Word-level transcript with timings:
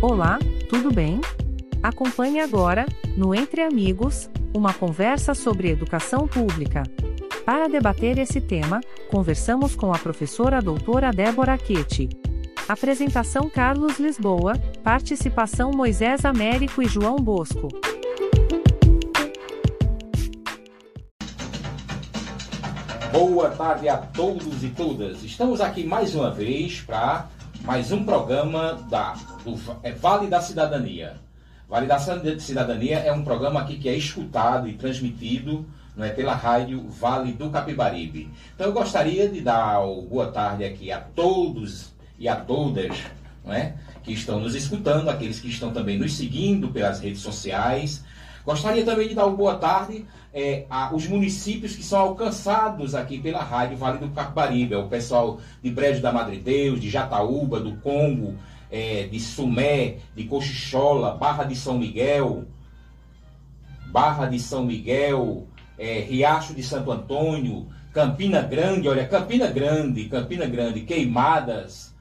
Olá, 0.00 0.38
tudo 0.70 0.92
bem? 0.92 1.20
Acompanhe 1.82 2.38
agora, 2.38 2.86
no 3.16 3.34
Entre 3.34 3.62
Amigos, 3.62 4.30
uma 4.54 4.72
conversa 4.72 5.34
sobre 5.34 5.70
educação 5.70 6.28
pública. 6.28 6.84
Para 7.44 7.66
debater 7.66 8.16
esse 8.16 8.40
tema, 8.40 8.80
conversamos 9.10 9.74
com 9.74 9.92
a 9.92 9.98
professora 9.98 10.62
doutora 10.62 11.10
Débora 11.10 11.58
Quete. 11.58 12.08
Apresentação 12.68 13.50
Carlos 13.50 13.98
Lisboa, 13.98 14.52
participação 14.84 15.72
Moisés 15.72 16.24
Américo 16.24 16.80
e 16.80 16.86
João 16.86 17.16
Bosco. 17.16 17.66
Boa 23.10 23.50
tarde 23.50 23.88
a 23.88 23.96
todos 23.96 24.62
e 24.62 24.68
todas. 24.68 25.24
Estamos 25.24 25.60
aqui 25.60 25.82
mais 25.82 26.14
uma 26.14 26.30
vez 26.30 26.82
para 26.82 27.28
mais 27.62 27.92
um 27.92 28.04
programa 28.04 28.74
da, 28.88 29.14
do 29.44 29.58
é, 29.82 29.92
Vale 29.92 30.26
da 30.26 30.40
Cidadania. 30.40 31.16
Vale 31.68 31.86
da 31.86 31.98
Cidadania 31.98 32.98
é 32.98 33.12
um 33.12 33.22
programa 33.22 33.60
aqui 33.60 33.76
que 33.76 33.88
é 33.88 33.94
escutado 33.94 34.68
e 34.68 34.74
transmitido 34.74 35.66
não 35.96 36.04
é, 36.04 36.10
pela 36.10 36.34
rádio 36.34 36.88
Vale 36.88 37.32
do 37.32 37.50
Capibaribe. 37.50 38.30
Então 38.54 38.68
eu 38.68 38.72
gostaria 38.72 39.28
de 39.28 39.40
dar 39.40 39.80
boa 40.08 40.30
tarde 40.30 40.64
aqui 40.64 40.90
a 40.90 41.00
todos 41.00 41.92
e 42.18 42.28
a 42.28 42.36
todas 42.36 42.96
não 43.44 43.52
é, 43.52 43.74
que 44.02 44.12
estão 44.12 44.40
nos 44.40 44.54
escutando, 44.54 45.08
aqueles 45.08 45.40
que 45.40 45.48
estão 45.48 45.72
também 45.72 45.98
nos 45.98 46.16
seguindo 46.16 46.68
pelas 46.68 47.00
redes 47.00 47.20
sociais. 47.20 48.04
Gostaria 48.48 48.82
também 48.82 49.08
de 49.08 49.14
dar 49.14 49.26
uma 49.26 49.36
boa 49.36 49.56
tarde 49.56 50.06
é, 50.32 50.64
aos 50.70 51.06
municípios 51.06 51.76
que 51.76 51.82
são 51.82 52.00
alcançados 52.00 52.94
aqui 52.94 53.20
pela 53.20 53.44
rádio 53.44 53.76
Vale 53.76 53.98
do 53.98 54.08
Capibaribe. 54.08 54.72
É 54.72 54.78
o 54.78 54.88
pessoal 54.88 55.38
de 55.62 55.70
Brejo 55.70 56.00
da 56.00 56.10
Madre 56.10 56.38
Deus, 56.38 56.80
de 56.80 56.88
Jataúba, 56.88 57.60
do 57.60 57.76
Congo, 57.76 58.38
é, 58.70 59.06
de 59.06 59.20
Sumé, 59.20 59.98
de 60.16 60.24
Cochichola, 60.24 61.14
Barra 61.14 61.44
de 61.44 61.54
São 61.54 61.78
Miguel, 61.78 62.46
Barra 63.88 64.24
de 64.24 64.40
São 64.40 64.64
Miguel, 64.64 65.46
é, 65.78 66.00
Riacho 66.00 66.54
de 66.54 66.62
Santo 66.62 66.90
Antônio, 66.90 67.66
Campina 67.92 68.40
Grande, 68.40 68.88
olha, 68.88 69.06
Campina 69.06 69.48
Grande, 69.48 70.06
Campina 70.06 70.46
Grande, 70.46 70.80
Queimadas, 70.80 71.94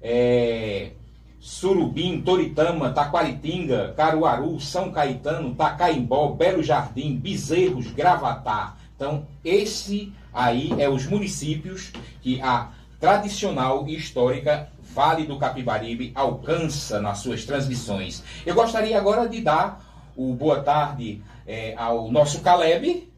é, 0.00 0.92
Surubim, 1.40 2.20
Toritama, 2.20 2.90
Taquaritinga, 2.90 3.94
Caruaru, 3.96 4.60
São 4.60 4.92
Caetano, 4.92 5.54
Tacaimbó, 5.54 6.28
Belo 6.32 6.62
Jardim, 6.62 7.16
Bezerros, 7.16 7.90
Gravatá. 7.90 8.76
Então, 8.94 9.26
esse 9.42 10.12
aí 10.32 10.70
é 10.78 10.88
os 10.88 11.06
municípios 11.06 11.90
que 12.20 12.40
a 12.42 12.68
tradicional 13.00 13.88
e 13.88 13.96
histórica 13.96 14.68
Vale 14.92 15.24
do 15.24 15.38
Capibaribe 15.38 16.12
alcança 16.14 17.00
nas 17.00 17.18
suas 17.20 17.44
transmissões. 17.44 18.22
Eu 18.44 18.54
gostaria 18.54 18.98
agora 18.98 19.28
de 19.28 19.40
dar 19.40 19.80
o 20.16 20.34
boa 20.34 20.60
tarde 20.60 21.22
é, 21.46 21.74
ao 21.76 22.10
nosso 22.10 22.40
Caleb. 22.40 23.08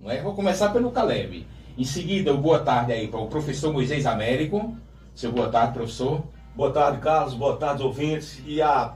Não 0.00 0.10
é? 0.10 0.22
Vou 0.22 0.34
começar 0.34 0.70
pelo 0.70 0.90
Caleb. 0.90 1.46
Em 1.76 1.84
seguida, 1.84 2.32
o 2.32 2.38
boa 2.38 2.60
tarde 2.60 2.92
aí 2.92 3.06
para 3.06 3.20
o 3.20 3.28
professor 3.28 3.72
Moisés 3.72 4.06
Américo. 4.06 4.74
Seu 5.14 5.30
boa 5.30 5.48
tarde, 5.48 5.74
professor. 5.74 6.24
Boa 6.58 6.72
tarde, 6.72 6.98
Carlos. 6.98 7.34
Boa 7.34 7.56
tarde, 7.56 7.84
ouvintes. 7.84 8.42
E 8.44 8.60
a 8.60 8.92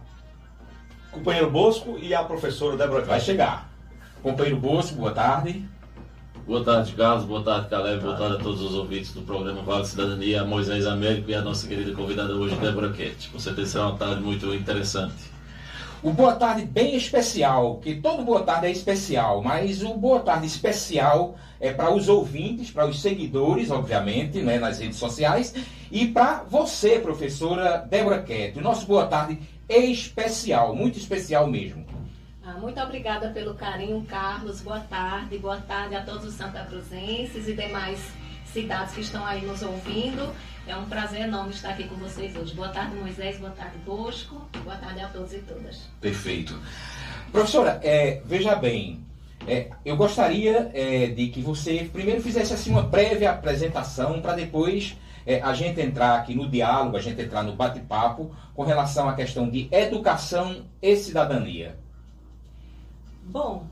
companheiro 1.13 1.49
Bosco 1.49 1.97
e 1.97 2.13
a 2.13 2.25
professora 2.25 2.77
Débora 2.77 3.05
Vai 3.05 3.21
chegar. 3.21 3.71
Companheiro 4.21 4.59
Bosco, 4.59 4.97
boa 4.97 5.13
tarde. 5.13 5.65
Boa 6.45 6.65
tarde, 6.65 6.93
Carlos. 6.95 7.25
Boa 7.25 7.41
tarde, 7.45 7.69
Caleb. 7.69 8.03
Boa 8.03 8.17
tarde 8.17 8.35
a 8.35 8.39
todos 8.41 8.61
os 8.63 8.75
ouvintes 8.75 9.15
do 9.15 9.23
programa 9.23 9.63
Vale 9.63 9.87
Cidadania, 9.87 10.45
Moisés 10.45 10.85
Américo 10.89 11.31
e 11.31 11.37
a 11.37 11.41
nossa 11.41 11.69
querida 11.69 11.95
convidada 11.95 12.35
hoje, 12.35 12.57
Débora 12.57 12.93
Quete. 12.93 13.29
Com 13.29 13.39
certeza 13.39 13.71
será 13.71 13.87
uma 13.87 13.97
tarde 13.97 14.21
muito 14.21 14.53
interessante. 14.53 15.32
O 16.03 16.11
Boa 16.11 16.35
Tarde 16.35 16.65
bem 16.65 16.97
especial, 16.97 17.77
que 17.77 17.95
todo 17.95 18.25
Boa 18.25 18.43
Tarde 18.43 18.67
é 18.67 18.71
especial, 18.73 19.41
mas 19.41 19.85
o 19.85 19.95
Boa 19.95 20.19
Tarde 20.19 20.49
especial 20.49 21.37
é 21.61 21.73
para 21.73 21.95
os 21.95 22.09
ouvintes, 22.09 22.73
para 22.73 22.89
os 22.89 23.01
seguidores, 23.01 23.71
obviamente, 23.71 24.43
né, 24.43 24.59
nas 24.59 24.81
redes 24.81 24.97
sociais, 24.97 25.55
e 25.93 26.09
para 26.09 26.43
você, 26.43 26.99
professora 26.99 27.77
Débora 27.89 28.21
Quete. 28.21 28.59
O 28.59 28.63
nosso 28.63 28.85
Boa 28.85 29.07
Tarde 29.07 29.39
especial, 29.69 30.75
muito 30.75 30.99
especial 30.99 31.47
mesmo. 31.47 31.87
Ah, 32.45 32.55
muito 32.55 32.81
obrigada 32.81 33.29
pelo 33.29 33.55
carinho, 33.55 34.05
Carlos. 34.05 34.61
Boa 34.61 34.81
tarde. 34.81 35.39
Boa 35.39 35.59
tarde 35.59 35.95
a 35.95 36.03
todos 36.03 36.25
os 36.25 36.35
Santa 36.35 36.65
Cruzenses 36.65 37.47
e 37.47 37.55
demais 37.55 38.01
cidades 38.53 38.93
que 38.93 39.03
estão 39.03 39.25
aí 39.25 39.47
nos 39.47 39.63
ouvindo. 39.63 40.35
É 40.67 40.77
um 40.77 40.85
prazer 40.85 41.23
enorme 41.23 41.51
estar 41.51 41.71
aqui 41.71 41.89
com 41.89 41.97
vocês 41.97 42.37
hoje. 42.37 42.55
Boa 42.55 42.69
tarde, 42.69 42.95
Moisés. 42.95 43.37
Boa 43.39 43.51
tarde, 43.51 43.79
Bosco. 43.79 44.47
Boa 44.63 44.77
tarde 44.77 45.01
a 45.01 45.09
todos 45.09 45.33
e 45.33 45.39
todas. 45.39 45.89
Perfeito. 46.01 46.57
Professora, 47.33 47.81
é, 47.83 48.23
veja 48.25 48.55
bem, 48.55 49.05
é, 49.47 49.71
eu 49.85 49.97
gostaria 49.97 50.71
é, 50.73 51.09
de 51.09 51.29
que 51.29 51.41
você 51.41 51.91
primeiro 51.93 52.23
fizesse 52.23 52.55
assim 52.55 52.71
uma 52.71 52.89
prévia 52.89 53.33
apresentação 53.33 54.23
para 54.23 54.35
depois 54.35 54.97
é, 55.27 55.41
a 55.41 55.53
gente 55.53 55.81
entrar 55.81 56.17
aqui 56.17 56.35
no 56.35 56.49
diálogo, 56.49 56.97
a 56.97 57.01
gente 57.01 57.21
entrar 57.21 57.43
no 57.43 57.57
bate-papo 57.57 58.35
com 58.55 58.63
relação 58.63 59.09
à 59.09 59.15
questão 59.15 59.51
de 59.51 59.69
educação 59.73 60.65
e 60.81 60.97
cidadania. 60.97 61.77
Bom, 63.25 63.67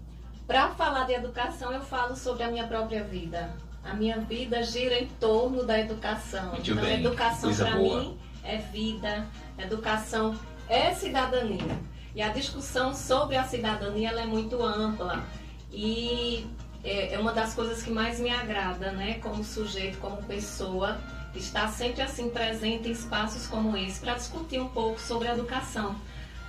para 0.46 0.70
falar 0.70 1.04
de 1.04 1.12
educação, 1.12 1.72
eu 1.72 1.82
falo 1.82 2.16
sobre 2.16 2.42
a 2.42 2.50
minha 2.50 2.66
própria 2.66 3.04
vida. 3.04 3.50
A 3.82 3.94
minha 3.94 4.18
vida 4.20 4.62
gira 4.62 4.98
em 4.98 5.06
torno 5.06 5.64
da 5.64 5.78
educação. 5.78 6.50
Muito 6.50 6.70
então, 6.70 6.84
bem. 6.84 7.00
educação 7.00 7.54
para 7.54 7.76
mim 7.76 8.18
é 8.44 8.58
vida, 8.58 9.26
educação 9.58 10.38
é 10.68 10.92
cidadania. 10.94 11.78
E 12.14 12.20
a 12.20 12.28
discussão 12.28 12.94
sobre 12.94 13.36
a 13.36 13.44
cidadania 13.44 14.10
é 14.10 14.26
muito 14.26 14.62
ampla. 14.62 15.24
E 15.72 16.46
é, 16.82 17.14
é 17.14 17.18
uma 17.18 17.32
das 17.32 17.54
coisas 17.54 17.82
que 17.82 17.90
mais 17.90 18.18
me 18.18 18.30
agrada, 18.30 18.92
né, 18.92 19.14
como 19.22 19.44
sujeito, 19.44 19.98
como 19.98 20.22
pessoa, 20.24 20.98
estar 21.34 21.68
sempre 21.68 22.02
assim 22.02 22.28
presente 22.30 22.88
em 22.88 22.92
espaços 22.92 23.46
como 23.46 23.76
esse 23.76 24.00
para 24.00 24.14
discutir 24.14 24.60
um 24.60 24.68
pouco 24.68 25.00
sobre 25.00 25.28
a 25.28 25.34
educação. 25.34 25.94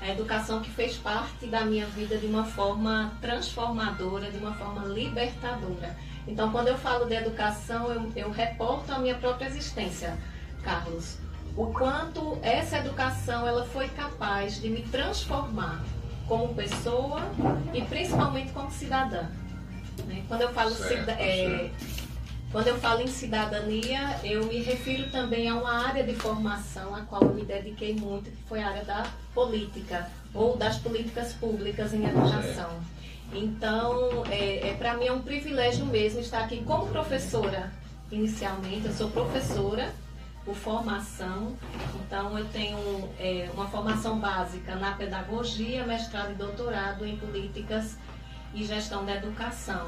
A 0.01 0.09
educação 0.09 0.61
que 0.61 0.71
fez 0.71 0.97
parte 0.97 1.45
da 1.45 1.63
minha 1.63 1.85
vida 1.85 2.17
de 2.17 2.25
uma 2.25 2.43
forma 2.43 3.13
transformadora, 3.21 4.31
de 4.31 4.37
uma 4.37 4.53
forma 4.53 4.85
libertadora. 4.85 5.95
Então, 6.27 6.51
quando 6.51 6.67
eu 6.67 6.77
falo 6.77 7.05
de 7.05 7.15
educação, 7.15 7.91
eu, 7.91 8.11
eu 8.15 8.31
reporto 8.31 8.91
a 8.91 8.99
minha 8.99 9.15
própria 9.15 9.47
existência, 9.47 10.17
Carlos. 10.63 11.17
O 11.55 11.67
quanto 11.67 12.37
essa 12.41 12.77
educação 12.77 13.45
ela 13.47 13.65
foi 13.65 13.89
capaz 13.89 14.61
de 14.61 14.69
me 14.69 14.83
transformar 14.83 15.83
como 16.27 16.53
pessoa 16.53 17.21
e 17.73 17.81
principalmente 17.81 18.53
como 18.53 18.71
cidadã. 18.71 19.23
né? 20.05 20.23
Quando 20.27 20.41
eu 20.41 20.53
falo 20.53 20.71
Certo, 20.71 21.09
é, 21.09 21.69
quando 22.51 22.67
eu 22.67 22.77
falo 22.79 23.01
em 23.01 23.07
cidadania, 23.07 24.17
eu 24.23 24.45
me 24.45 24.61
refiro 24.61 25.09
também 25.09 25.49
a 25.49 25.55
uma 25.55 25.87
área 25.87 26.03
de 26.03 26.13
formação 26.15 26.95
a 26.95 27.01
qual 27.01 27.21
eu 27.23 27.33
me 27.33 27.43
dediquei 27.43 27.93
muito, 27.95 28.29
que 28.29 28.43
foi 28.47 28.61
a 28.61 28.69
área 28.69 28.85
da 28.85 29.05
política 29.33 30.09
ou 30.33 30.55
das 30.55 30.77
políticas 30.77 31.33
públicas 31.33 31.93
em 31.93 32.05
educação. 32.05 32.69
Então, 33.33 34.25
é, 34.29 34.69
é, 34.69 34.73
para 34.75 34.95
mim 34.95 35.05
é 35.05 35.11
um 35.11 35.21
privilégio 35.21 35.85
mesmo 35.85 36.19
estar 36.19 36.43
aqui 36.43 36.63
como 36.63 36.87
professora. 36.87 37.71
Inicialmente, 38.11 38.87
eu 38.87 38.93
sou 38.93 39.09
professora 39.09 39.93
por 40.43 40.55
formação, 40.55 41.55
então 41.95 42.37
eu 42.37 42.45
tenho 42.45 42.77
é, 43.19 43.49
uma 43.53 43.67
formação 43.67 44.19
básica 44.19 44.75
na 44.75 44.93
pedagogia, 44.93 45.85
mestrado 45.85 46.31
e 46.31 46.35
doutorado 46.35 47.05
em 47.05 47.15
políticas 47.15 47.95
e 48.53 48.65
gestão 48.65 49.05
da 49.05 49.15
educação. 49.15 49.87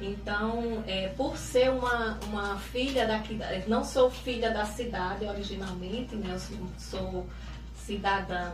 Então, 0.00 0.82
é, 0.86 1.08
por 1.08 1.36
ser 1.36 1.70
uma, 1.70 2.18
uma 2.28 2.56
filha 2.56 3.06
daqui, 3.06 3.38
não 3.66 3.84
sou 3.84 4.08
filha 4.08 4.50
da 4.50 4.64
cidade 4.64 5.26
originalmente, 5.26 6.14
né? 6.14 6.32
eu 6.32 6.38
sou, 6.38 6.68
sou 6.78 7.26
cidadã 7.74 8.52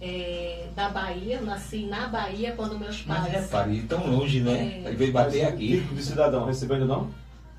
é, 0.00 0.66
da 0.74 0.88
Bahia, 0.88 1.40
nasci 1.40 1.84
na 1.86 2.06
Bahia 2.08 2.52
quando 2.56 2.78
meus 2.78 3.04
Mas 3.06 3.18
pais. 3.20 3.32
repare, 3.32 3.82
tão 3.82 4.06
longe, 4.06 4.40
né? 4.40 4.82
É. 4.84 4.88
Ele 4.88 4.96
veio 4.96 5.12
bater 5.12 5.44
aqui. 5.44 5.78
Título 5.80 5.94
de 5.96 6.02
cidadão, 6.02 6.44
recebeu 6.46 6.76
ainda 6.76 6.86
não? 6.86 7.10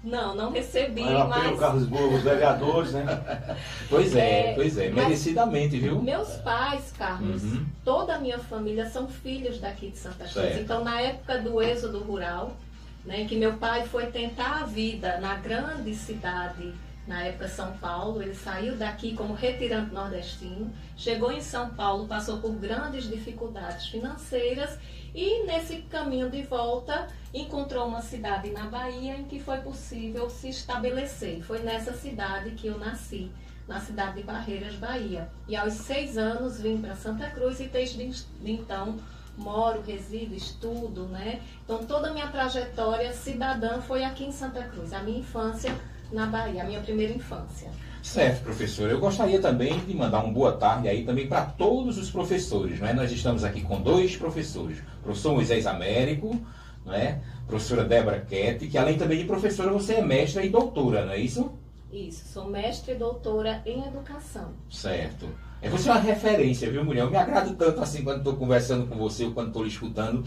Não, 0.04 0.34
não 0.34 0.52
recebi, 0.52 1.04
mas 1.04 1.60
Carlos 1.60 1.84
Lisboa, 1.84 2.08
os 2.18 2.24
vereadores, 2.24 2.92
né? 2.94 3.06
Pois 3.88 4.16
é, 4.16 4.50
É, 4.50 4.54
pois 4.56 4.76
é, 4.76 4.90
mas- 4.90 5.04
merecidamente, 5.04 5.78
viu? 5.78 6.02
meus 6.02 6.30
pais, 6.38 6.92
Carlos, 6.98 7.44
Uhum. 7.44 7.66
toda 7.86 8.16
a 8.16 8.18
minha 8.20 8.40
família 8.40 8.90
são 8.90 9.08
filhos 9.08 9.60
daqui 9.60 9.92
de 9.92 9.98
Santa 10.00 10.24
Cruz. 10.24 10.34
Certo. 10.34 10.60
Então, 10.60 10.84
na 10.84 11.00
época 11.02 11.38
do 11.38 11.62
êxodo 11.62 12.00
rural, 12.00 12.58
né, 13.06 13.26
que 13.30 13.36
meu 13.36 13.54
pai 13.58 13.86
foi 13.86 14.08
tentar 14.08 14.62
a 14.62 14.66
vida 14.66 15.20
na 15.20 15.36
grande 15.36 15.94
cidade, 15.94 16.74
na 17.08 17.24
época 17.24 17.48
São 17.48 17.76
Paulo, 17.78 18.22
ele 18.22 18.36
saiu 18.36 18.76
daqui 18.76 19.16
como 19.16 19.34
retirante 19.34 19.94
nordestino, 19.94 20.72
chegou 20.96 21.32
em 21.32 21.42
São 21.42 21.70
Paulo, 21.72 22.08
passou 22.08 22.38
por 22.38 22.52
grandes 22.54 23.10
dificuldades 23.10 23.88
financeiras 23.88 24.78
e 25.14 25.44
nesse 25.46 25.78
caminho 25.84 26.30
de 26.30 26.44
volta 26.44 27.08
encontrou 27.34 27.88
uma 27.88 28.02
cidade 28.02 28.52
na 28.52 28.66
Bahia 28.66 29.16
em 29.18 29.26
que 29.26 29.40
foi 29.40 29.58
possível 29.58 30.30
se 30.30 30.50
estabelecer. 30.50 31.42
Foi 31.44 31.60
nessa 31.60 31.94
cidade 31.94 32.52
que 32.52 32.68
eu 32.68 32.78
nasci, 32.78 33.32
na 33.68 33.80
cidade 33.80 34.18
de 34.18 34.24
Barreiras, 34.24 34.76
Bahia. 34.76 35.28
E 35.48 35.56
aos 35.56 35.74
seis 35.74 36.18
anos 36.18 36.62
vim 36.62 36.78
para 36.78 36.96
Santa 36.96 37.30
Cruz 37.30 37.60
e 37.60 37.68
desde 37.68 38.10
então 38.44 38.98
moro, 39.38 39.82
resido, 39.82 40.36
estudo, 40.36 41.06
né? 41.08 41.42
Então 41.64 41.84
toda 41.86 42.10
a 42.10 42.14
minha 42.14 42.28
trajetória 42.28 43.12
cidadã 43.14 43.82
foi 43.82 44.04
aqui 44.04 44.26
em 44.26 44.32
Santa 44.32 44.64
Cruz, 44.64 44.94
a 44.94 45.00
minha 45.00 45.20
infância 45.20 45.74
na 46.12 46.26
Bahia, 46.26 46.64
a 46.64 46.66
minha 46.66 46.82
primeira 46.82 47.14
infância. 47.14 47.70
Certo, 48.02 48.44
professor. 48.44 48.90
Eu 48.90 49.00
gostaria 49.00 49.40
também 49.40 49.78
de 49.80 49.94
mandar 49.96 50.24
uma 50.24 50.34
boa 50.34 50.54
tarde 50.54 50.88
aí 50.88 51.04
também 51.06 51.28
para 51.28 51.46
todos 51.46 51.98
os 51.98 52.10
professores, 52.10 52.80
não 52.80 52.88
é? 52.88 52.94
Nós 52.94 53.12
estamos 53.12 53.44
aqui 53.44 53.62
com 53.62 53.80
dois 53.80 54.18
professores, 54.18 54.80
o 54.80 55.04
professor 55.04 55.34
Moisés 55.34 55.68
Américo, 55.68 56.36
não 56.84 56.94
é? 56.94 57.20
Professora 57.48 57.84
Débora 57.84 58.20
Kett, 58.22 58.68
que 58.68 58.78
além 58.78 58.98
também 58.98 59.20
de 59.20 59.26
professora, 59.26 59.72
você 59.72 59.96
é 59.96 60.02
mestra 60.02 60.44
e 60.44 60.50
doutora, 60.50 61.06
não 61.06 61.14
é 61.14 61.20
isso? 61.20 61.52
Isso, 61.92 62.26
sou 62.32 62.48
mestre 62.48 62.94
e 62.94 62.96
doutora 62.96 63.62
em 63.66 63.86
educação. 63.86 64.54
Certo. 64.70 65.28
É 65.62 65.70
você 65.70 65.90
é 65.90 65.92
uma 65.92 66.02
referência, 66.02 66.72
viu, 66.72 66.84
mulher? 66.84 67.02
Eu 67.02 67.12
me 67.12 67.18
agrado 67.18 67.54
tanto 67.56 67.82
assim 67.82 68.04
quando 68.04 68.20
estou 68.20 68.36
conversando 68.36 68.88
com 68.88 68.96
você 68.98 69.26
ou 69.26 69.32
quando 69.32 69.48
estou 69.48 69.64
lhe 69.64 69.70
escutando. 69.70 70.24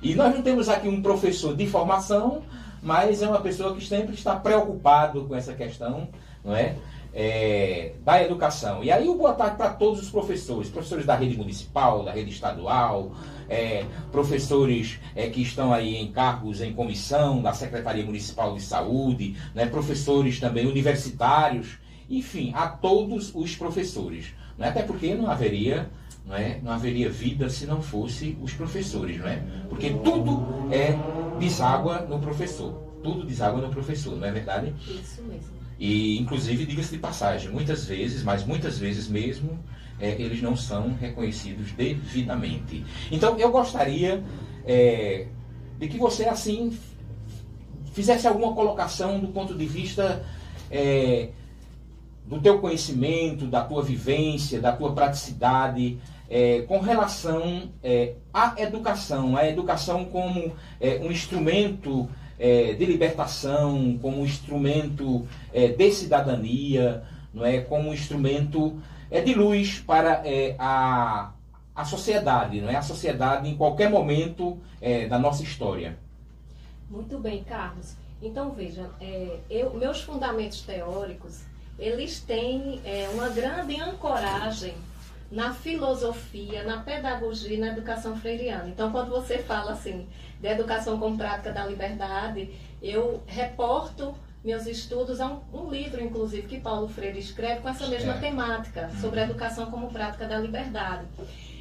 E 0.00 0.14
nós 0.14 0.34
não 0.34 0.40
temos 0.40 0.68
aqui 0.68 0.88
um 0.88 1.02
professor 1.02 1.54
de 1.54 1.66
formação, 1.66 2.42
mas 2.82 3.22
é 3.22 3.28
uma 3.28 3.40
pessoa 3.40 3.74
que 3.74 3.84
sempre 3.84 4.14
está 4.14 4.36
preocupado 4.36 5.24
com 5.24 5.34
essa 5.34 5.54
questão, 5.54 6.08
não 6.44 6.54
é? 6.54 6.76
é, 7.12 7.92
da 8.04 8.22
educação. 8.22 8.82
E 8.82 8.90
aí 8.90 9.08
o 9.08 9.14
boa 9.14 9.32
tarde 9.34 9.56
para 9.56 9.70
todos 9.70 10.00
os 10.00 10.10
professores, 10.10 10.68
professores 10.68 11.04
da 11.04 11.14
rede 11.14 11.36
municipal, 11.36 12.04
da 12.04 12.12
rede 12.12 12.30
estadual, 12.30 13.12
é, 13.48 13.84
professores 14.12 15.00
é, 15.14 15.28
que 15.28 15.42
estão 15.42 15.72
aí 15.72 15.96
em 15.96 16.12
cargos 16.12 16.60
em 16.60 16.72
comissão 16.72 17.42
da 17.42 17.52
Secretaria 17.52 18.04
Municipal 18.04 18.54
de 18.54 18.62
Saúde, 18.62 19.36
né, 19.54 19.66
professores 19.66 20.38
também 20.38 20.66
universitários, 20.66 21.78
enfim, 22.08 22.52
a 22.54 22.68
todos 22.68 23.32
os 23.34 23.56
professores. 23.56 24.32
Né, 24.56 24.68
até 24.68 24.82
porque 24.82 25.14
não 25.14 25.28
haveria 25.28 25.90
não, 26.24 26.36
é? 26.36 26.60
não 26.62 26.72
haveria 26.72 27.10
vida 27.10 27.48
se 27.48 27.66
não 27.66 27.82
fosse 27.82 28.36
os 28.40 28.52
professores, 28.52 29.18
não 29.18 29.26
é? 29.26 29.42
Porque 29.68 29.90
tudo 29.90 30.46
é 30.70 30.96
deságua 31.40 32.02
no 32.02 32.18
professor. 32.20 32.72
Tudo 33.02 33.24
deságua 33.24 33.60
no 33.60 33.70
professor, 33.70 34.16
não 34.16 34.26
é 34.26 34.30
verdade? 34.30 34.74
Isso 34.86 35.22
mesmo. 35.22 35.60
E, 35.78 36.18
inclusive, 36.18 36.66
diga-se 36.66 36.90
de 36.92 36.98
passagem, 36.98 37.50
muitas 37.50 37.86
vezes, 37.86 38.22
mas 38.22 38.44
muitas 38.44 38.78
vezes 38.78 39.08
mesmo, 39.08 39.58
é, 39.98 40.10
eles 40.20 40.42
não 40.42 40.54
são 40.54 40.92
reconhecidos 40.94 41.72
devidamente. 41.72 42.84
Então, 43.10 43.38
eu 43.38 43.50
gostaria 43.50 44.22
é, 44.66 45.26
de 45.78 45.88
que 45.88 45.96
você, 45.96 46.26
assim, 46.26 46.76
fizesse 47.92 48.26
alguma 48.26 48.52
colocação 48.52 49.18
do 49.18 49.28
ponto 49.28 49.54
de 49.54 49.64
vista 49.64 50.22
é, 50.70 51.30
do 52.26 52.40
teu 52.40 52.58
conhecimento, 52.58 53.46
da 53.46 53.64
tua 53.64 53.82
vivência, 53.82 54.60
da 54.60 54.72
tua 54.72 54.92
praticidade, 54.92 55.98
é, 56.30 56.62
com 56.62 56.78
relação 56.78 57.70
é, 57.82 58.14
à 58.32 58.54
educação, 58.58 59.36
a 59.36 59.46
educação 59.48 60.04
como 60.04 60.54
é, 60.80 61.00
um 61.02 61.10
instrumento 61.10 62.08
é, 62.38 62.72
de 62.74 62.86
libertação, 62.86 63.98
como 64.00 64.24
instrumento 64.24 65.26
é, 65.52 65.68
de 65.68 65.90
cidadania, 65.90 67.02
não 67.34 67.44
é, 67.44 67.60
como 67.60 67.92
instrumento 67.92 68.80
é, 69.10 69.20
de 69.20 69.34
luz 69.34 69.80
para 69.80 70.22
a, 70.58 71.32
a 71.74 71.84
sociedade, 71.84 72.60
não 72.60 72.70
é, 72.70 72.76
a 72.76 72.82
sociedade 72.82 73.48
em 73.48 73.56
qualquer 73.56 73.90
momento 73.90 74.56
da 75.10 75.18
nossa 75.18 75.42
história. 75.42 75.98
Muito 76.88 77.18
bem, 77.18 77.44
Carlos. 77.44 77.94
Então 78.22 78.50
veja, 78.52 78.88
é, 79.00 79.38
eu, 79.50 79.74
meus 79.74 80.00
fundamentos 80.00 80.62
teóricos 80.62 81.40
eles 81.78 82.20
têm 82.20 82.80
é, 82.84 83.08
uma 83.14 83.30
grande 83.30 83.80
ancoragem 83.80 84.74
na 85.30 85.54
filosofia, 85.54 86.64
na 86.64 86.78
pedagogia 86.78 87.56
e 87.56 87.60
na 87.60 87.68
educação 87.68 88.16
freiriana. 88.16 88.68
Então, 88.68 88.90
quando 88.90 89.10
você 89.10 89.38
fala 89.38 89.72
assim 89.72 90.08
de 90.40 90.48
educação 90.48 90.98
como 90.98 91.16
prática 91.16 91.52
da 91.52 91.64
liberdade, 91.64 92.50
eu 92.82 93.22
reporto 93.26 94.14
meus 94.42 94.66
estudos 94.66 95.20
a 95.20 95.26
um, 95.26 95.40
um 95.52 95.70
livro, 95.70 96.02
inclusive, 96.02 96.48
que 96.48 96.58
Paulo 96.58 96.88
Freire 96.88 97.18
escreve 97.18 97.60
com 97.60 97.68
essa 97.68 97.86
mesma 97.86 98.14
temática, 98.14 98.90
sobre 99.00 99.20
a 99.20 99.24
educação 99.24 99.70
como 99.70 99.90
prática 99.92 100.26
da 100.26 100.38
liberdade. 100.38 101.06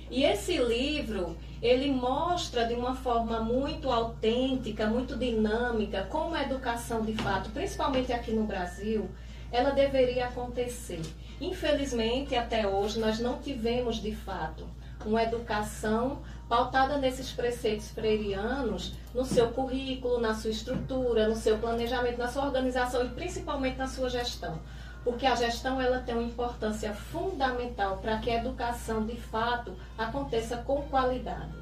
E 0.09 0.23
esse 0.23 0.57
livro, 0.57 1.37
ele 1.61 1.91
mostra 1.91 2.65
de 2.65 2.73
uma 2.73 2.95
forma 2.95 3.41
muito 3.41 3.91
autêntica, 3.91 4.87
muito 4.87 5.17
dinâmica, 5.17 6.07
como 6.09 6.33
a 6.33 6.41
educação 6.41 7.03
de 7.03 7.13
fato, 7.13 7.51
principalmente 7.51 8.11
aqui 8.11 8.31
no 8.31 8.45
Brasil, 8.45 9.09
ela 9.51 9.71
deveria 9.71 10.27
acontecer. 10.27 11.01
Infelizmente, 11.39 12.35
até 12.35 12.67
hoje, 12.67 12.99
nós 12.99 13.19
não 13.19 13.39
tivemos 13.39 14.01
de 14.01 14.13
fato 14.15 14.67
uma 15.05 15.23
educação 15.23 16.21
pautada 16.47 16.97
nesses 16.97 17.31
preceitos 17.31 17.91
freirianos 17.91 18.93
no 19.13 19.23
seu 19.23 19.49
currículo, 19.49 20.19
na 20.19 20.33
sua 20.33 20.49
estrutura, 20.49 21.27
no 21.27 21.35
seu 21.35 21.57
planejamento, 21.57 22.17
na 22.17 22.27
sua 22.27 22.45
organização 22.45 23.05
e 23.05 23.09
principalmente 23.09 23.77
na 23.77 23.87
sua 23.87 24.09
gestão. 24.09 24.59
Porque 25.03 25.25
a 25.25 25.35
gestão 25.35 25.79
ela 25.79 25.99
tem 25.99 26.15
uma 26.15 26.23
importância 26.23 26.93
fundamental 26.93 27.97
para 27.97 28.17
que 28.17 28.29
a 28.29 28.35
educação 28.35 29.05
de 29.05 29.15
fato 29.15 29.73
aconteça 29.97 30.57
com 30.57 30.81
qualidade. 30.83 31.53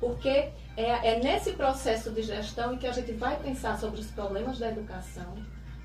Porque 0.00 0.28
é, 0.28 0.52
é 0.76 1.20
nesse 1.22 1.52
processo 1.52 2.10
de 2.10 2.22
gestão 2.22 2.76
que 2.76 2.86
a 2.86 2.92
gente 2.92 3.12
vai 3.12 3.38
pensar 3.38 3.78
sobre 3.78 4.00
os 4.00 4.06
problemas 4.06 4.58
da 4.58 4.68
educação, 4.68 5.34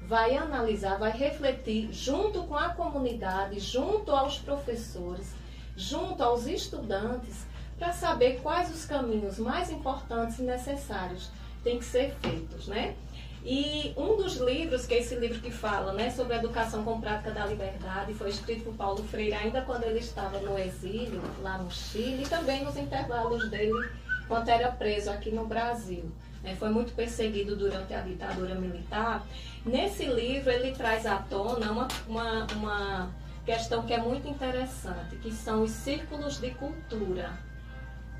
vai 0.07 0.36
analisar, 0.36 0.98
vai 0.98 1.12
refletir 1.12 1.92
junto 1.92 2.44
com 2.44 2.56
a 2.56 2.69
comunidade, 2.69 3.60
junto 3.60 4.12
aos 4.12 4.38
professores, 4.38 5.34
junto 5.75 6.24
aos 6.24 6.46
estudantes, 6.46 7.46
para 7.78 7.92
saber 7.92 8.40
quais 8.42 8.74
os 8.74 8.86
caminhos 8.86 9.38
mais 9.38 9.69
importantes 9.69 10.40
e 10.40 10.44
necessários 10.44 11.30
têm 11.63 11.80
que 11.80 11.86
ser 11.86 12.16
feitos, 12.22 12.68
né? 12.68 12.96
E 13.44 13.94
um 13.96 14.16
dos 14.16 14.38
livros, 14.38 14.88
que 14.88 14.96
é 14.96 15.00
esse 15.00 15.16
livro 15.16 15.40
que 15.40 15.52
fala 15.52 15.94
né, 15.94 16.10
sobre 16.10 16.34
a 16.34 16.38
educação 16.38 16.84
com 16.84 17.00
prática 17.00 17.30
da 17.30 17.46
liberdade, 17.46 18.12
foi 18.16 18.30
escrito 18.30 18.63
por 18.63 18.74
Paulo 18.74 19.04
Freire 19.04 19.36
ainda 19.36 19.62
quando 19.62 19.84
ele 19.84 20.00
estava 20.00 20.40
no 20.40 20.58
exílio, 20.58 21.22
lá 21.44 21.60
no 21.60 21.69
Chile, 21.69 22.24
e 22.24 22.28
também 22.28 22.63
nos 22.63 22.75
intervalos 22.75 23.48
dele, 23.51 23.92
quando 24.28 24.50
era 24.50 24.72
preso 24.72 25.12
aqui 25.12 25.30
no 25.30 25.46
Brasil. 25.46 26.12
Né, 26.46 26.56
foi 26.56 26.70
muito 26.70 26.94
perseguido 26.94 27.56
durante 27.56 27.92
a 27.92 28.02
ditadura 28.02 28.54
militar. 28.54 29.26
Nesse 29.66 30.06
livro, 30.06 30.52
ele 30.52 30.76
traz 30.76 31.04
à 31.08 31.18
tona 31.18 31.72
uma, 31.72 31.88
uma, 32.08 32.48
uma 32.54 33.10
questão 33.44 33.82
que 33.82 33.92
é 33.92 33.98
muito 33.98 34.28
interessante, 34.28 35.16
que 35.16 35.32
são 35.32 35.64
os 35.64 35.72
círculos 35.72 36.40
de 36.40 36.52
cultura. 36.52 37.34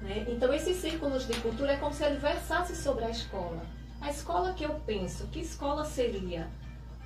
Né? 0.02 0.26
Então, 0.28 0.52
esses 0.52 0.78
círculos 0.78 1.28
de 1.28 1.40
cultura 1.40 1.74
é 1.74 1.78
como 1.78 1.94
se 1.94 2.04
ele 2.04 2.18
versasse 2.18 2.76
sobre 2.76 3.06
a 3.06 3.12
escola. 3.12 3.64
A 4.02 4.10
escola 4.10 4.54
que 4.54 4.66
eu 4.66 4.74
penso, 4.88 5.28
que 5.28 5.40
escola 5.40 5.86
seria? 5.86 6.48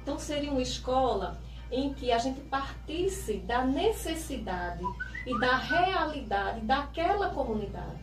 Então, 0.01 0.17
seria 0.17 0.49
uma 0.49 0.61
escola 0.61 1.37
em 1.69 1.93
que 1.93 2.13
a 2.13 2.17
gente 2.17 2.39
partisse 2.41 3.39
da 3.39 3.65
necessidade 3.65 4.83
e 5.25 5.37
da 5.37 5.57
realidade 5.57 6.61
daquela 6.61 7.29
comunidade, 7.29 7.99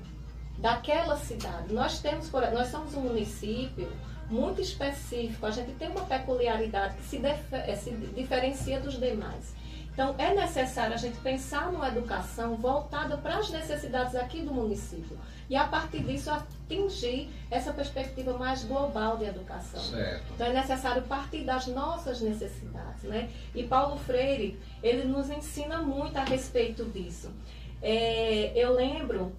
daquela 0.59 1.17
cidade. 1.17 1.73
Nós 1.73 2.01
temos, 2.01 2.31
nós 2.31 2.69
somos 2.69 2.95
um 2.95 3.01
município 3.01 3.91
muito 4.29 4.61
específico, 4.61 5.47
a 5.47 5.51
gente 5.51 5.73
tem 5.73 5.89
uma 5.89 6.05
peculiaridade 6.05 6.97
que 6.97 7.05
se, 7.05 7.21
eh, 7.25 7.77
se 7.77 7.91
diferencia 7.91 8.81
dos 8.81 8.99
demais. 8.99 9.55
Então, 9.97 10.15
é 10.19 10.35
necessário 10.35 10.93
a 10.93 10.99
gente 10.99 11.17
pensar 11.21 11.73
numa 11.73 11.89
educação 11.89 12.55
voltada 12.57 13.17
para 13.17 13.39
as 13.39 13.49
necessidades 13.49 14.15
aqui 14.15 14.43
do 14.43 14.53
município. 14.53 15.17
E, 15.49 15.57
a 15.57 15.65
partir 15.65 16.01
disso, 16.01 16.31
atingir 16.31 17.31
essa 17.51 17.73
perspectiva 17.73 18.37
mais 18.37 18.63
global 18.63 19.17
de 19.17 19.25
educação. 19.25 19.81
Certo. 19.81 20.23
Então, 20.35 20.49
é 20.49 20.53
necessário 20.53 21.01
partir 21.05 21.45
das 21.45 21.67
nossas 21.69 22.21
necessidades. 22.21 23.05
Né? 23.05 23.31
E 23.55 23.63
Paulo 23.63 23.97
Freire, 23.97 24.61
ele 24.83 25.05
nos 25.05 25.31
ensina 25.31 25.81
muito 25.81 26.15
a 26.19 26.25
respeito 26.25 26.85
disso. 26.85 27.31
É, 27.81 28.53
eu 28.55 28.75
lembro 28.75 29.33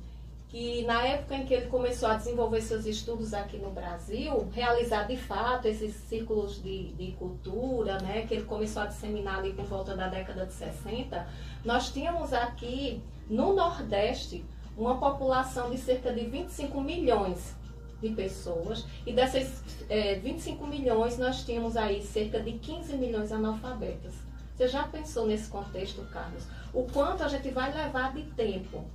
que 0.49 0.83
na 0.83 1.05
época 1.05 1.35
em 1.35 1.45
que 1.45 1.53
ele 1.53 1.67
começou 1.67 2.07
a 2.07 2.15
desenvolver 2.15 2.61
seus 2.61 2.85
estudos 2.85 3.33
aqui 3.33 3.57
no 3.57 3.69
Brasil, 3.69 4.47
realizar 4.53 5.03
de 5.03 5.17
fato 5.17 5.67
esses 5.67 5.93
círculos 5.93 6.61
de, 6.61 6.93
de 6.93 7.11
cultura, 7.13 7.99
né, 7.99 8.25
que 8.25 8.33
ele 8.33 8.45
começou 8.45 8.81
a 8.81 8.85
disseminar 8.85 9.39
ali 9.39 9.51
por 9.51 9.65
volta 9.65 9.95
da 9.95 10.07
década 10.07 10.45
de 10.45 10.53
60, 10.53 11.27
nós 11.65 11.91
tínhamos 11.91 12.31
aqui 12.31 13.01
no 13.29 13.53
Nordeste 13.53 14.45
uma 14.77 14.97
população 14.97 15.69
de 15.69 15.77
cerca 15.77 16.13
de 16.13 16.25
25 16.25 16.79
milhões 16.79 17.55
de 17.99 18.09
pessoas, 18.09 18.85
e 19.05 19.11
dessas 19.11 19.63
é, 19.89 20.15
25 20.15 20.65
milhões 20.67 21.17
nós 21.17 21.43
tínhamos 21.43 21.75
aí 21.75 22.01
cerca 22.03 22.39
de 22.39 22.53
15 22.53 22.95
milhões 22.95 23.31
analfabetas. 23.31 24.13
Você 24.55 24.67
já 24.67 24.83
pensou 24.83 25.25
nesse 25.27 25.49
contexto, 25.49 26.01
Carlos? 26.11 26.43
O 26.73 26.83
quanto 26.83 27.23
a 27.23 27.27
gente 27.27 27.49
vai 27.49 27.73
levar 27.73 28.13
de 28.13 28.23
tempo 28.31 28.85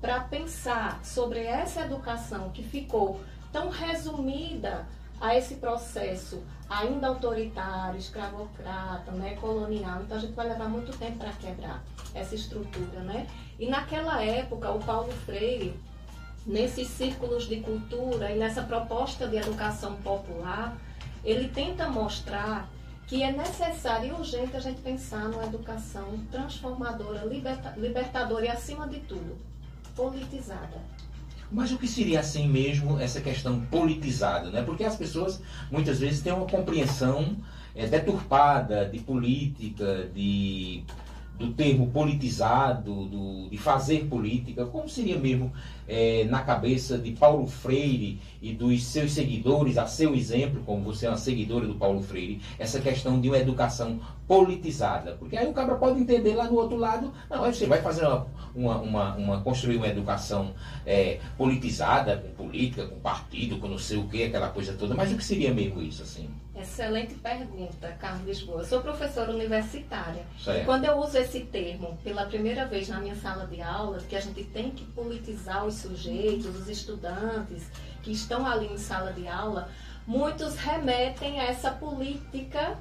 para 0.00 0.20
pensar 0.20 1.04
sobre 1.04 1.40
essa 1.40 1.82
educação 1.82 2.50
que 2.50 2.62
ficou 2.62 3.20
tão 3.52 3.68
resumida 3.68 4.86
a 5.20 5.36
esse 5.36 5.56
processo 5.56 6.42
ainda 6.68 7.08
autoritário, 7.08 7.98
escravocrata, 7.98 9.10
né, 9.12 9.36
colonial. 9.40 10.02
Então 10.02 10.16
a 10.16 10.20
gente 10.20 10.34
vai 10.34 10.48
levar 10.48 10.68
muito 10.68 10.96
tempo 10.96 11.18
para 11.18 11.32
quebrar 11.32 11.82
essa 12.14 12.34
estrutura, 12.34 13.00
né? 13.00 13.26
E 13.58 13.68
naquela 13.68 14.22
época, 14.22 14.70
o 14.70 14.78
Paulo 14.78 15.10
Freire, 15.24 15.74
nesses 16.46 16.88
círculos 16.88 17.48
de 17.48 17.60
cultura 17.60 18.30
e 18.30 18.38
nessa 18.38 18.62
proposta 18.62 19.26
de 19.26 19.36
educação 19.36 19.96
popular, 19.96 20.76
ele 21.24 21.48
tenta 21.48 21.88
mostrar 21.88 22.68
que 23.06 23.22
é 23.22 23.32
necessário 23.32 24.08
e 24.08 24.12
urgente 24.12 24.56
a 24.56 24.60
gente 24.60 24.82
pensar 24.82 25.24
numa 25.24 25.44
educação 25.44 26.18
transformadora, 26.30 27.24
liberta, 27.24 27.74
libertadora 27.76 28.44
e, 28.44 28.48
acima 28.48 28.86
de 28.86 29.00
tudo, 29.00 29.36
politizada. 29.98 30.80
Mas 31.50 31.72
o 31.72 31.78
que 31.78 31.88
seria 31.88 32.20
assim 32.20 32.46
mesmo 32.46 33.00
essa 33.00 33.20
questão 33.20 33.60
politizada, 33.62 34.50
né? 34.50 34.62
Porque 34.62 34.84
as 34.84 34.94
pessoas 34.94 35.42
muitas 35.72 35.98
vezes 35.98 36.20
têm 36.20 36.32
uma 36.32 36.46
compreensão 36.46 37.36
é, 37.74 37.86
deturpada 37.86 38.88
de 38.88 39.00
política, 39.00 40.08
de 40.14 40.84
do 41.36 41.52
termo 41.52 41.88
politizado, 41.92 43.04
do, 43.06 43.48
de 43.48 43.56
fazer 43.56 44.06
política, 44.06 44.66
como 44.66 44.88
seria 44.88 45.16
mesmo 45.16 45.52
é, 45.88 46.24
na 46.24 46.42
cabeça 46.42 46.98
de 46.98 47.12
Paulo 47.12 47.46
Freire 47.46 48.20
e 48.40 48.52
dos 48.52 48.84
seus 48.84 49.12
seguidores, 49.12 49.78
a 49.78 49.86
seu 49.86 50.14
exemplo, 50.14 50.62
como 50.64 50.84
você 50.84 51.06
é 51.06 51.08
uma 51.08 51.16
seguidora 51.16 51.66
do 51.66 51.74
Paulo 51.74 52.02
Freire, 52.02 52.40
essa 52.58 52.78
questão 52.78 53.20
de 53.20 53.28
uma 53.28 53.38
educação 53.38 53.98
politizada. 54.26 55.16
Porque 55.18 55.36
aí 55.36 55.48
o 55.48 55.52
cabra 55.54 55.76
pode 55.76 56.00
entender 56.00 56.34
lá 56.34 56.46
do 56.46 56.56
outro 56.56 56.76
lado, 56.76 57.12
não, 57.30 57.42
aí 57.42 57.52
você 57.52 57.66
vai 57.66 57.80
fazer 57.80 58.06
uma, 58.06 58.26
uma, 58.54 58.78
uma, 58.78 59.16
uma 59.16 59.40
construir 59.40 59.76
uma 59.76 59.88
educação 59.88 60.52
é, 60.84 61.18
politizada, 61.36 62.18
com 62.18 62.44
política, 62.44 62.86
com 62.86 63.00
partido, 63.00 63.58
com 63.58 63.66
não 63.66 63.78
sei 63.78 63.96
o 63.96 64.06
que, 64.06 64.24
aquela 64.24 64.50
coisa 64.50 64.74
toda, 64.74 64.94
mas 64.94 65.10
o 65.10 65.16
que 65.16 65.24
seria 65.24 65.52
mesmo 65.52 65.80
isso, 65.80 66.02
assim? 66.02 66.28
Excelente 66.60 67.14
pergunta, 67.14 67.88
Carlos 68.00 68.26
Lisboa. 68.26 68.62
Eu 68.62 68.66
sou 68.66 68.80
professora 68.80 69.32
universitária. 69.32 70.24
Certo. 70.42 70.62
E 70.62 70.64
quando 70.64 70.86
eu 70.86 70.96
uso 70.96 71.16
esse 71.16 71.40
termo 71.40 71.96
pela 72.02 72.26
primeira 72.26 72.66
vez 72.66 72.88
na 72.88 72.98
minha 72.98 73.14
sala 73.14 73.46
de 73.46 73.62
aula, 73.62 73.98
que 73.98 74.16
a 74.16 74.20
gente 74.20 74.42
tem 74.42 74.70
que 74.70 74.84
politizar 74.86 75.64
os 75.64 75.74
sujeitos, 75.78 76.46
os 76.46 76.68
estudantes 76.68 77.70
que 78.02 78.12
estão 78.12 78.46
ali 78.46 78.66
em 78.66 78.78
sala 78.78 79.12
de 79.12 79.26
aula, 79.26 79.70
muitos 80.06 80.56
remetem 80.56 81.40
a 81.40 81.44
essa 81.44 81.70
política 81.70 82.78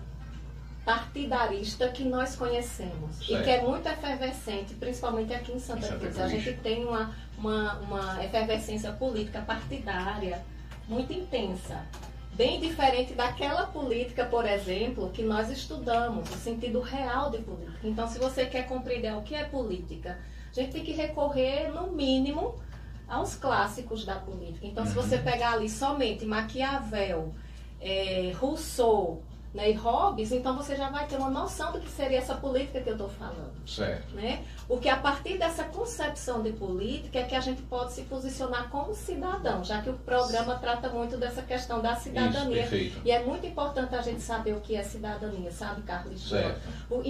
partidarista 0.85 1.89
que 1.89 2.05
nós 2.05 2.35
conhecemos 2.37 3.17
Certo. 3.17 3.33
e 3.33 3.43
que 3.43 3.49
é 3.49 3.61
muito 3.61 3.87
efervescente, 3.89 4.73
principalmente 4.75 5.33
aqui 5.33 5.51
em 5.51 5.59
Santa 5.59 5.79
Em 5.79 5.81
Santa 5.81 5.99
Cruz. 5.99 6.17
A 6.17 6.27
Cruz. 6.29 6.43
gente 6.43 6.57
tem 6.59 6.85
uma, 6.85 7.13
uma, 7.37 7.73
uma 7.79 8.23
efervescência 8.23 8.93
política 8.93 9.41
partidária 9.41 10.41
muito 10.87 11.11
intensa. 11.11 11.85
Bem 12.33 12.61
diferente 12.61 13.13
daquela 13.13 13.65
política, 13.67 14.23
por 14.25 14.45
exemplo, 14.45 15.09
que 15.09 15.23
nós 15.23 15.49
estudamos, 15.49 16.29
o 16.29 16.37
sentido 16.37 16.79
real 16.79 17.31
de 17.31 17.39
política. 17.39 17.79
Então, 17.83 18.07
se 18.07 18.17
você 18.17 18.45
quer 18.45 18.65
compreender 18.67 19.13
o 19.13 19.23
que 19.23 19.35
é 19.35 19.43
política, 19.43 20.17
a 20.51 20.53
gente 20.53 20.71
tem 20.71 20.83
que 20.85 20.93
recorrer, 20.93 21.69
no 21.69 21.91
mínimo, 21.91 22.55
aos 23.07 23.35
clássicos 23.35 24.05
da 24.05 24.15
política. 24.15 24.65
Então, 24.65 24.85
se 24.85 24.93
você 24.93 25.17
pegar 25.17 25.53
ali 25.53 25.69
somente 25.69 26.25
Maquiavel, 26.25 27.33
eh, 27.79 28.33
Rousseau 28.37 29.23
né, 29.53 29.71
e 29.71 29.73
Hobbes, 29.73 30.31
então 30.31 30.55
você 30.57 30.75
já 30.75 30.89
vai 30.89 31.07
ter 31.07 31.15
uma 31.15 31.29
noção 31.29 31.71
do 31.71 31.79
que 31.79 31.89
seria 31.89 32.17
essa 32.17 32.35
política 32.35 32.81
que 32.81 32.89
eu 32.89 32.93
estou 32.93 33.09
falando 33.09 33.53
Certo. 33.65 34.13
né? 34.13 34.43
O 34.69 34.77
que 34.77 34.89
a 34.89 34.97
partir 34.97 35.37
dessa 35.37 35.63
concepção 35.63 36.41
de 36.43 36.51
política 36.51 37.19
é 37.19 37.23
que 37.23 37.33
a 37.35 37.39
gente 37.39 37.61
pode 37.61 37.93
se 37.93 38.01
posicionar 38.01 38.69
como 38.69 38.93
cidadão, 38.93 39.63
já 39.63 39.81
que 39.81 39.89
o 39.89 39.93
programa 39.93 40.55
trata 40.55 40.89
muito 40.89 41.15
dessa 41.15 41.41
questão 41.41 41.81
da 41.81 41.93
Isso, 41.93 42.01
cidadania. 42.03 42.63
perfeito. 42.63 42.99
E 43.05 43.09
é 43.11 43.23
muito 43.23 43.45
importante 43.47 43.95
a 43.95 44.01
gente 44.01 44.21
saber 44.21 44.53
o 44.53 44.59
que 44.59 44.75
é 44.75 44.83
cidadania, 44.83 45.51
sabe, 45.51 45.83
Carlos? 45.83 46.27
Certo. 46.27 46.59
O- 46.89 47.01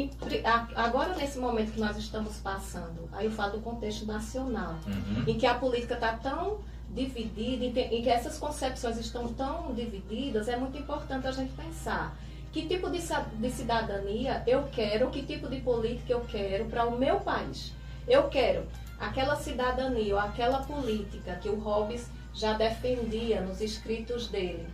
agora, 0.76 1.16
nesse 1.16 1.40
momento 1.40 1.72
que 1.74 1.80
nós 1.80 1.98
estamos 1.98 2.38
passando, 2.38 3.10
aí 3.12 3.26
eu 3.26 3.32
falo 3.32 3.54
do 3.54 3.60
contexto 3.62 4.06
nacional, 4.06 4.76
Uhum. 4.86 5.24
em 5.26 5.36
que 5.38 5.48
a 5.48 5.56
política 5.56 5.96
está 5.96 6.14
tão 6.14 6.60
dividida, 6.90 7.66
em 7.66 8.02
que 8.04 8.10
essas 8.10 8.38
concepções 8.38 8.98
estão 8.98 9.28
tão 9.34 9.74
divididas, 9.74 10.48
é 10.48 10.56
muito 10.58 10.78
importante 10.78 11.26
a 11.28 11.32
gente 11.32 11.52
pensar 11.54 12.16
que 12.58 12.68
tipo 12.68 12.90
de, 12.90 13.00
de 13.00 13.50
cidadania 13.52 14.42
eu 14.48 14.64
quero, 14.72 15.12
que 15.12 15.22
tipo 15.22 15.48
de 15.48 15.60
política 15.62 16.14
eu 16.14 16.22
quero 16.22 16.66
para 16.66 16.86
o 16.86 16.98
meu 16.98 17.20
país. 17.20 17.72
Eu 18.08 18.24
quero 18.30 18.66
aquela 19.00 19.36
cidadania 19.36 20.16
ou 20.16 20.20
aquela 20.20 20.64
política 20.64 21.36
que 21.36 21.50
o 21.50 21.60
Hobbes 21.60 22.10
já 22.34 22.54
defendia 22.54 23.42
nos 23.42 23.62
escritos 23.62 24.28
dele, 24.28 24.66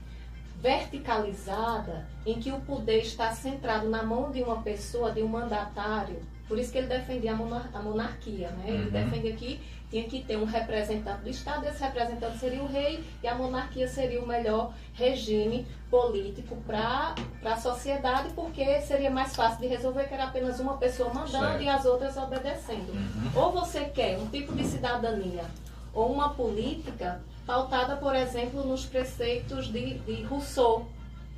verticalizada, 0.61 2.07
em 2.25 2.39
que 2.39 2.51
o 2.51 2.61
poder 2.61 2.99
está 2.99 3.31
centrado 3.31 3.89
na 3.89 4.01
mão 4.01 4.31
de 4.31 4.41
uma 4.41 4.61
pessoa, 4.61 5.11
de 5.11 5.21
um 5.21 5.27
mandatário. 5.27 6.21
Por 6.47 6.57
isso 6.57 6.71
que 6.71 6.77
ele 6.77 6.87
defendia 6.87 7.33
a, 7.33 7.35
monar- 7.35 7.69
a 7.73 7.81
monarquia, 7.81 8.49
né? 8.51 8.63
Ele 8.67 8.83
Uhum. 8.85 8.89
defendia 8.91 9.33
que 9.35 9.59
tinha 9.93 10.05
que 10.05 10.23
ter 10.23 10.37
um 10.37 10.43
representante 10.43 11.21
do 11.21 11.29
Estado, 11.29 11.67
esse 11.67 11.83
representante 11.83 12.39
seria 12.39 12.63
o 12.63 12.65
rei 12.65 13.03
e 13.21 13.27
a 13.27 13.35
monarquia 13.35 13.87
seria 13.87 14.19
o 14.19 14.27
melhor 14.27 14.73
regime 14.95 15.67
político 15.91 16.55
para 16.65 17.13
a 17.45 17.57
sociedade, 17.57 18.29
porque 18.33 18.81
seria 18.81 19.11
mais 19.11 19.35
fácil 19.35 19.61
de 19.61 19.67
resolver 19.67 20.05
que 20.05 20.15
era 20.15 20.23
apenas 20.23 20.59
uma 20.59 20.77
pessoa 20.77 21.13
mandando 21.13 21.45
Certo. 21.45 21.61
e 21.61 21.69
as 21.69 21.85
outras 21.85 22.17
obedecendo. 22.17 22.91
Uhum. 22.91 23.43
Ou 23.43 23.51
você 23.51 23.85
quer 23.85 24.17
um 24.17 24.25
tipo 24.25 24.55
de 24.55 24.63
cidadania 24.63 25.45
ou 25.93 26.11
uma 26.11 26.33
política 26.33 27.21
pautada, 27.45 27.95
por 27.97 28.15
exemplo, 28.15 28.65
nos 28.65 28.87
preceitos 28.87 29.67
de, 29.67 29.99
de 29.99 30.23
Rousseau, 30.23 30.87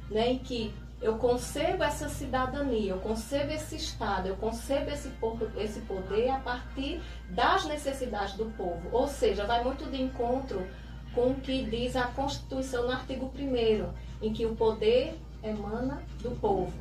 né, 0.09 0.31
em 0.31 0.39
que 0.39 0.74
eu 1.01 1.17
concebo 1.17 1.83
essa 1.83 2.09
cidadania, 2.09 2.91
eu 2.91 2.99
concebo 2.99 3.51
esse 3.51 3.75
Estado, 3.75 4.27
eu 4.27 4.35
concebo 4.35 4.89
esse, 4.89 5.11
esse 5.57 5.81
poder 5.81 6.29
a 6.29 6.39
partir 6.39 7.01
das 7.29 7.65
necessidades 7.65 8.33
do 8.35 8.45
povo. 8.57 8.89
Ou 8.91 9.07
seja, 9.07 9.45
vai 9.45 9.63
muito 9.63 9.89
de 9.89 10.01
encontro 10.01 10.65
com 11.13 11.31
o 11.31 11.35
que 11.35 11.63
diz 11.63 11.95
a 11.95 12.07
Constituição 12.07 12.85
no 12.85 12.91
artigo 12.91 13.31
1 13.37 14.25
em 14.25 14.33
que 14.33 14.45
o 14.45 14.55
poder 14.55 15.17
emana 15.43 16.01
do 16.21 16.31
povo. 16.31 16.73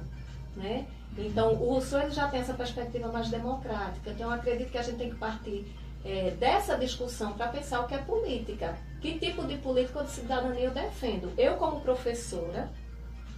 Né? 0.57 0.87
Então, 1.17 1.53
o 1.53 1.57
Rousseau 1.57 2.11
já 2.11 2.29
tem 2.29 2.41
essa 2.41 2.55
perspectiva 2.55 3.09
mais 3.09 3.29
democrática. 3.29 4.11
Então, 4.11 4.29
eu 4.29 4.35
acredito 4.35 4.71
que 4.71 4.79
a 4.79 4.83
gente 4.83 4.97
tem 4.97 5.11
que 5.11 5.17
partir 5.17 5.65
eh, 6.05 6.35
dessa 6.39 6.77
discussão 6.77 7.33
para 7.33 7.49
pensar 7.49 7.81
o 7.81 7.87
que 7.87 7.95
é 7.95 7.99
política. 7.99 8.77
Que 9.01 9.19
tipo 9.19 9.47
de 9.47 9.57
política 9.59 10.01
ou 10.01 10.05
de 10.05 10.11
cidadania 10.11 10.65
eu 10.65 10.71
defendo? 10.73 11.33
Eu, 11.39 11.57
como 11.57 11.81
professora, 11.81 12.69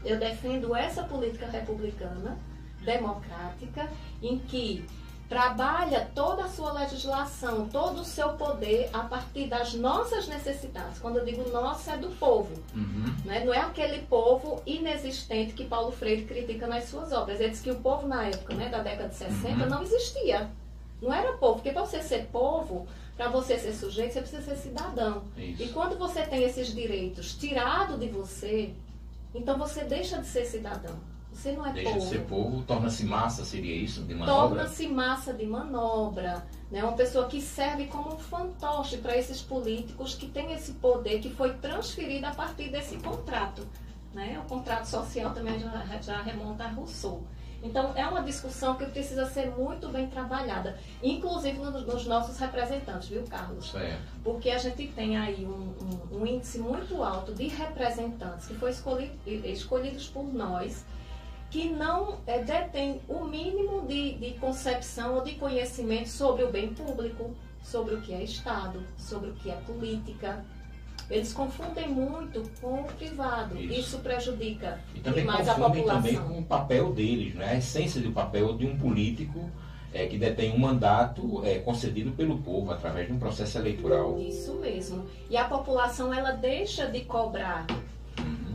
eu 0.07 0.19
defendo 0.19 0.75
essa 0.75 1.03
política 1.03 1.47
republicana, 1.47 2.37
democrática, 2.85 3.89
em 4.23 4.39
que 4.39 4.85
trabalha 5.29 6.09
toda 6.15 6.45
a 6.45 6.49
sua 6.49 6.73
legislação, 6.73 7.67
todo 7.69 8.01
o 8.01 8.05
seu 8.05 8.35
poder 8.35 8.89
a 8.93 9.01
partir 9.01 9.49
das 9.49 9.75
nossas 9.75 10.29
necessidades. 10.29 11.01
Quando 11.01 11.17
eu 11.19 11.25
digo 11.25 11.51
nossa, 11.51 11.93
é 11.95 11.97
do 11.97 12.11
povo. 12.11 12.55
Uhum. 12.75 13.13
né? 13.25 13.45
Não 13.45 13.53
é 13.53 13.59
aquele 13.59 14.03
povo 14.03 14.63
inexistente 14.65 15.53
que 15.53 15.65
Paulo 15.65 15.91
Freire 15.91 16.25
critica 16.25 16.69
nas 16.69 16.85
suas 16.85 17.13
obras. 17.13 17.41
Ele 17.41 17.51
diz 17.51 17.61
que 17.61 17.71
o 17.73 17.77
povo 17.77 18.07
na 18.07 18.25
época 18.27 18.55
né, 18.55 18.69
da 18.69 18.79
década 18.79 19.09
de 19.09 19.17
60 19.17 19.49
Uhum. 19.49 19.69
não 19.69 19.83
existia. 19.83 20.49
Não 21.03 21.13
era 21.13 21.33
povo, 21.35 21.55
porque 21.57 21.73
para 21.73 21.83
você 21.85 22.01
ser 22.03 22.27
povo, 22.33 22.87
para 23.17 23.29
você 23.29 23.59
ser 23.59 23.73
sujeito, 23.73 24.13
você 24.15 24.21
precisa 24.21 24.43
ser 24.43 24.57
cidadão. 24.57 25.25
Isso. 25.37 25.63
E 25.65 25.69
quando 25.71 25.99
você 25.99 26.23
tem 26.23 26.45
esses 26.45 26.69
direitos 26.73 27.35
tirados 27.35 27.99
de 27.99 28.09
você, 28.09 28.73
então 29.37 29.59
você 29.59 29.85
deixa 29.85 30.19
de 30.19 30.26
ser 30.26 30.45
cidadão. 30.45 30.97
Você 31.33 31.52
não 31.52 31.66
é 31.66 31.73
Deixa 31.73 31.90
povo 31.90 32.00
de 32.00 32.09
ser 32.11 32.21
povo, 32.25 32.62
torna-se 32.62 33.05
massa, 33.05 33.45
seria 33.45 33.75
isso? 33.75 34.02
De 34.02 34.14
manobra? 34.14 34.57
torna-se 34.57 34.88
massa 34.88 35.35
de 35.35 35.45
manobra, 35.47 36.47
né? 36.71 36.83
uma 36.83 36.95
pessoa 36.95 37.26
que 37.26 37.43
serve 37.43 37.87
como 37.87 38.14
um 38.14 38.19
fantoche 38.19 38.97
para 38.97 39.16
esses 39.16 39.43
políticos 39.43 40.14
que 40.14 40.26
têm 40.26 40.52
esse 40.55 40.73
poder 40.73 41.21
que 41.21 41.28
foi 41.28 41.52
transferido 41.55 42.26
a 42.26 42.31
partir 42.31 42.71
desse 42.71 42.97
contrato. 42.97 43.66
Né? 44.14 44.40
O 44.43 44.49
contrato 44.49 44.87
social 44.87 45.35
também 45.35 45.59
já, 45.59 45.85
já 46.00 46.23
remonta 46.23 46.64
a 46.64 46.69
Rousseau. 46.69 47.23
Então, 47.63 47.93
é 47.97 48.07
uma 48.07 48.23
discussão 48.23 48.75
que 48.77 48.85
precisa 48.87 49.27
ser 49.27 49.51
muito 49.51 49.89
bem 49.89 50.07
trabalhada, 50.09 50.79
inclusive 51.03 51.59
no- 51.59 51.81
nos 51.81 52.07
nossos 52.07 52.39
representantes, 52.39 53.09
viu, 53.09 53.23
Carlos? 53.25 53.71
Certo. 53.71 54.01
Porque 54.23 54.51
a 54.51 54.59
gente 54.59 54.87
tem 54.89 55.17
aí 55.17 55.45
um, 55.45 55.75
um- 56.13 56.19
um 56.21 56.27
índice 56.27 56.59
muito 56.59 57.03
alto 57.03 57.33
de 57.35 57.49
representantes 57.49 58.47
que 58.47 58.55
foram 58.55 58.73
escolhi- 58.73 59.11
escolhidos 59.27 60.07
por 60.09 60.25
nós, 60.33 60.85
que 61.51 61.69
não 61.71 62.19
eh, 62.27 62.41
detêm 62.43 63.01
o 63.09 63.25
mínimo 63.25 63.87
de, 63.87 64.15
de 64.15 64.33
concepção 64.39 65.15
ou 65.15 65.25
de 65.25 65.35
conhecimento 65.37 66.09
sobre 66.09 66.45
o 66.45 66.51
bem 66.51 66.75
público, 66.75 67.35
sobre 67.63 67.95
o 67.95 68.01
que 68.01 68.13
é 68.13 68.23
Estado, 68.23 68.83
sobre 68.99 69.31
o 69.31 69.35
que 69.35 69.51
é 69.51 69.55
política. 69.57 70.45
Eles 71.11 71.33
confundem 71.33 71.89
muito 71.89 72.43
com 72.61 72.81
o 72.81 72.85
privado. 72.85 73.57
Isso. 73.57 73.81
Isso, 73.81 73.99
prejudica 73.99 74.81
E 74.95 75.01
também 75.01 75.21
demais 75.21 75.49
a 75.49 75.55
população. 75.55 76.03
também 76.03 76.17
com 76.17 76.39
o 76.39 76.45
papel 76.45 76.93
deles, 76.93 77.35
né? 77.35 77.51
a 77.51 77.57
essência 77.57 78.01
do 78.01 78.11
papel 78.11 78.57
de 78.57 78.67
um 78.67 78.77
político 78.77 79.49
é, 79.93 80.07
que 80.07 80.19
detém 80.19 80.53
um 80.53 80.59
mandato 80.59 81.43
é, 81.45 81.59
concedido 81.61 82.11
pelo 82.13 82.39
povo 82.39 82.73
através 82.73 83.07
de 83.07 83.13
um 83.13 83.19
processo 83.19 83.57
eleitoral. 83.59 84.19
Isso 84.21 84.55
mesmo. 84.55 85.07
E 85.31 85.37
a 85.37 85.45
população 85.45 86.13
ela 86.13 86.33
deixa 86.33 86.87
de 86.87 87.03
cobrar. 87.03 87.67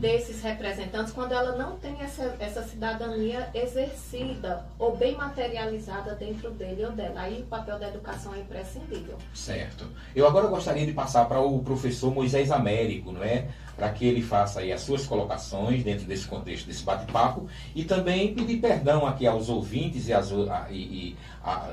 Desses 0.02 0.42
representantes 0.42 1.12
quando 1.12 1.30
ela 1.30 1.56
não 1.56 1.76
tem 1.76 1.96
essa, 2.00 2.34
essa 2.40 2.64
cidadania 2.64 3.48
exercida 3.54 4.66
ou 4.76 4.96
bem 4.96 5.16
materializada 5.16 6.16
dentro 6.16 6.50
dele 6.50 6.84
ou 6.84 6.90
dela. 6.90 7.20
Aí 7.20 7.40
o 7.40 7.46
papel 7.46 7.78
da 7.78 7.86
educação 7.86 8.34
é 8.34 8.40
imprescindível. 8.40 9.16
Certo. 9.32 9.86
Eu 10.14 10.26
agora 10.26 10.48
gostaria 10.48 10.84
de 10.84 10.92
passar 10.92 11.26
para 11.26 11.40
o 11.40 11.60
professor 11.60 12.12
Moisés 12.12 12.50
Américo, 12.50 13.12
não 13.12 13.22
é? 13.22 13.46
Para 13.76 13.90
que 13.90 14.04
ele 14.04 14.22
faça 14.22 14.58
aí 14.58 14.72
as 14.72 14.80
suas 14.80 15.06
colocações 15.06 15.84
dentro 15.84 16.04
desse 16.04 16.26
contexto, 16.26 16.66
desse 16.66 16.82
bate-papo, 16.82 17.46
e 17.72 17.84
também 17.84 18.34
pedir 18.34 18.56
perdão 18.56 19.06
aqui 19.06 19.24
aos 19.24 19.48
ouvintes 19.48 20.08
e, 20.08 20.12
a, 20.12 20.20
e, 20.68 20.74
e 20.74 21.16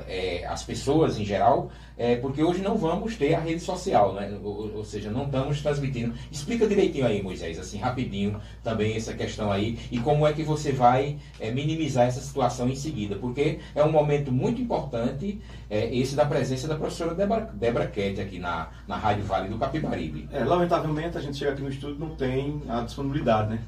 é, 0.06 0.46
as 0.46 0.62
pessoas 0.62 1.18
em 1.18 1.24
geral, 1.24 1.68
é, 2.00 2.16
porque 2.16 2.42
hoje 2.42 2.62
não 2.62 2.78
vamos 2.78 3.14
ter 3.14 3.34
a 3.34 3.40
rede 3.40 3.60
social, 3.60 4.14
né? 4.14 4.38
ou, 4.42 4.74
ou 4.76 4.84
seja, 4.86 5.10
não 5.10 5.24
estamos 5.24 5.60
transmitindo. 5.60 6.14
Explica 6.32 6.66
direitinho 6.66 7.04
aí, 7.04 7.22
Moisés, 7.22 7.58
assim, 7.58 7.76
rapidinho 7.76 8.40
também 8.64 8.96
essa 8.96 9.12
questão 9.12 9.52
aí, 9.52 9.78
e 9.92 9.98
como 9.98 10.26
é 10.26 10.32
que 10.32 10.42
você 10.42 10.72
vai 10.72 11.18
é, 11.38 11.50
minimizar 11.50 12.06
essa 12.06 12.22
situação 12.22 12.70
em 12.70 12.74
seguida, 12.74 13.16
porque 13.16 13.58
é 13.74 13.84
um 13.84 13.92
momento 13.92 14.32
muito 14.32 14.62
importante 14.62 15.42
é, 15.68 15.94
esse 15.94 16.16
da 16.16 16.24
presença 16.24 16.66
da 16.66 16.74
professora 16.74 17.14
Débora, 17.14 17.50
Débora 17.52 17.86
Kett 17.86 18.18
aqui 18.18 18.38
na, 18.38 18.68
na 18.88 18.96
Rádio 18.96 19.24
Vale 19.24 19.50
do 19.50 19.58
Capibaribe. 19.58 20.26
É, 20.32 20.42
lamentavelmente 20.42 21.18
a 21.18 21.20
gente 21.20 21.36
chega 21.36 21.52
aqui 21.52 21.60
no 21.60 21.68
estúdio 21.68 21.98
não 21.98 22.16
tem 22.16 22.62
a 22.66 22.80
disponibilidade, 22.80 23.50
né? 23.50 23.60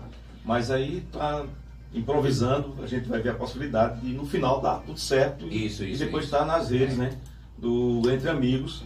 Mas 0.42 0.70
aí 0.70 1.06
tá 1.12 1.44
improvisando, 1.92 2.76
a 2.82 2.86
gente 2.86 3.06
vai 3.10 3.20
ver 3.20 3.28
a 3.28 3.34
possibilidade 3.34 4.00
de 4.00 4.14
no 4.14 4.24
final 4.24 4.58
dar 4.62 4.78
tudo 4.78 4.98
certo 4.98 5.46
isso, 5.46 5.84
e 5.84 5.92
isso, 5.92 6.02
depois 6.02 6.24
isso. 6.24 6.34
estar 6.34 6.46
nas 6.46 6.70
redes, 6.70 6.96
né? 6.96 7.10
Do 7.62 8.02
Entre 8.10 8.28
Amigos, 8.28 8.82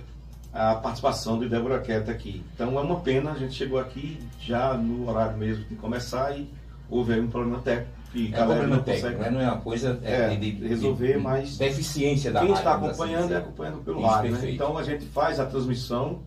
a 0.53 0.75
participação 0.75 1.39
de 1.39 1.49
Débora 1.49 1.81
Queta 1.81 2.13
aqui. 2.13 2.45
Então 2.55 2.79
é 2.79 2.83
uma 2.83 3.01
pena, 3.01 3.33
a 3.33 3.39
gente 3.39 3.55
chegou 3.55 3.79
aqui 3.79 4.19
já 4.39 4.75
no 4.75 5.09
horário 5.09 5.39
mesmo 5.39 5.65
de 5.65 5.77
começar 5.77 6.37
e 6.37 6.47
houve 6.91 7.15
aí 7.15 7.21
um 7.23 7.29
problema 7.29 7.59
técnico. 7.61 7.97
Que 8.13 8.35
é 8.35 8.45
problema 8.45 8.79
técnico, 8.81 9.23
né? 9.23 9.31
não 9.31 9.41
é 9.41 9.47
uma 9.47 9.63
coisa 9.63 9.99
é, 10.03 10.37
de, 10.37 10.53
de, 10.53 10.69
resolver, 10.69 11.15
de, 11.15 11.19
mas 11.19 11.57
deficiência 11.57 12.31
da 12.31 12.41
quem 12.41 12.53
está 12.53 12.75
acompanhando 12.75 13.33
é 13.33 13.39
acompanhando 13.39 13.79
pelo 13.83 13.99
Isso, 13.99 14.07
rádio. 14.09 14.33
Né? 14.33 14.51
Então 14.51 14.77
a 14.77 14.83
gente 14.83 15.07
faz 15.07 15.41
a 15.41 15.47
transmissão 15.47 16.21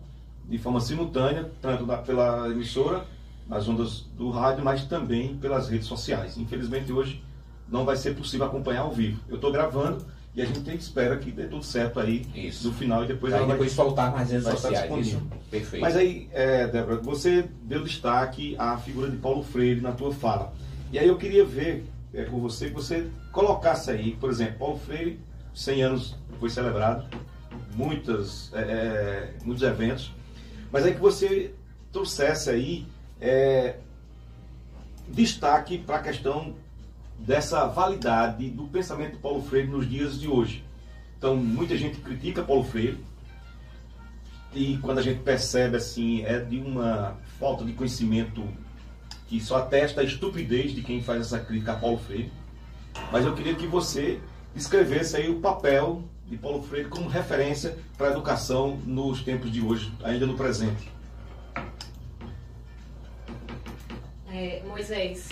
de 0.48 0.58
forma 0.58 0.80
simultânea, 0.80 1.48
tanto 1.62 1.86
da, 1.86 1.98
pela 1.98 2.48
emissora, 2.48 3.04
nas 3.46 3.68
ondas 3.68 4.08
do 4.18 4.28
rádio, 4.28 4.64
mas 4.64 4.82
também 4.86 5.36
pelas 5.36 5.68
redes 5.68 5.86
sociais. 5.86 6.36
Infelizmente 6.36 6.92
hoje 6.92 7.22
não 7.68 7.84
vai 7.84 7.94
ser 7.94 8.16
possível 8.16 8.46
acompanhar 8.46 8.80
ao 8.80 8.90
vivo. 8.90 9.20
Eu 9.28 9.36
estou 9.36 9.52
gravando 9.52 10.04
e 10.34 10.40
a 10.40 10.44
gente 10.44 10.60
tem, 10.60 10.76
espera 10.76 11.16
que 11.16 11.30
dê 11.32 11.44
tudo 11.44 11.62
certo 11.64 11.98
aí 11.98 12.24
Isso. 12.34 12.68
no 12.68 12.74
final 12.74 13.02
e 13.04 13.08
depois 13.08 13.32
Aí 13.32 13.40
ela 13.40 13.48
depois 13.52 13.74
vai, 13.74 13.84
soltar 13.86 14.12
nas 14.12 14.30
redes 14.30 14.46
sociais. 14.46 14.84
Isso. 14.84 14.96
disponível. 14.96 15.38
Perfeito. 15.50 15.82
Mas 15.82 15.96
aí, 15.96 16.28
é, 16.32 16.68
Débora, 16.68 16.96
você 16.96 17.48
deu 17.62 17.82
destaque 17.82 18.54
à 18.56 18.76
figura 18.78 19.10
de 19.10 19.16
Paulo 19.16 19.42
Freire 19.42 19.80
na 19.80 19.92
tua 19.92 20.12
fala. 20.12 20.52
E 20.92 20.98
aí 20.98 21.08
eu 21.08 21.16
queria 21.16 21.44
ver 21.44 21.84
é, 22.14 22.24
com 22.24 22.38
você 22.38 22.68
que 22.68 22.74
você 22.74 23.08
colocasse 23.32 23.90
aí, 23.90 24.12
por 24.16 24.30
exemplo, 24.30 24.58
Paulo 24.58 24.78
Freire, 24.78 25.18
100 25.52 25.82
anos 25.82 26.16
foi 26.38 26.48
celebrado, 26.48 27.06
muitas, 27.74 28.52
é, 28.52 28.60
é, 28.60 29.34
muitos 29.44 29.62
eventos, 29.64 30.12
mas 30.70 30.84
aí 30.84 30.94
que 30.94 31.00
você 31.00 31.52
trouxesse 31.92 32.50
aí 32.50 32.86
é, 33.20 33.76
destaque 35.08 35.78
para 35.78 35.96
a 35.96 36.02
questão 36.02 36.54
dessa 37.20 37.66
validade 37.66 38.48
do 38.50 38.64
pensamento 38.64 39.12
de 39.12 39.18
Paulo 39.18 39.42
Freire 39.42 39.68
nos 39.68 39.88
dias 39.88 40.18
de 40.18 40.28
hoje. 40.28 40.64
Então, 41.18 41.36
muita 41.36 41.76
gente 41.76 41.98
critica 41.98 42.42
Paulo 42.42 42.64
Freire, 42.64 42.98
e 44.52 44.78
quando 44.78 44.98
a 44.98 45.02
gente 45.02 45.20
percebe 45.20 45.76
assim, 45.76 46.24
é 46.24 46.40
de 46.40 46.58
uma 46.58 47.16
falta 47.38 47.64
de 47.64 47.72
conhecimento 47.72 48.42
que 49.28 49.38
só 49.38 49.58
atesta 49.58 50.00
a 50.00 50.04
estupidez 50.04 50.72
de 50.72 50.82
quem 50.82 51.02
faz 51.02 51.20
essa 51.20 51.38
crítica 51.38 51.72
a 51.72 51.76
Paulo 51.76 51.98
Freire. 51.98 52.32
Mas 53.12 53.24
eu 53.24 53.34
queria 53.34 53.54
que 53.54 53.66
você 53.66 54.18
descrevesse 54.54 55.16
aí 55.16 55.30
o 55.30 55.40
papel 55.40 56.02
de 56.26 56.36
Paulo 56.36 56.62
Freire 56.62 56.88
como 56.88 57.08
referência 57.08 57.76
para 57.96 58.08
a 58.08 58.10
educação 58.10 58.76
nos 58.84 59.22
tempos 59.22 59.52
de 59.52 59.60
hoje, 59.60 59.92
ainda 60.02 60.26
no 60.26 60.34
presente. 60.34 60.90
É, 64.32 64.62
Moisés, 64.66 65.28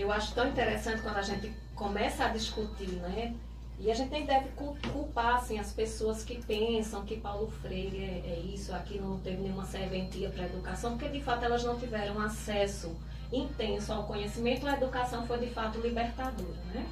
eu 0.00 0.12
acho 0.12 0.34
tão 0.34 0.48
interessante 0.48 1.02
quando 1.02 1.16
a 1.16 1.22
gente 1.22 1.52
começa 1.74 2.24
a 2.24 2.28
discutir, 2.28 2.88
né? 2.88 3.34
E 3.80 3.92
a 3.92 3.94
gente 3.94 4.10
nem 4.10 4.26
deve 4.26 4.48
culpar 4.92 5.36
assim, 5.36 5.58
as 5.58 5.72
pessoas 5.72 6.24
que 6.24 6.42
pensam 6.42 7.04
que 7.04 7.16
Paulo 7.16 7.48
Freire 7.48 8.02
é, 8.02 8.22
é 8.26 8.40
isso, 8.40 8.74
aquilo, 8.74 9.08
não 9.08 9.20
teve 9.20 9.40
nenhuma 9.40 9.64
serventia 9.64 10.30
para 10.30 10.42
a 10.42 10.46
educação, 10.46 10.98
porque 10.98 11.08
de 11.08 11.22
fato 11.22 11.44
elas 11.44 11.62
não 11.62 11.78
tiveram 11.78 12.20
acesso 12.20 12.96
intenso 13.32 13.92
ao 13.92 14.04
conhecimento, 14.04 14.66
a 14.66 14.72
educação 14.72 15.26
foi 15.26 15.38
de 15.38 15.46
fato 15.50 15.78
libertadora. 15.80 16.58
Né? 16.74 16.86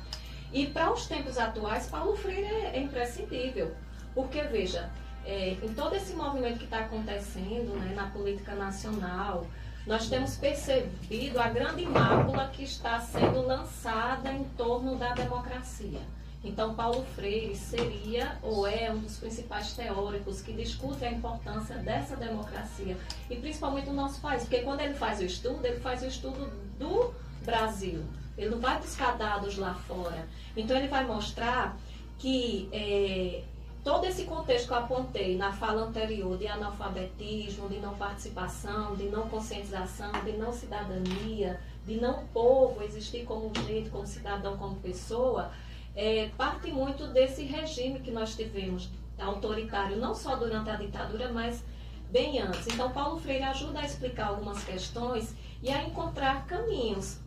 E 0.53 0.67
para 0.69 0.93
os 0.93 1.07
tempos 1.07 1.39
atuais, 1.39 1.89
Paulo 1.89 2.17
Freire 2.17 2.45
é, 2.45 2.77
é 2.77 2.81
imprescindível, 2.81 3.75
porque 4.15 4.43
veja, 4.43 4.89
é, 5.25 5.57
em 5.61 5.75
todo 5.75 5.97
esse 5.97 6.15
movimento 6.15 6.59
que 6.59 6.65
está 6.65 6.79
acontecendo 6.79 7.77
né, 7.81 7.95
na 7.97 8.11
política 8.11 8.55
nacional, 8.55 9.45
nós 9.87 10.09
temos 10.09 10.37
percebido 10.37 11.39
a 11.39 11.49
grande 11.49 11.87
mácula 11.87 12.49
que 12.49 12.65
está 12.65 13.01
sendo 13.01 13.47
lançada 13.47 14.33
em 14.33 14.43
torno 14.57 14.97
da 14.97 15.15
democracia. 15.15 16.01
Então, 16.43 16.75
Paulo 16.75 17.05
Freire 17.15 17.57
seria 17.57 18.37
ou 18.43 18.67
é 18.67 18.91
um 18.91 18.99
dos 18.99 19.17
principais 19.19 19.73
teóricos 19.75 20.41
que 20.43 20.53
discute 20.53 21.05
a 21.05 21.11
importância 21.11 21.77
dessa 21.77 22.17
democracia 22.17 22.97
e 23.31 23.37
principalmente 23.37 23.87
no 23.87 23.95
nosso 23.95 24.21
país, 24.21 24.43
porque 24.43 24.63
quando 24.63 24.81
ele 24.81 24.95
faz 24.95 25.21
o 25.21 25.25
estudo, 25.25 25.65
ele 25.65 25.81
faz 25.81 26.03
o 26.03 26.07
estudo 26.07 26.53
do 26.79 27.15
Brasil. 27.45 28.05
Ele 28.37 28.51
não 28.51 28.61
vai 28.61 28.79
buscar 28.79 29.17
dados 29.17 29.57
lá 29.57 29.75
fora. 29.75 30.29
Então, 30.57 30.77
ele 30.77 30.89
vai 30.89 31.05
mostrar 31.05 31.77
que 32.19 32.69
é, 32.73 33.43
todo 33.87 34.05
esse 34.05 34.25
contexto 34.25 34.67
que 34.67 34.73
eu 34.73 34.79
apontei 34.79 35.37
na 35.37 35.53
fala 35.53 35.83
anterior 35.83 36.37
de 36.37 36.49
analfabetismo, 36.49 37.69
de 37.69 37.79
não 37.79 37.95
participação, 37.95 38.97
de 38.97 39.05
não 39.05 39.29
conscientização, 39.29 40.11
de 40.25 40.33
não 40.33 40.53
cidadania, 40.53 41.61
de 41.87 42.01
não 42.01 42.27
povo 42.35 42.83
existir 42.83 43.25
como 43.25 43.53
jeito, 43.65 43.93
como 43.93 44.05
cidadão, 44.05 44.57
como 44.57 44.75
pessoa, 44.81 45.53
é, 45.95 46.31
parte 46.37 46.73
muito 46.73 47.07
desse 47.07 47.45
regime 47.45 48.01
que 48.01 48.11
nós 48.11 48.35
tivemos 48.35 48.91
autoritário, 49.21 49.97
não 49.99 50.17
só 50.17 50.35
durante 50.35 50.69
a 50.69 50.75
ditadura, 50.75 51.31
mas 51.31 51.63
bem 52.11 52.41
antes. 52.41 52.67
Então, 52.67 52.91
Paulo 52.91 53.21
Freire 53.21 53.45
ajuda 53.45 53.79
a 53.79 53.85
explicar 53.85 54.31
algumas 54.31 54.65
questões 54.65 55.33
e 55.63 55.71
a 55.71 55.85
encontrar 55.85 56.45
caminhos. 56.47 57.21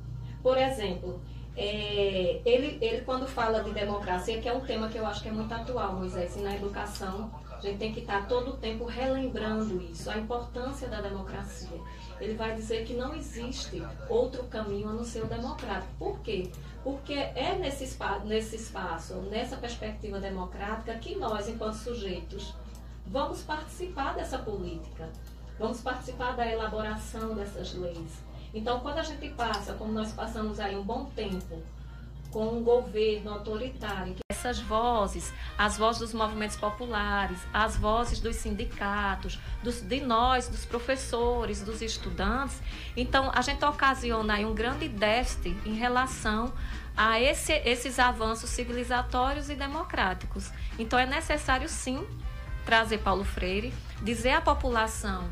Por 0.43 0.57
exemplo, 0.57 1.21
é, 1.61 2.41
ele, 2.45 2.77
ele 2.79 3.01
quando 3.01 3.27
fala 3.27 3.61
de 3.61 3.71
democracia, 3.71 4.39
que 4.39 4.47
é 4.47 4.53
um 4.53 4.61
tema 4.61 4.87
que 4.87 4.97
eu 4.97 5.05
acho 5.05 5.21
que 5.21 5.27
é 5.27 5.31
muito 5.31 5.53
atual, 5.53 5.93
Moisés, 5.93 6.37
e 6.37 6.39
na 6.39 6.55
educação 6.55 7.29
a 7.51 7.59
gente 7.59 7.77
tem 7.77 7.93
que 7.93 7.99
estar 7.99 8.29
todo 8.29 8.51
o 8.51 8.57
tempo 8.57 8.85
relembrando 8.85 9.81
isso, 9.81 10.09
a 10.09 10.17
importância 10.17 10.87
da 10.87 11.01
democracia. 11.01 11.77
Ele 12.21 12.35
vai 12.35 12.55
dizer 12.55 12.85
que 12.85 12.93
não 12.93 13.13
existe 13.13 13.83
outro 14.07 14.45
caminho 14.45 14.87
a 14.87 14.93
não 14.93 15.03
ser 15.03 15.21
o 15.21 15.27
democrático. 15.27 15.91
Por 15.99 16.19
quê? 16.21 16.49
Porque 16.81 17.13
é 17.13 17.57
nesse 17.59 17.83
espaço, 17.83 18.25
nesse 18.25 18.55
espaço, 18.55 19.15
nessa 19.29 19.57
perspectiva 19.57 20.17
democrática, 20.17 20.97
que 20.97 21.15
nós, 21.17 21.49
enquanto 21.49 21.73
sujeitos, 21.73 22.55
vamos 23.05 23.41
participar 23.41 24.15
dessa 24.15 24.37
política, 24.37 25.09
vamos 25.59 25.81
participar 25.81 26.37
da 26.37 26.49
elaboração 26.49 27.35
dessas 27.35 27.73
leis. 27.73 28.28
Então, 28.53 28.79
quando 28.79 28.97
a 28.97 29.03
gente 29.03 29.29
passa, 29.29 29.73
como 29.73 29.91
nós 29.91 30.11
passamos 30.11 30.59
aí 30.59 30.75
um 30.75 30.83
bom 30.83 31.05
tempo, 31.05 31.61
com 32.31 32.57
um 32.57 32.63
governo 32.63 33.31
autoritário, 33.31 34.15
essas 34.29 34.59
vozes, 34.59 35.33
as 35.57 35.77
vozes 35.77 35.99
dos 35.99 36.13
movimentos 36.13 36.55
populares, 36.55 37.39
as 37.53 37.75
vozes 37.75 38.19
dos 38.19 38.37
sindicatos, 38.37 39.37
dos, 39.61 39.81
de 39.81 39.99
nós, 39.99 40.47
dos 40.47 40.63
professores, 40.63 41.61
dos 41.61 41.81
estudantes, 41.81 42.61
então 42.95 43.31
a 43.33 43.41
gente 43.41 43.63
ocasiona 43.65 44.35
aí 44.35 44.45
um 44.45 44.53
grande 44.53 44.87
déficit 44.87 45.49
em 45.65 45.73
relação 45.73 46.53
a 46.95 47.19
esse, 47.19 47.53
esses 47.65 47.99
avanços 47.99 48.49
civilizatórios 48.49 49.49
e 49.49 49.55
democráticos. 49.55 50.51
Então 50.77 50.97
é 50.97 51.05
necessário 51.05 51.67
sim 51.67 52.07
trazer 52.65 52.99
Paulo 52.99 53.25
Freire, 53.25 53.73
dizer 54.01 54.31
à 54.31 54.41
população 54.41 55.29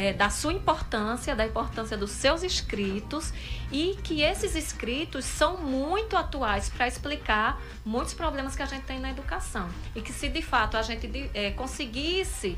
é, 0.00 0.14
da 0.14 0.30
sua 0.30 0.54
importância, 0.54 1.36
da 1.36 1.44
importância 1.44 1.94
dos 1.94 2.10
seus 2.10 2.42
escritos 2.42 3.34
e 3.70 3.98
que 4.02 4.22
esses 4.22 4.54
escritos 4.54 5.26
são 5.26 5.58
muito 5.58 6.16
atuais 6.16 6.70
para 6.70 6.88
explicar 6.88 7.60
muitos 7.84 8.14
problemas 8.14 8.56
que 8.56 8.62
a 8.62 8.66
gente 8.66 8.84
tem 8.84 8.98
na 8.98 9.10
educação. 9.10 9.68
E 9.94 10.00
que 10.00 10.10
se 10.10 10.30
de 10.30 10.40
fato 10.40 10.78
a 10.78 10.82
gente 10.82 11.30
é, 11.34 11.50
conseguisse 11.50 12.56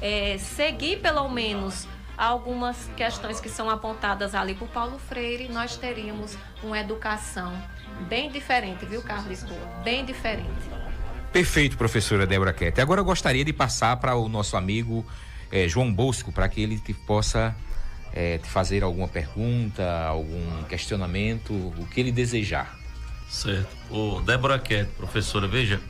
é, 0.00 0.38
seguir 0.38 1.00
pelo 1.00 1.28
menos 1.28 1.88
algumas 2.16 2.88
questões 2.96 3.40
que 3.40 3.48
são 3.48 3.68
apontadas 3.68 4.32
ali 4.32 4.54
por 4.54 4.68
Paulo 4.68 4.96
Freire, 4.96 5.48
nós 5.48 5.76
teríamos 5.76 6.38
uma 6.62 6.78
educação 6.78 7.52
bem 8.08 8.30
diferente, 8.30 8.86
viu, 8.86 9.02
Carlos? 9.02 9.44
Bem 9.82 10.04
diferente. 10.04 10.70
Perfeito, 11.32 11.76
professora 11.76 12.26
Débora 12.28 12.52
Kete. 12.52 12.80
Agora 12.80 13.00
eu 13.00 13.04
gostaria 13.04 13.44
de 13.44 13.52
passar 13.52 13.96
para 13.96 14.14
o 14.14 14.28
nosso 14.28 14.56
amigo 14.56 15.04
é, 15.50 15.68
João 15.68 15.92
Bosco, 15.92 16.32
para 16.32 16.48
que 16.48 16.60
ele 16.60 16.80
possa 17.06 17.54
é, 18.12 18.38
te 18.38 18.48
fazer 18.48 18.82
alguma 18.82 19.08
pergunta, 19.08 20.06
algum 20.06 20.62
questionamento, 20.64 21.52
o 21.52 21.86
que 21.86 22.00
ele 22.00 22.12
desejar. 22.12 22.76
Certo. 23.28 23.68
O 23.90 24.20
Débora 24.20 24.58
Quete, 24.58 24.90
professora, 24.96 25.46
veja, 25.46 25.80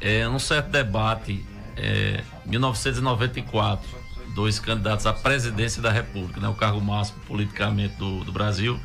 é, 0.00 0.26
num 0.26 0.38
certo 0.38 0.68
debate, 0.68 1.44
é, 1.76 2.22
1994, 2.46 3.88
dois 4.34 4.58
candidatos 4.58 5.06
à 5.06 5.12
presidência 5.12 5.80
da 5.80 5.90
República, 5.90 6.40
né, 6.40 6.48
o 6.48 6.54
cargo 6.54 6.80
máximo 6.80 7.20
politicamente 7.26 7.94
do, 7.96 8.24
do 8.24 8.32
Brasil, 8.32 8.78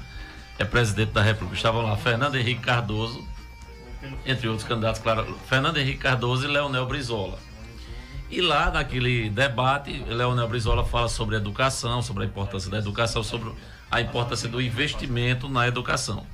é 0.58 0.66
presidente 0.66 1.12
da 1.12 1.22
República. 1.22 1.56
Estavam 1.56 1.82
lá 1.82 1.98
Fernando 1.98 2.36
Henrique 2.36 2.62
Cardoso, 2.62 3.28
entre 4.26 4.48
outros 4.48 4.68
candidatos, 4.68 5.02
claro, 5.02 5.38
Fernando 5.48 5.78
Henrique 5.78 6.00
Cardoso 6.00 6.46
e 6.46 6.48
Leonel 6.48 6.86
Brizola. 6.86 7.40
E 8.30 8.42
lá 8.42 8.72
naquele 8.72 9.30
debate, 9.30 9.92
Leonel 10.08 10.48
Brizola 10.48 10.84
fala 10.84 11.08
sobre 11.08 11.36
educação, 11.36 12.02
sobre 12.02 12.24
a 12.24 12.26
importância 12.26 12.72
da 12.72 12.80
educação, 12.80 13.24
sobre 13.24 13.54
a 13.92 14.02
importância 14.02 14.50
do 14.50 14.62
investimento 14.62 15.48
na 15.48 15.68
educação. 15.68 16.26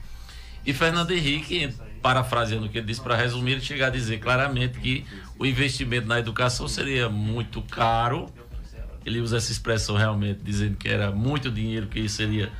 E 0.65 0.73
Fernando 0.73 1.11
Henrique, 1.11 1.73
parafraseando 2.01 2.67
o 2.67 2.69
que 2.69 2.77
ele 2.77 2.87
disse, 2.87 3.01
para 3.01 3.15
resumir, 3.15 3.53
ele 3.53 3.61
chega 3.61 3.87
a 3.87 3.89
dizer 3.89 4.19
claramente 4.19 4.79
que 4.79 5.05
o 5.37 5.45
investimento 5.45 6.07
na 6.07 6.19
educação 6.19 6.67
seria 6.67 7.09
muito 7.09 7.61
caro. 7.63 8.31
Ele 9.05 9.19
usa 9.19 9.37
essa 9.37 9.51
expressão 9.51 9.95
realmente, 9.97 10.39
dizendo 10.43 10.77
que 10.77 10.87
era 10.87 11.11
muito 11.11 11.51
dinheiro, 11.51 11.87
que 11.87 12.07
seria 12.07 12.51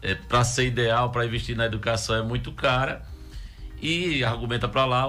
é, 0.00 0.14
para 0.14 0.42
ser 0.44 0.66
ideal 0.66 1.10
para 1.10 1.24
investir 1.24 1.56
na 1.56 1.66
educação 1.66 2.16
é 2.16 2.22
muito 2.22 2.52
cara. 2.52 3.02
E 3.80 4.22
argumenta 4.22 4.68
para 4.68 4.84
lá 4.84 5.06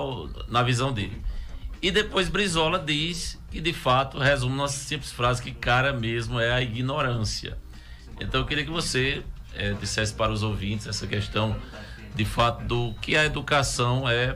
na 0.47 0.63
visão 0.63 0.91
dele. 0.91 1.21
E 1.79 1.91
depois 1.91 2.27
Brizola 2.27 2.79
diz 2.79 3.39
que 3.53 3.61
de 3.61 3.71
fato 3.71 4.17
resume 4.17 4.55
nossa 4.55 4.79
simples 4.79 5.11
frase 5.11 5.39
que 5.39 5.51
cara 5.51 5.93
mesmo 5.93 6.39
é 6.39 6.51
a 6.51 6.59
ignorância. 6.59 7.55
Então 8.19 8.41
eu 8.41 8.47
queria 8.47 8.65
que 8.65 8.71
você 8.71 9.23
é, 9.53 9.73
dissesse 9.73 10.11
para 10.11 10.31
os 10.31 10.41
ouvintes 10.41 10.87
essa 10.87 11.05
questão 11.05 11.55
de 12.15 12.25
fato 12.25 12.63
do 12.63 12.95
que 12.99 13.15
a 13.15 13.23
educação 13.23 14.09
é, 14.09 14.35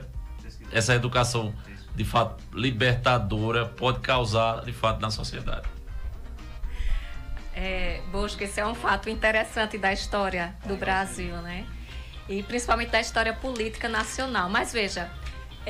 essa 0.70 0.94
educação 0.94 1.52
de 1.96 2.04
fato 2.04 2.40
libertadora 2.52 3.66
pode 3.66 3.98
causar 3.98 4.64
de 4.64 4.72
fato 4.72 5.00
na 5.00 5.10
sociedade. 5.10 5.66
É, 7.52 8.00
Bosco, 8.12 8.44
esse 8.44 8.60
é 8.60 8.66
um 8.66 8.74
fato 8.74 9.10
interessante 9.10 9.76
da 9.76 9.92
história 9.92 10.54
do 10.64 10.76
Brasil, 10.76 11.34
né? 11.38 11.66
E 12.28 12.40
principalmente 12.44 12.90
da 12.90 13.00
história 13.00 13.32
política 13.32 13.88
nacional. 13.88 14.48
Mas 14.48 14.72
veja, 14.72 15.10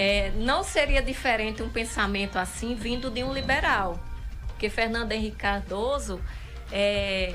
é, 0.01 0.31
não 0.37 0.63
seria 0.63 1.03
diferente 1.03 1.61
um 1.61 1.69
pensamento 1.69 2.39
assim 2.39 2.77
vindo 2.77 3.11
de 3.11 3.25
um 3.25 3.33
liberal. 3.33 3.99
Porque 4.47 4.71
Fernando 4.71 5.11
Henrique 5.11 5.39
Cardoso 5.39 6.21
é 6.71 7.33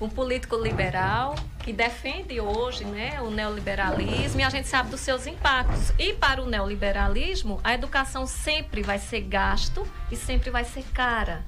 um 0.00 0.08
político 0.08 0.54
liberal 0.54 1.34
que 1.58 1.72
defende 1.72 2.40
hoje 2.40 2.84
né, 2.84 3.20
o 3.20 3.30
neoliberalismo 3.30 4.40
e 4.40 4.44
a 4.44 4.48
gente 4.48 4.68
sabe 4.68 4.90
dos 4.90 5.00
seus 5.00 5.26
impactos. 5.26 5.92
E 5.98 6.12
para 6.12 6.40
o 6.40 6.46
neoliberalismo, 6.46 7.60
a 7.64 7.74
educação 7.74 8.28
sempre 8.28 8.80
vai 8.80 9.00
ser 9.00 9.22
gasto 9.22 9.84
e 10.08 10.14
sempre 10.14 10.50
vai 10.50 10.62
ser 10.62 10.84
cara. 10.94 11.44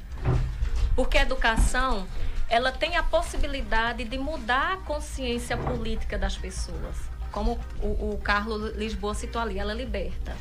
Porque 0.97 1.17
a 1.17 1.23
educação 1.23 2.09
ela 2.49 2.73
tem 2.73 2.97
a 2.97 3.05
possibilidade 3.05 4.03
de 4.03 4.19
mudar 4.19 4.73
a 4.73 4.77
consciência 4.79 5.57
política 5.57 6.19
das 6.19 6.37
pessoas 6.37 7.17
como 7.37 7.61
o, 7.83 8.15
o 8.15 8.21
Carlos 8.23 8.75
Lisboa 8.77 9.13
citou 9.13 9.43
ali, 9.43 9.59
ela 9.59 9.75
liberta. 9.75 10.35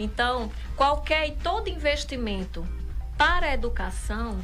Então, 0.00 0.50
qualquer 0.76 1.28
e 1.28 1.32
todo 1.32 1.68
investimento 1.68 2.66
para 3.18 3.48
a 3.48 3.54
educação 3.54 4.40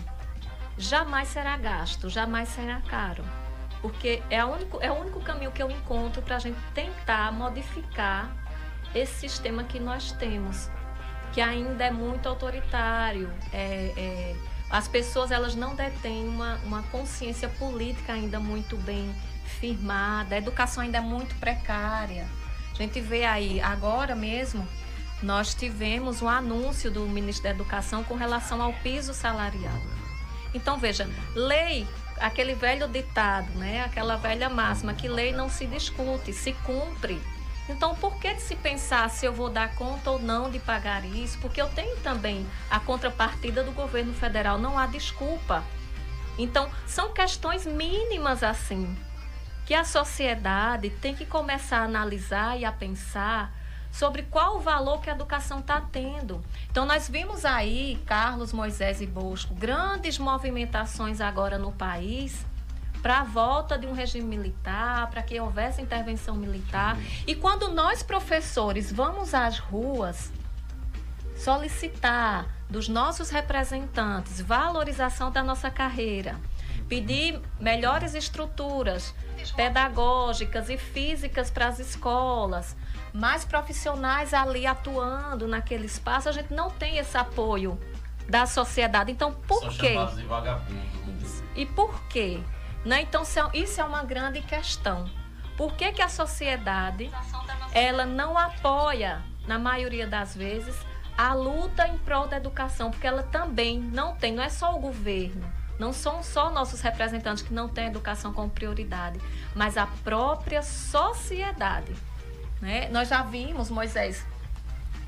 jamais 0.77 1.29
será 1.29 1.57
gasto, 1.57 2.11
jamais 2.11 2.51
será 2.51 2.83
caro. 2.83 3.25
Porque 3.81 4.23
é, 4.29 4.45
único, 4.45 4.79
é 4.83 4.92
o 4.92 4.97
único 4.97 5.19
caminho 5.23 5.51
que 5.51 5.62
eu 5.62 5.71
encontro 5.71 6.21
para 6.21 6.37
a 6.37 6.38
gente 6.38 6.59
tentar 6.75 7.33
modificar 7.33 8.31
esse 8.95 9.14
sistema 9.14 9.64
que 9.64 9.81
nós 9.81 10.12
temos, 10.12 10.71
que 11.33 11.40
ainda 11.40 11.85
é 11.85 11.90
muito 11.90 12.29
autoritário. 12.29 13.33
É, 13.51 13.95
é, 13.97 14.37
as 14.69 14.87
pessoas 14.87 15.31
elas 15.31 15.55
não 15.55 15.75
detêm 15.75 16.29
uma, 16.29 16.57
uma 16.64 16.83
consciência 16.85 17.49
política 17.49 18.12
ainda 18.12 18.38
muito 18.38 18.77
bem 18.77 19.14
firmada, 19.59 20.35
a 20.35 20.38
educação 20.38 20.83
ainda 20.83 20.99
é 20.99 21.01
muito 21.01 21.35
precária. 21.37 22.27
A 22.73 22.75
gente 22.75 23.01
vê 23.01 23.25
aí, 23.25 23.59
agora 23.59 24.14
mesmo, 24.14 24.69
nós 25.22 25.55
tivemos 25.55 26.20
um 26.20 26.29
anúncio 26.29 26.90
do 26.90 27.00
ministro 27.02 27.44
da 27.44 27.50
Educação 27.50 28.05
com 28.05 28.14
relação 28.14 28.61
ao 28.61 28.72
piso 28.74 29.14
salarial. 29.14 29.81
Então, 30.52 30.79
veja, 30.79 31.09
lei, 31.35 31.87
aquele 32.18 32.55
velho 32.55 32.88
ditado, 32.88 33.50
né? 33.59 33.83
aquela 33.85 34.16
velha 34.16 34.48
máxima, 34.48 34.94
que 34.94 35.09
lei 35.09 35.33
não 35.33 35.48
se 35.48 35.66
discute, 35.66 36.33
se 36.33 36.52
cumpre. 36.64 37.20
Então, 37.68 37.94
por 37.96 38.16
que 38.16 38.38
se 38.38 38.55
pensar 38.55 39.11
se 39.11 39.26
eu 39.26 39.33
vou 39.33 39.50
dar 39.50 39.74
conta 39.74 40.11
ou 40.11 40.20
não 40.20 40.50
de 40.50 40.59
pagar 40.59 41.05
isso? 41.05 41.38
Porque 41.38 41.61
eu 41.61 41.68
tenho 41.68 41.96
também 41.96 42.46
a 42.70 42.79
contrapartida 42.79 43.64
do 43.64 43.72
governo 43.72 44.14
federal, 44.14 44.59
não 44.59 44.79
há 44.79 44.87
desculpa. 44.87 45.64
Então, 46.38 46.70
são 46.87 47.12
questões 47.12 47.66
mínimas 47.66 48.42
assim, 48.42 48.96
que 49.64 49.74
a 49.74 49.85
sociedade 49.85 50.90
tem 50.90 51.14
que 51.14 51.26
começar 51.26 51.79
a 51.79 51.85
analisar 51.85 52.59
e 52.59 52.64
a 52.64 52.70
pensar 52.70 53.52
sobre 53.99 54.25
qual 54.25 54.57
o 54.57 54.61
valor 54.61 55.01
que 55.01 55.09
a 55.09 55.15
educação 55.15 55.61
está 55.61 55.81
tendo. 55.81 56.45
Então, 56.71 56.85
nós 56.85 57.09
vimos 57.09 57.47
aí, 57.47 57.99
Carlos, 58.05 58.53
Moisés 58.53 59.01
e 59.01 59.07
Bosco, 59.07 59.55
grandes 59.55 60.19
movimentações 60.19 61.19
agora 61.19 61.59
no 61.59 61.73
país 61.73 62.45
para 63.01 63.21
a 63.21 63.25
volta 63.25 63.79
de 63.79 63.87
um 63.87 63.93
regime 63.93 64.27
militar, 64.27 65.09
para 65.09 65.23
que 65.23 65.41
houvesse 65.41 65.81
intervenção 65.81 66.35
militar. 66.35 66.99
E 67.27 67.35
quando 67.35 67.69
nós, 67.69 68.03
professores, 68.03 68.93
vamos 68.93 69.33
às 69.33 69.59
ruas 69.59 70.31
solicitar 71.35 72.47
dos 72.69 72.89
nossos 72.89 73.31
representantes 73.31 74.41
valorização 74.43 75.31
da 75.31 75.43
nossa 75.43 75.71
carreira, 75.71 76.37
pedir 76.87 77.41
melhores 77.59 78.15
estruturas 78.15 79.15
pedagógicas 79.55 80.69
e 80.69 80.77
físicas 80.77 81.51
para 81.51 81.69
as 81.69 81.79
escolas, 81.79 82.77
mais 83.16 83.46
profissionais 83.46 84.35
ali 84.35 84.66
atuando 84.66 85.48
naquele 85.48 85.87
espaço, 85.87 86.29
a 86.29 86.33
gente 86.33 86.52
não 86.52 86.70
tem 86.70 86.98
esse 86.98 87.16
apoio 87.16 87.81
da 88.29 88.44
sociedade. 88.44 89.11
Então, 89.11 89.33
por 89.33 89.61
São 89.61 89.70
quê? 89.70 89.96
De 90.14 90.22
vagabundos. 90.24 91.42
E 91.55 91.64
por 91.64 92.02
quê? 92.09 92.40
Né? 92.85 93.00
Então, 93.00 93.22
isso 93.55 93.81
é 93.81 93.85
uma 93.85 94.05
grande 94.05 94.42
questão. 94.42 95.09
Por 95.57 95.72
que, 95.72 95.92
que 95.92 96.02
a 96.02 96.11
sociedade 96.11 97.11
ela 97.72 98.05
não 98.05 98.37
apoia, 98.37 99.22
na 99.46 99.59
maioria 99.59 100.07
das 100.07 100.37
vezes, 100.37 100.76
a 101.16 101.33
luta 101.33 101.88
em 101.88 101.96
prol 101.96 102.29
da 102.29 102.37
educação? 102.37 102.90
Porque 102.90 103.07
ela 103.07 103.22
também 103.22 103.81
não 103.81 104.14
tem, 104.14 104.35
não 104.35 104.42
é 104.42 104.50
só 104.50 104.76
o 104.76 104.79
governo, 104.79 105.50
não 105.79 105.90
são 105.90 106.22
só 106.22 106.50
nossos 106.50 106.83
representantes 106.83 107.42
que 107.42 107.55
não 107.55 107.66
têm 107.66 107.87
educação 107.87 108.35
como 108.35 108.50
prioridade, 108.50 109.18
mas 109.55 109.79
a 109.79 109.87
própria 110.05 110.62
sociedade. 110.62 111.96
Né? 112.61 112.88
Nós 112.90 113.09
já 113.09 113.23
vimos, 113.23 113.71
Moisés, 113.71 114.25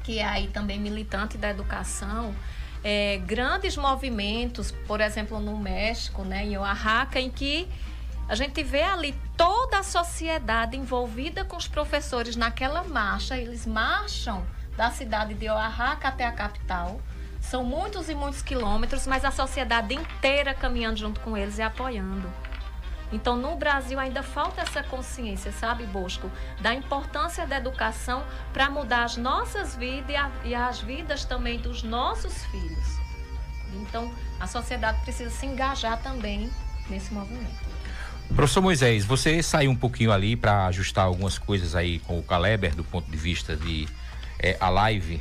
que 0.04 0.18
é 0.18 0.24
aí 0.24 0.48
também 0.48 0.78
militante 0.78 1.38
da 1.38 1.50
educação, 1.50 2.34
é, 2.84 3.18
grandes 3.18 3.76
movimentos, 3.76 4.70
por 4.86 5.00
exemplo, 5.00 5.40
no 5.40 5.56
México, 5.58 6.22
né, 6.22 6.44
em 6.44 6.56
Oaxaca, 6.56 7.18
em 7.18 7.30
que 7.30 7.68
a 8.28 8.34
gente 8.34 8.62
vê 8.62 8.82
ali 8.82 9.14
toda 9.36 9.78
a 9.78 9.82
sociedade 9.82 10.76
envolvida 10.76 11.44
com 11.44 11.56
os 11.56 11.66
professores 11.66 12.36
naquela 12.36 12.84
marcha, 12.84 13.36
eles 13.36 13.66
marcham 13.66 14.46
da 14.76 14.90
cidade 14.90 15.34
de 15.34 15.48
Oaxaca 15.48 16.08
até 16.08 16.24
a 16.24 16.32
capital 16.32 17.00
são 17.40 17.64
muitos 17.64 18.08
e 18.08 18.14
muitos 18.14 18.42
quilômetros, 18.42 19.06
mas 19.06 19.24
a 19.24 19.30
sociedade 19.30 19.94
inteira 19.94 20.52
caminhando 20.52 20.98
junto 20.98 21.20
com 21.20 21.36
eles 21.36 21.58
e 21.58 21.62
apoiando. 21.62 22.30
Então, 23.12 23.36
no 23.36 23.56
Brasil 23.56 23.98
ainda 23.98 24.22
falta 24.22 24.60
essa 24.60 24.82
consciência, 24.82 25.50
sabe, 25.50 25.84
Bosco, 25.86 26.30
da 26.60 26.74
importância 26.74 27.46
da 27.46 27.56
educação 27.56 28.22
para 28.52 28.68
mudar 28.68 29.04
as 29.04 29.16
nossas 29.16 29.74
vidas 29.74 30.16
e, 30.44 30.54
as 30.54 30.80
vidas 30.80 31.24
também 31.24 31.58
dos 31.58 31.82
nossos 31.82 32.44
filhos. 32.46 32.98
Então, 33.74 34.12
a 34.38 34.46
sociedade 34.46 35.00
precisa 35.02 35.30
se 35.30 35.46
engajar 35.46 36.00
também 36.02 36.50
nesse 36.88 37.12
movimento. 37.12 37.68
Professor 38.34 38.60
Moisés, 38.60 39.04
você 39.06 39.42
saiu 39.42 39.70
um 39.70 39.76
pouquinho 39.76 40.12
ali 40.12 40.36
para 40.36 40.66
ajustar 40.66 41.06
algumas 41.06 41.38
coisas 41.38 41.74
aí 41.74 41.98
com 42.00 42.18
o 42.18 42.22
Kaleber 42.22 42.74
do 42.74 42.84
ponto 42.84 43.10
de 43.10 43.16
vista 43.16 43.56
de 43.56 43.88
é, 44.38 44.56
a 44.60 44.68
live 44.68 45.20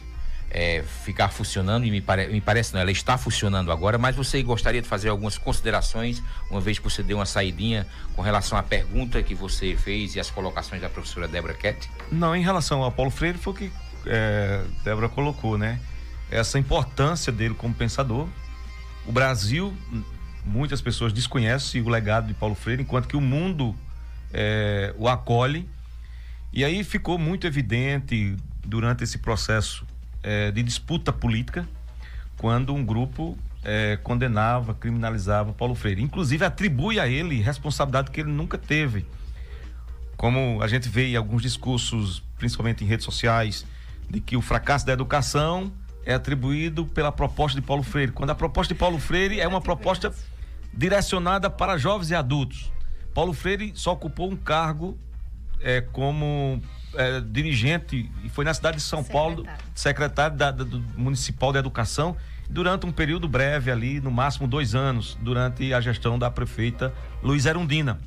é, 0.49 0.83
ficar 1.03 1.29
funcionando 1.29 1.85
e 1.85 1.91
me, 1.91 2.01
pare, 2.01 2.27
me 2.27 2.39
parece 2.39 2.73
não, 2.73 2.79
ela 2.79 2.91
está 2.91 3.17
funcionando 3.17 3.71
agora, 3.71 3.97
mas 3.97 4.15
você 4.15 4.41
gostaria 4.41 4.81
de 4.81 4.87
fazer 4.87 5.09
algumas 5.09 5.37
considerações, 5.37 6.21
uma 6.49 6.61
vez 6.61 6.79
que 6.79 6.83
você 6.83 7.03
deu 7.03 7.17
uma 7.17 7.25
saidinha 7.25 7.85
com 8.15 8.21
relação 8.21 8.57
à 8.57 8.63
pergunta 8.63 9.21
que 9.21 9.35
você 9.35 9.75
fez 9.75 10.15
e 10.15 10.19
as 10.19 10.29
colocações 10.29 10.81
da 10.81 10.89
professora 10.89 11.27
Débora 11.27 11.53
Kett? 11.53 11.89
Não, 12.11 12.35
em 12.35 12.41
relação 12.41 12.81
ao 12.81 12.91
Paulo 12.91 13.11
Freire 13.11 13.37
foi 13.37 13.53
o 13.53 13.55
que 13.55 13.71
é, 14.05 14.63
Débora 14.83 15.09
colocou, 15.09 15.57
né? 15.57 15.79
Essa 16.31 16.59
importância 16.59 17.31
dele 17.31 17.53
como 17.53 17.73
pensador. 17.73 18.27
O 19.05 19.11
Brasil, 19.11 19.73
muitas 20.45 20.81
pessoas 20.81 21.13
desconhecem 21.13 21.81
o 21.81 21.89
legado 21.89 22.27
de 22.27 22.33
Paulo 22.33 22.55
Freire, 22.55 22.81
enquanto 22.81 23.07
que 23.07 23.15
o 23.15 23.21
mundo 23.21 23.75
é, 24.33 24.93
o 24.97 25.07
acolhe. 25.07 25.69
E 26.51 26.65
aí 26.65 26.83
ficou 26.83 27.17
muito 27.17 27.47
evidente 27.47 28.35
durante 28.65 29.03
esse 29.03 29.17
processo 29.17 29.85
é, 30.23 30.51
de 30.51 30.63
disputa 30.63 31.11
política, 31.11 31.67
quando 32.37 32.73
um 32.73 32.85
grupo 32.85 33.37
é, 33.63 33.97
condenava, 34.03 34.73
criminalizava 34.73 35.53
Paulo 35.53 35.75
Freire. 35.75 36.01
Inclusive 36.01 36.45
atribui 36.45 36.99
a 36.99 37.07
ele 37.07 37.41
responsabilidade 37.41 38.11
que 38.11 38.21
ele 38.21 38.31
nunca 38.31 38.57
teve. 38.57 39.05
Como 40.15 40.61
a 40.61 40.67
gente 40.67 40.89
vê 40.89 41.09
em 41.09 41.15
alguns 41.15 41.41
discursos, 41.41 42.23
principalmente 42.37 42.83
em 42.83 42.87
redes 42.87 43.05
sociais, 43.05 43.65
de 44.09 44.21
que 44.21 44.37
o 44.37 44.41
fracasso 44.41 44.85
da 44.85 44.93
educação 44.93 45.71
é 46.05 46.13
atribuído 46.13 46.85
pela 46.85 47.11
proposta 47.11 47.59
de 47.59 47.65
Paulo 47.65 47.83
Freire, 47.83 48.11
quando 48.11 48.29
a 48.29 48.35
proposta 48.35 48.73
de 48.73 48.79
Paulo 48.79 48.97
Freire 48.97 49.39
é 49.39 49.47
uma 49.47 49.59
proposta 49.59 50.13
direcionada 50.73 51.49
para 51.49 51.77
jovens 51.77 52.09
e 52.09 52.15
adultos. 52.15 52.71
Paulo 53.13 53.33
Freire 53.33 53.71
só 53.75 53.93
ocupou 53.93 54.31
um 54.31 54.35
cargo 54.35 54.97
é, 55.59 55.81
como 55.81 56.61
é, 56.97 57.21
dirigente 57.21 58.11
e 58.23 58.29
foi 58.29 58.43
na 58.43 58.53
cidade 58.53 58.77
de 58.77 58.83
São 58.83 59.03
secretário. 59.03 59.43
Paulo, 59.43 59.59
secretário 59.75 60.35
da, 60.35 60.51
da, 60.51 60.63
do 60.63 60.79
Municipal 60.97 61.53
de 61.53 61.59
Educação, 61.59 62.17
durante 62.49 62.85
um 62.85 62.91
período 62.91 63.27
breve 63.27 63.71
ali, 63.71 64.01
no 64.01 64.11
máximo 64.11 64.47
dois 64.47 64.75
anos, 64.75 65.17
durante 65.21 65.73
a 65.73 65.81
gestão 65.81 66.17
da 66.17 66.29
prefeita 66.31 66.93
Luiz 67.21 67.45
Erundina. 67.45 67.99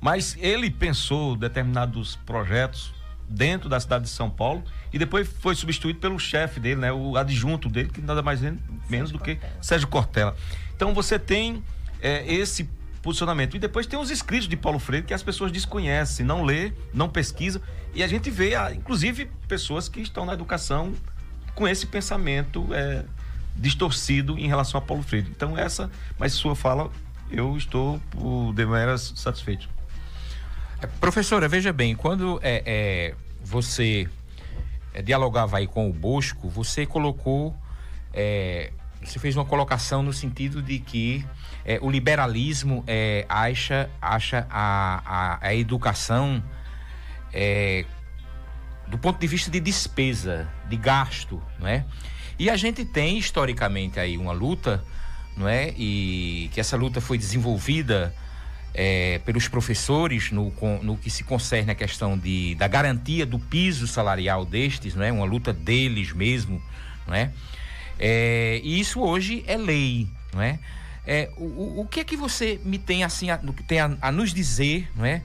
Mas 0.00 0.36
ele 0.38 0.70
pensou 0.70 1.36
determinados 1.36 2.16
projetos 2.24 2.94
dentro 3.28 3.68
da 3.68 3.78
cidade 3.78 4.04
de 4.04 4.10
São 4.10 4.30
Paulo 4.30 4.62
e 4.92 4.98
depois 4.98 5.28
foi 5.28 5.54
substituído 5.54 5.98
pelo 5.98 6.18
chefe 6.18 6.60
dele, 6.60 6.80
né, 6.80 6.92
o 6.92 7.16
adjunto 7.16 7.68
dele, 7.68 7.90
que 7.90 8.00
nada 8.00 8.22
mais 8.22 8.40
menos 8.88 9.10
do 9.10 9.18
que 9.18 9.38
Sérgio 9.60 9.88
Cortella. 9.88 10.34
Então 10.74 10.94
você 10.94 11.18
tem 11.18 11.62
é, 12.00 12.32
esse 12.32 12.68
posicionamento. 13.08 13.56
E 13.56 13.58
depois 13.58 13.86
tem 13.86 13.98
os 13.98 14.10
escritos 14.10 14.46
de 14.46 14.56
Paulo 14.56 14.78
Freire 14.78 15.06
que 15.06 15.14
as 15.14 15.22
pessoas 15.22 15.50
desconhecem, 15.50 16.26
não 16.26 16.44
lê, 16.44 16.72
não 16.92 17.08
pesquisam. 17.08 17.62
E 17.94 18.02
a 18.02 18.06
gente 18.06 18.30
vê, 18.30 18.52
inclusive, 18.74 19.30
pessoas 19.48 19.88
que 19.88 20.00
estão 20.00 20.26
na 20.26 20.34
educação 20.34 20.92
com 21.54 21.66
esse 21.66 21.86
pensamento 21.86 22.68
é, 22.72 23.04
distorcido 23.56 24.38
em 24.38 24.46
relação 24.46 24.78
a 24.78 24.82
Paulo 24.82 25.02
Freire. 25.02 25.28
Então, 25.30 25.56
essa, 25.56 25.90
mas 26.18 26.34
sua 26.34 26.54
fala, 26.54 26.90
eu 27.30 27.56
estou 27.56 27.98
por 28.10 28.52
deveras 28.52 29.14
satisfeito. 29.16 29.68
É, 30.82 30.86
professora, 30.86 31.48
veja 31.48 31.72
bem, 31.72 31.96
quando 31.96 32.38
é, 32.42 32.62
é 32.66 33.14
você 33.42 34.06
é, 34.92 35.00
dialogava 35.00 35.56
aí 35.56 35.66
com 35.66 35.88
o 35.88 35.92
Bosco, 35.94 36.50
você 36.50 36.84
colocou, 36.84 37.56
é, 38.12 38.70
você 39.02 39.18
fez 39.18 39.36
uma 39.36 39.44
colocação 39.44 40.02
no 40.02 40.12
sentido 40.12 40.62
de 40.62 40.78
que 40.78 41.24
é, 41.64 41.78
o 41.80 41.90
liberalismo 41.90 42.82
é, 42.86 43.24
acha, 43.28 43.88
acha 44.00 44.46
a, 44.50 45.02
a, 45.04 45.48
a 45.48 45.54
educação 45.54 46.42
é, 47.32 47.84
do 48.88 48.98
ponto 48.98 49.18
de 49.18 49.26
vista 49.26 49.50
de 49.50 49.60
despesa, 49.60 50.48
de 50.68 50.76
gasto, 50.76 51.42
não 51.58 51.68
é? 51.68 51.84
E 52.38 52.48
a 52.48 52.56
gente 52.56 52.84
tem 52.84 53.18
historicamente 53.18 53.98
aí 54.00 54.16
uma 54.16 54.32
luta, 54.32 54.82
não 55.36 55.48
é? 55.48 55.74
E 55.76 56.50
que 56.52 56.60
essa 56.60 56.76
luta 56.76 57.00
foi 57.00 57.18
desenvolvida 57.18 58.14
é, 58.72 59.18
pelos 59.24 59.48
professores 59.48 60.30
no, 60.30 60.52
no 60.82 60.96
que 60.96 61.10
se 61.10 61.24
concerne 61.24 61.72
a 61.72 61.74
questão 61.74 62.16
de, 62.16 62.54
da 62.54 62.68
garantia 62.68 63.26
do 63.26 63.38
piso 63.38 63.86
salarial 63.86 64.44
destes, 64.44 64.94
não 64.94 65.02
é? 65.02 65.12
Uma 65.12 65.26
luta 65.26 65.52
deles 65.52 66.12
mesmo, 66.12 66.62
não 67.06 67.14
é? 67.14 67.32
É 67.98 68.60
e 68.62 68.80
isso 68.80 69.00
hoje 69.00 69.44
é 69.46 69.56
lei, 69.56 70.08
não 70.32 70.42
é? 70.42 70.58
É, 71.06 71.30
o, 71.38 71.80
o 71.80 71.88
que 71.90 72.00
é 72.00 72.04
que 72.04 72.16
você 72.16 72.60
me 72.64 72.78
tem 72.78 73.02
assim 73.02 73.30
a, 73.30 73.38
tem 73.66 73.80
a, 73.80 73.96
a 74.00 74.12
nos 74.12 74.34
dizer, 74.34 74.90
não 74.94 75.04
é? 75.04 75.22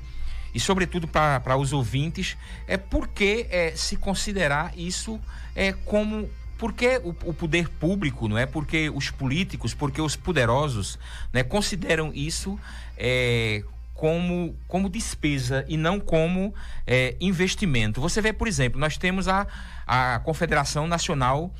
E 0.54 0.60
sobretudo 0.60 1.08
para 1.08 1.58
os 1.58 1.74
ouvintes, 1.74 2.38
é 2.68 2.78
por 2.78 3.08
que 3.08 3.48
é, 3.50 3.74
se 3.76 3.98
considerar 3.98 4.72
isso 4.78 5.20
é, 5.56 5.74
como 5.74 6.30
porque 6.58 7.02
o, 7.04 7.10
o, 7.10 7.34
poder 7.34 7.68
público, 7.68 8.30
não 8.30 8.38
é? 8.38 8.46
Porque 8.46 8.90
os 8.90 9.10
políticos, 9.10 9.74
porque 9.74 10.02
os 10.02 10.16
poderosos, 10.16 10.98
né, 11.34 11.44
consideram 11.44 12.14
isso 12.14 12.58
é, 12.96 13.64
como, 13.94 14.56
como 14.68 14.88
despesa 14.88 15.66
e 15.68 15.76
não 15.76 16.00
como 16.00 16.54
é, 16.88 17.18
investimento. 17.20 18.00
Você 18.00 18.22
vê, 18.22 18.32
por 18.32 18.48
exemplo, 18.48 18.80
nós 18.80 18.98
temos 18.98 19.28
a, 19.28 19.46
a 19.86 20.20
Confederação 20.20 20.88
Nacional 20.88 21.54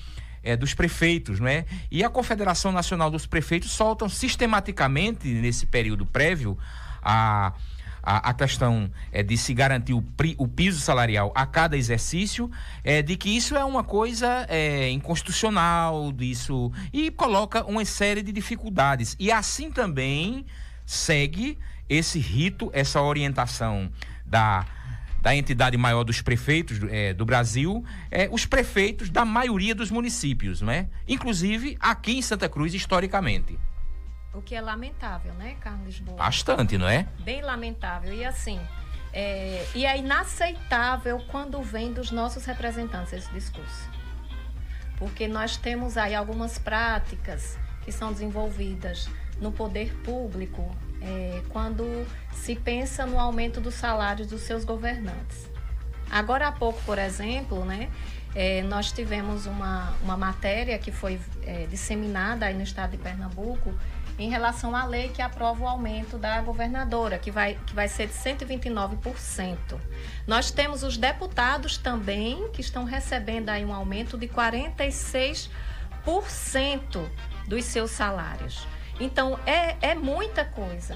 é, 0.44 0.56
dos 0.58 0.74
prefeitos, 0.74 1.40
não 1.40 1.48
é? 1.48 1.66
E 1.90 2.04
a 2.04 2.10
Confederação 2.10 2.72
Nacional 2.72 3.10
dos 3.10 3.26
Prefeitos 3.26 3.72
soltam 3.72 4.10
sistematicamente 4.10 5.28
nesse 5.28 5.66
período 5.66 6.06
prévio 6.06 6.58
a 7.02 7.54
a, 8.04 8.32
a, 8.32 8.34
questão 8.34 8.92
é, 9.14 9.24
de 9.24 9.38
se 9.38 9.54
garantir 9.54 9.94
o, 9.94 10.02
pri, 10.02 10.36
o, 10.38 10.46
piso 10.46 10.82
salarial 10.82 11.32
a 11.34 11.46
cada 11.46 11.78
exercício, 11.78 12.52
é, 12.84 13.02
de 13.02 13.16
que 13.16 13.30
isso 13.30 13.56
é 13.56 13.64
uma 13.64 13.82
coisa 13.82 14.46
é, 14.50 14.90
inconstitucional, 14.90 16.12
disso, 16.12 16.70
e 16.92 17.10
coloca 17.10 17.64
uma 17.64 17.86
série 17.86 18.22
de 18.22 18.34
dificuldades. 18.34 19.16
E 19.18 19.32
assim 19.32 19.72
também 19.72 20.46
segue 20.86 21.58
esse 21.88 22.20
rito, 22.20 22.70
essa 22.74 23.02
orientação 23.02 23.90
da 24.26 24.66
da 25.24 25.34
entidade 25.34 25.78
maior 25.78 26.04
dos 26.04 26.22
prefeitos 26.22 26.82
é, 26.92 27.14
do 27.14 27.24
Brasil, 27.24 27.82
é, 28.12 28.28
os 28.30 28.46
prefeitos 28.46 29.10
da 29.10 29.24
maioria 29.24 29.74
dos 29.74 29.90
municípios, 29.90 30.62
né? 30.62 30.90
Inclusive 31.08 31.78
aqui 31.80 32.18
em 32.18 32.22
Santa 32.22 32.50
Cruz, 32.50 32.74
historicamente. 32.74 33.58
O 34.34 34.42
que 34.42 34.54
é 34.54 34.60
lamentável, 34.60 35.34
né, 35.36 35.56
Carlos 35.62 35.86
Lisboa? 35.86 36.18
Bastante, 36.18 36.78
não 36.78 36.90
é? 36.90 37.08
Bem 37.24 37.42
lamentável. 37.42 38.14
E 38.14 38.26
assim, 38.26 38.60
é, 39.14 39.66
e 39.74 39.86
é 39.86 39.98
inaceitável 39.98 41.24
quando 41.30 41.62
vem 41.62 41.94
dos 41.94 42.12
nossos 42.12 42.44
representantes 42.44 43.14
esse 43.14 43.32
discurso. 43.32 43.90
Porque 44.98 45.26
nós 45.26 45.56
temos 45.56 45.96
aí 45.96 46.14
algumas 46.14 46.58
práticas 46.58 47.58
que 47.86 47.94
são 47.94 48.12
desenvolvidas 48.12 49.08
no 49.40 49.54
poder 49.54 49.94
público, 50.04 50.76
é, 51.04 51.42
quando 51.50 52.08
se 52.32 52.56
pensa 52.56 53.06
no 53.06 53.20
aumento 53.20 53.60
dos 53.60 53.76
salários 53.76 54.28
dos 54.28 54.42
seus 54.42 54.64
governantes. 54.64 55.50
Agora 56.10 56.48
há 56.48 56.52
pouco, 56.52 56.82
por 56.84 56.98
exemplo, 56.98 57.66
né, 57.66 57.90
é, 58.36 58.62
nós 58.64 58.92
tivemos 58.92 59.46
uma, 59.46 59.94
uma 60.02 60.18
matéria 60.18 60.78
que 60.80 60.92
foi 60.92 61.20
é, 61.44 61.68
disseminada 61.68 62.46
aí 62.46 62.54
no 62.54 62.64
estado 62.64 62.92
de 62.92 62.98
Pernambuco 62.98 63.74
em 64.18 64.30
relação 64.30 64.76
à 64.76 64.86
lei 64.86 65.10
que 65.10 65.22
aprova 65.22 65.64
o 65.64 65.68
aumento 65.68 66.18
da 66.18 66.40
governadora, 66.42 67.18
que 67.18 67.32
vai, 67.32 67.58
que 67.66 67.74
vai 67.74 67.88
ser 67.88 68.08
de 68.08 68.14
129%. 68.14 69.58
Nós 70.28 70.52
temos 70.52 70.84
os 70.84 70.98
deputados 70.98 71.78
também 71.78 72.50
que 72.52 72.62
estão 72.62 72.84
recebendo 72.84 73.50
aí 73.50 73.66
um 73.66 73.74
aumento 73.74 74.18
de 74.18 74.28
46% 74.28 75.50
dos 77.48 77.66
seus 77.66 77.92
salários. 77.92 78.68
Então, 79.00 79.40
é, 79.46 79.76
é 79.82 79.96
muita 79.96 80.46
coisa. 80.46 80.96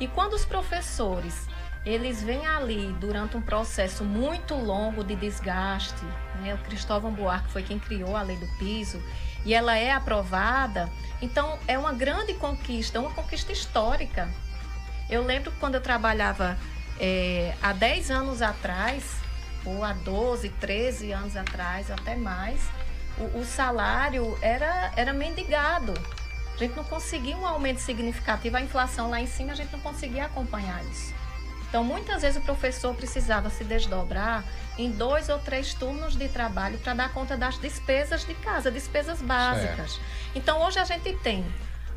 E 0.00 0.06
quando 0.06 0.34
os 0.34 0.44
professores 0.44 1.48
eles 1.88 2.22
vêm 2.22 2.46
ali 2.46 2.92
durante 3.00 3.36
um 3.36 3.40
processo 3.40 4.04
muito 4.04 4.54
longo 4.54 5.02
de 5.02 5.16
desgaste, 5.16 6.04
né? 6.42 6.54
o 6.54 6.58
Cristóvão 6.58 7.12
Buarque 7.12 7.50
foi 7.50 7.62
quem 7.62 7.78
criou 7.78 8.14
a 8.16 8.22
lei 8.22 8.36
do 8.36 8.46
piso, 8.58 9.02
e 9.44 9.54
ela 9.54 9.76
é 9.76 9.90
aprovada, 9.90 10.90
então 11.22 11.58
é 11.66 11.78
uma 11.78 11.92
grande 11.92 12.34
conquista, 12.34 13.00
uma 13.00 13.12
conquista 13.12 13.52
histórica. 13.52 14.28
Eu 15.08 15.24
lembro 15.24 15.52
quando 15.58 15.76
eu 15.76 15.80
trabalhava 15.80 16.58
é, 17.00 17.54
há 17.62 17.72
10 17.72 18.10
anos 18.10 18.42
atrás, 18.42 19.16
ou 19.64 19.82
há 19.82 19.92
12, 19.92 20.50
13 20.50 21.12
anos 21.12 21.36
atrás, 21.36 21.90
até 21.90 22.14
mais, 22.16 22.68
o, 23.16 23.38
o 23.38 23.44
salário 23.44 24.36
era, 24.42 24.92
era 24.96 25.12
mendigado. 25.12 25.94
A 26.58 26.64
gente 26.64 26.74
não 26.74 26.82
conseguia 26.82 27.36
um 27.36 27.46
aumento 27.46 27.78
significativo, 27.78 28.56
a 28.56 28.60
inflação 28.60 29.08
lá 29.08 29.20
em 29.20 29.28
cima, 29.28 29.52
a 29.52 29.54
gente 29.54 29.70
não 29.70 29.78
conseguia 29.78 30.24
acompanhar 30.24 30.84
isso. 30.86 31.14
Então, 31.68 31.84
muitas 31.84 32.22
vezes 32.22 32.36
o 32.36 32.44
professor 32.44 32.92
precisava 32.96 33.48
se 33.48 33.62
desdobrar 33.62 34.42
em 34.76 34.90
dois 34.90 35.28
ou 35.28 35.38
três 35.38 35.72
turnos 35.72 36.16
de 36.16 36.28
trabalho 36.28 36.76
para 36.78 36.94
dar 36.94 37.12
conta 37.12 37.36
das 37.36 37.58
despesas 37.58 38.24
de 38.24 38.34
casa, 38.34 38.72
despesas 38.72 39.22
básicas. 39.22 39.92
Certo. 39.92 40.04
Então, 40.34 40.60
hoje 40.66 40.80
a 40.80 40.84
gente 40.84 41.12
tem 41.18 41.46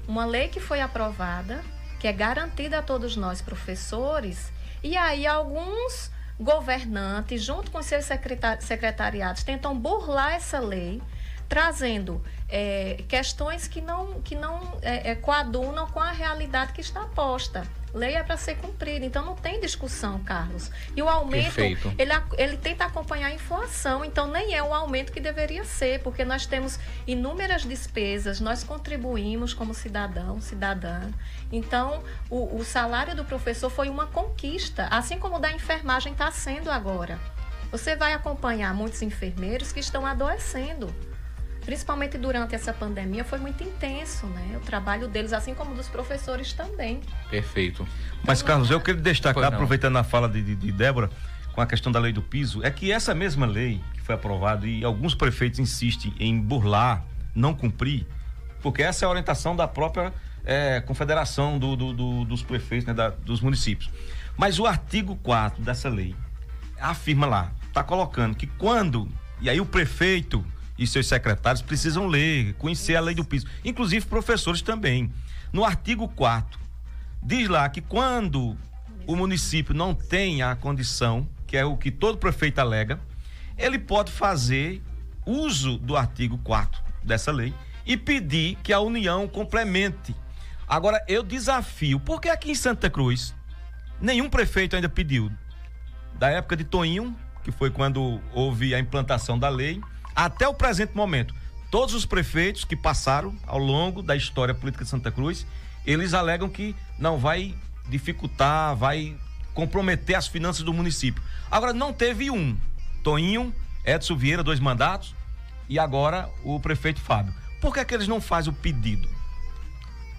uma 0.08 0.26
lei 0.26 0.48
que 0.48 0.60
foi 0.60 0.80
aprovada, 0.80 1.64
que 2.00 2.08
é 2.08 2.14
garantida 2.14 2.78
a 2.78 2.82
todos 2.84 3.16
nós 3.16 3.42
professores, 3.42 4.52
e 4.84 4.96
aí 4.96 5.26
alguns 5.26 6.12
governantes, 6.40 7.42
junto 7.42 7.72
com 7.72 7.82
seus 7.82 8.06
secretariados, 8.60 9.44
tentam 9.44 9.76
burlar 9.76 10.34
essa 10.34 10.60
lei 10.60 11.02
trazendo 11.52 12.24
é, 12.48 13.04
questões 13.10 13.68
que 13.68 13.82
não, 13.82 14.22
que 14.22 14.36
não 14.36 14.80
é, 14.82 15.12
é, 15.12 15.16
coadunam 15.16 15.86
com 15.86 16.00
a 16.00 16.10
realidade 16.10 16.72
que 16.72 16.80
está 16.80 17.02
posta. 17.08 17.68
Lei 17.94 18.16
é 18.16 18.24
para 18.24 18.38
ser 18.38 18.56
cumprida, 18.56 19.06
então 19.06 19.26
não 19.26 19.36
tem 19.36 19.60
discussão, 19.60 20.24
Carlos. 20.24 20.72
E 20.96 21.02
o 21.02 21.10
aumento, 21.10 21.60
ele, 21.60 22.14
ele 22.38 22.56
tenta 22.56 22.86
acompanhar 22.86 23.28
a 23.28 23.34
inflação, 23.34 24.06
então 24.06 24.28
nem 24.28 24.56
é 24.56 24.64
o 24.64 24.74
aumento 24.74 25.12
que 25.12 25.20
deveria 25.20 25.66
ser, 25.66 26.02
porque 26.02 26.24
nós 26.24 26.46
temos 26.46 26.80
inúmeras 27.06 27.64
despesas, 27.64 28.40
nós 28.40 28.64
contribuímos 28.64 29.54
como 29.54 29.74
cidadão, 29.74 30.40
cidadã. 30.40 31.02
Então, 31.52 32.02
o, 32.30 32.56
o 32.56 32.64
salário 32.64 33.14
do 33.14 33.26
professor 33.26 33.70
foi 33.70 33.90
uma 33.90 34.08
conquista, 34.08 34.88
assim 34.90 35.20
como 35.20 35.36
o 35.36 35.40
da 35.40 35.52
enfermagem 35.52 36.14
está 36.14 36.32
sendo 36.32 36.72
agora. 36.72 37.20
Você 37.74 37.94
vai 37.94 38.14
acompanhar 38.14 38.74
muitos 38.74 39.02
enfermeiros 39.02 39.74
que 39.74 39.82
estão 39.82 40.06
adoecendo 40.06 41.11
principalmente 41.64 42.18
durante 42.18 42.56
essa 42.56 42.74
pandemia, 42.74 43.24
foi 43.24 43.40
muito 43.40 43.64
intenso, 43.64 44.26
né? 44.28 44.58
O 44.58 44.60
trabalho 44.60 45.08
deles, 45.08 45.34
assim 45.34 45.54
como 45.54 45.74
dos 45.76 45.88
professores 45.88 46.54
também. 46.54 47.02
Perfeito. 47.30 47.88
Mas, 48.24 48.42
Carlos, 48.42 48.70
eu 48.70 48.82
queria 48.82 49.02
destacar, 49.02 49.46
aproveitando 49.46 49.98
a 49.98 50.04
fala 50.04 50.28
de, 50.28 50.42
de, 50.42 50.56
de 50.56 50.72
Débora, 50.72 51.10
com 51.54 51.62
a 51.62 51.66
questão 51.66 51.92
da 51.92 52.00
lei 52.00 52.14
do 52.14 52.22
piso, 52.22 52.64
é 52.64 52.72
que 52.72 52.92
essa 52.92 53.14
mesma 53.14 53.46
lei 53.46 53.82
que 53.94 54.02
foi 54.02 54.16
aprovada 54.16 54.66
e 54.66 54.84
alguns 54.84 55.14
prefeitos 55.14 55.60
insistem 55.60 56.14
em 56.20 56.40
burlar, 56.40 57.04
não 57.36 57.54
cumprir, 57.54 58.08
porque 58.62 58.82
essa 58.82 59.06
é 59.06 59.08
a 59.08 59.10
orientação 59.10 59.56
da 59.56 59.68
própria 59.68 60.14
é, 60.46 60.80
confederação 60.82 61.60
do, 61.60 61.76
do, 61.76 61.94
do, 61.94 62.26
dos 62.26 62.42
prefeitos, 62.42 62.88
né, 62.88 62.94
da, 62.94 63.10
dos 63.10 63.42
municípios. 63.42 63.90
Mas 64.38 64.60
o 64.60 64.66
artigo 64.66 65.16
4 65.18 65.62
dessa 65.62 65.90
lei 65.90 66.16
afirma 66.80 67.28
lá, 67.28 67.52
está 67.68 67.84
colocando 67.84 68.36
que 68.36 68.48
quando, 68.48 69.10
e 69.40 69.50
aí 69.50 69.60
o 69.60 69.66
prefeito 69.66 70.44
e 70.82 70.88
seus 70.88 71.06
secretários 71.06 71.62
precisam 71.62 72.08
ler, 72.08 72.56
conhecer 72.56 72.96
a 72.96 73.00
lei 73.00 73.14
do 73.14 73.24
piso, 73.24 73.46
inclusive 73.64 74.04
professores 74.08 74.64
também. 74.64 75.12
No 75.54 75.64
artigo 75.64 76.08
4 76.08 76.60
diz 77.22 77.48
lá 77.48 77.70
que 77.70 77.82
quando 77.82 78.58
o 79.06 79.16
município 79.16 79.76
não 79.76 79.94
tem 79.94 80.42
a 80.42 80.56
condição, 80.56 81.30
que 81.46 81.56
é 81.56 81.64
o 81.64 81.78
que 81.78 81.92
todo 81.92 82.18
prefeito 82.18 82.58
alega, 82.58 83.00
ele 83.60 83.78
pode 83.78 84.12
fazer 84.12 84.82
uso 85.24 85.78
do 85.78 85.96
artigo 85.96 86.40
4 86.40 86.82
dessa 87.04 87.32
lei 87.32 87.54
e 87.86 87.96
pedir 87.96 88.58
que 88.64 88.74
a 88.74 88.80
União 88.80 89.28
complemente. 89.28 90.16
Agora, 90.68 91.00
eu 91.08 91.22
desafio, 91.22 92.00
porque 92.00 92.28
aqui 92.28 92.50
em 92.50 92.56
Santa 92.56 92.90
Cruz, 92.90 93.36
nenhum 94.02 94.28
prefeito 94.28 94.76
ainda 94.76 94.90
pediu. 94.90 95.32
Da 96.18 96.30
época 96.30 96.56
de 96.56 96.64
Toinho, 96.64 97.16
que 97.44 97.52
foi 97.52 97.70
quando 97.70 98.20
houve 98.34 98.74
a 98.74 98.80
implantação 98.80 99.38
da 99.38 99.50
lei, 99.50 99.80
até 100.16 100.48
o 100.48 100.54
presente 100.54 100.96
momento, 100.96 101.34
todos 101.70 101.96
os 101.96 102.06
prefeitos 102.06 102.66
que 102.66 102.76
passaram 102.76 103.36
ao 103.48 103.58
longo 103.58 104.02
da 104.02 104.16
história 104.16 104.54
política 104.54 104.84
de 104.84 104.90
Santa 104.90 105.12
Cruz, 105.12 105.46
eles 105.86 106.14
alegam 106.14 106.50
que 106.50 106.76
não 107.00 107.18
vai 107.18 107.56
dificultar, 107.88 108.76
vai 108.76 109.16
comprometer 109.54 110.16
as 110.16 110.28
finanças 110.28 110.64
do 110.64 110.74
município. 110.74 111.22
Agora, 111.50 111.74
não 111.74 111.94
teve 111.94 112.30
um. 112.30 112.58
Toinho, 113.04 113.54
Edson 113.86 114.16
Vieira, 114.16 114.44
dois 114.44 114.60
mandatos, 114.60 115.16
e 115.68 115.80
agora 115.80 116.30
o 116.44 116.60
prefeito 116.60 117.00
Fábio. 117.00 117.34
Por 117.60 117.74
que, 117.74 117.80
é 117.80 117.86
que 117.86 117.94
eles 117.94 118.08
não 118.08 118.22
fazem 118.22 118.52
o 118.52 118.56
pedido? 118.56 119.10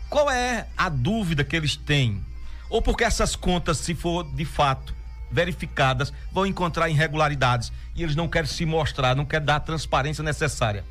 Qual 0.08 0.30
é 0.30 0.66
a 0.76 0.88
dúvida 0.88 1.44
que 1.44 1.56
eles 1.56 1.76
têm? 1.76 2.24
Ou 2.68 2.82
porque 2.82 3.04
essas 3.04 3.36
contas, 3.36 3.78
se 3.78 3.94
for 3.94 4.24
de 4.34 4.44
fato 4.44 4.94
verificadas, 5.32 6.12
vão 6.30 6.46
encontrar 6.46 6.88
irregularidades 6.88 7.72
e 7.94 8.02
eles 8.02 8.14
não 8.14 8.28
querem 8.28 8.48
se 8.48 8.66
mostrar, 8.66 9.16
não 9.16 9.24
querem 9.24 9.46
dar 9.46 9.56
a 9.56 9.60
transparência 9.60 10.22
necessária. 10.22 10.84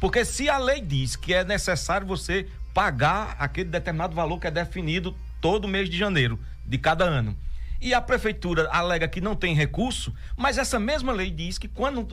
Porque 0.00 0.24
se 0.24 0.48
a 0.48 0.58
lei 0.58 0.80
diz 0.80 1.16
que 1.16 1.34
é 1.34 1.44
necessário 1.44 2.06
você 2.06 2.46
pagar 2.72 3.36
aquele 3.38 3.70
determinado 3.70 4.14
valor 4.14 4.38
que 4.38 4.46
é 4.46 4.50
definido 4.50 5.16
todo 5.40 5.66
mês 5.66 5.88
de 5.88 5.96
janeiro 5.96 6.38
de 6.64 6.78
cada 6.78 7.04
ano. 7.04 7.36
E 7.80 7.92
a 7.92 8.00
prefeitura 8.00 8.68
alega 8.70 9.08
que 9.08 9.20
não 9.20 9.34
tem 9.34 9.54
recurso, 9.54 10.14
mas 10.36 10.58
essa 10.58 10.78
mesma 10.78 11.12
lei 11.12 11.30
diz 11.30 11.58
que 11.58 11.68
quando 11.68 12.08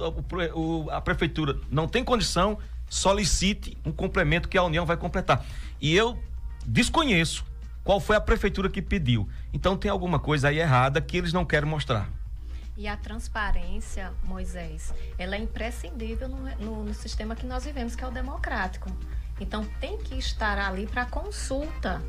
a 0.92 1.02
prefeitura 1.02 1.58
não 1.70 1.88
tem 1.88 2.04
condição, 2.04 2.58
solicite 2.90 3.78
um 3.86 3.92
complemento 3.92 4.50
que 4.50 4.58
a 4.58 4.64
União 4.64 4.86
vai 4.86 4.98
completar. 4.98 5.46
E 5.82 5.96
eu 5.96 6.18
desconheço 6.66 7.46
qual 7.84 8.00
foi 8.00 8.16
a 8.16 8.22
prefeitura 8.22 8.70
que 8.70 8.82
pediu. 8.82 9.28
Então 9.52 9.78
tem 9.78 9.92
alguma 9.92 10.20
coisa 10.20 10.48
aí 10.48 10.60
errada 10.60 11.02
que 11.02 11.18
eles 11.18 11.34
não 11.34 11.46
querem 11.46 11.70
mostrar. 11.70 12.10
E 12.76 12.88
a 12.88 12.98
transparência, 12.98 14.12
Moisés, 14.24 14.94
ela 15.18 15.36
é 15.36 15.40
imprescindível 15.40 16.28
no, 16.28 16.38
no, 16.58 16.84
no 16.86 16.94
sistema 16.94 17.36
que 17.36 17.46
nós 17.46 17.66
vivemos, 17.66 17.96
que 17.96 18.04
é 18.04 18.08
o 18.08 18.12
democrático. 18.12 18.90
Então 19.40 19.64
tem 19.80 19.98
que 19.98 20.16
estar 20.16 20.58
ali 20.58 20.88
para 20.88 21.06
consulta. 21.06 22.02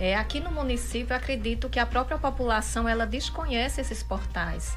É, 0.00 0.16
aqui 0.16 0.40
no 0.40 0.50
município, 0.50 1.14
acredito 1.14 1.68
que 1.68 1.78
a 1.78 1.86
própria 1.86 2.18
população 2.18 2.88
ela 2.88 3.06
desconhece 3.06 3.80
esses 3.80 4.02
portais. 4.02 4.76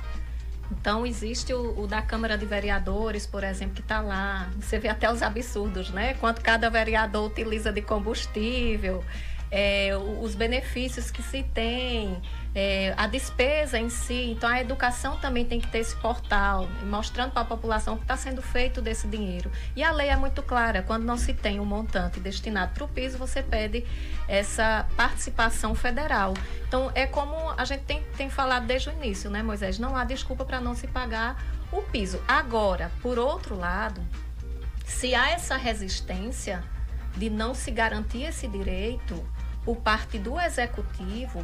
Então 0.72 1.06
existe 1.06 1.54
o, 1.54 1.80
o, 1.80 1.88
da 1.88 2.02
Câmara 2.02 2.38
de 2.38 2.46
Vereadores, 2.46 3.26
por 3.26 3.44
exemplo, 3.44 3.76
que 3.76 3.82
está 3.82 4.02
lá. 4.02 4.52
Você 4.60 4.78
vê 4.78 4.90
até 4.90 5.12
os 5.12 5.24
absurdos, 5.24 5.90
né? 5.90 6.16
Quanto 6.16 6.42
cada 6.42 6.70
vereador 6.70 7.32
utiliza 7.32 7.72
de 7.72 7.82
combustível 7.82 9.04
é, 9.52 9.92
os 10.22 10.36
benefícios 10.36 11.12
que 11.12 11.22
se 11.22 11.44
tem, 11.44 12.22
é, 12.54 12.94
a 12.98 13.06
despesa 13.06 13.78
em 13.78 13.90
si. 13.90 14.32
Então, 14.32 14.50
a 14.50 14.62
educação 14.62 15.18
também 15.18 15.46
tem 15.46 15.60
que 15.60 15.68
ter 15.68 15.80
esse 15.80 15.96
portal, 15.98 16.68
mostrando 16.84 17.32
para 17.32 17.42
a 17.42 17.46
população 17.46 17.96
o 17.96 17.98
que 17.98 18.04
está 18.04 18.16
sendo 18.16 18.42
feito 18.42 18.82
desse 18.82 19.08
dinheiro. 19.08 19.52
E 19.76 19.84
a 19.84 19.92
lei 19.92 20.10
é 20.10 20.16
muito 20.16 20.42
clara: 20.42 20.82
quando 20.82 21.04
não 21.04 21.18
se 21.18 21.34
tem 21.34 21.60
um 21.60 21.66
montante 21.66 22.20
destinado 22.20 22.74
para 22.74 22.84
o 22.86 22.88
piso, 22.88 23.18
você 23.18 23.44
pede 23.44 23.86
essa 24.28 24.88
participação 24.96 25.76
federal. 25.76 26.34
Então, 26.68 26.92
é 26.96 27.06
como 27.06 27.36
a 27.58 27.66
gente 27.66 27.84
tem, 27.84 28.02
tem 28.18 28.30
falado 28.30 28.66
desde 28.66 28.90
o 28.90 28.94
início, 28.94 29.30
né, 29.30 29.44
Moisés? 29.44 29.78
Não 29.78 29.96
há 29.96 30.04
desculpa 30.04 30.46
para 30.46 30.62
não 30.62 30.76
se 30.76 30.88
pagar 30.88 31.44
o 31.72 31.82
piso. 31.82 32.22
Agora, 32.28 32.92
por 33.02 33.20
outro 33.20 33.58
lado, 33.58 34.02
se 34.86 35.14
há 35.14 35.32
essa 35.32 35.58
resistência 35.58 36.64
de 37.18 37.30
não 37.30 37.54
se 37.54 37.72
garantir 37.72 38.24
esse 38.24 38.48
direito, 38.48 39.24
por 39.66 39.78
parte 39.78 40.18
do 40.20 40.40
executivo, 40.40 41.44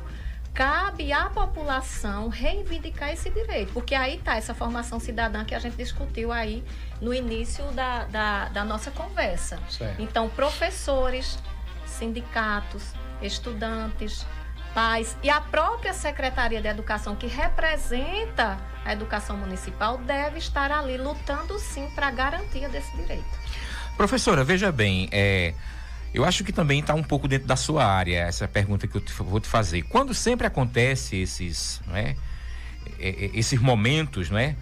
cabe 0.54 1.12
à 1.12 1.30
população 1.30 2.30
reivindicar 2.30 3.10
esse 3.12 3.30
direito, 3.30 3.74
porque 3.74 3.96
aí 3.96 4.18
está 4.18 4.36
essa 4.36 4.54
formação 4.54 5.00
cidadã 5.00 5.44
que 5.44 5.56
a 5.56 5.60
gente 5.60 5.76
discutiu 5.76 6.32
aí 6.32 6.64
no 7.02 7.14
início 7.14 7.66
da, 7.72 8.06
da, 8.06 8.50
da 8.50 8.64
nossa 8.64 8.92
conversa. 8.92 9.60
Certo. 9.70 10.02
Então, 10.02 10.30
professores, 10.30 11.40
sindicatos, 11.86 12.94
estudantes, 13.22 14.26
pais 14.74 15.18
e 15.24 15.30
a 15.30 15.42
própria 15.42 15.94
Secretaria 15.94 16.62
de 16.62 16.68
Educação, 16.68 17.16
que 17.16 17.28
representa 17.28 18.58
a 18.86 18.94
educação 18.94 19.38
municipal, 19.38 19.98
deve 20.00 20.40
estar 20.40 20.72
ali 20.72 20.98
lutando 20.98 21.58
sim 21.60 21.90
para 21.94 22.08
a 22.08 22.12
garantia 22.12 22.68
desse 22.70 22.96
direito. 22.96 23.26
Professora, 23.96 24.44
veja 24.44 24.72
bem, 24.72 25.08
é, 25.12 25.54
eu 26.14 26.26
acho 26.26 26.44
que 26.44 26.52
também 26.52 26.80
está 26.80 26.94
um 26.94 27.04
pouco 27.04 27.28
dentro 27.28 27.48
da 27.48 27.56
sua 27.56 27.86
área 27.86 28.20
essa 28.20 28.48
pergunta 28.48 28.88
que 28.88 28.96
eu 28.96 29.02
te, 29.02 29.14
vou 29.14 29.40
te 29.40 29.48
fazer. 29.48 29.84
Quando 29.84 30.14
sempre 30.14 30.46
acontece 30.46 31.16
esses, 31.16 31.82
é, 31.94 32.16
esses 33.34 33.60
momentos, 33.60 34.30
não 34.30 34.38
é? 34.38 34.56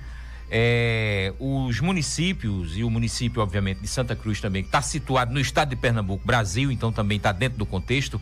Os 1.39 1.79
municípios 1.79 2.75
e 2.75 2.83
o 2.83 2.89
município, 2.89 3.41
obviamente, 3.41 3.81
de 3.81 3.87
Santa 3.87 4.15
Cruz 4.15 4.41
também, 4.41 4.63
que 4.63 4.69
está 4.69 4.81
situado 4.81 5.31
no 5.31 5.39
estado 5.39 5.69
de 5.69 5.75
Pernambuco, 5.75 6.25
Brasil, 6.25 6.71
então 6.71 6.91
também 6.91 7.17
está 7.17 7.31
dentro 7.31 7.57
do 7.57 7.65
contexto, 7.65 8.19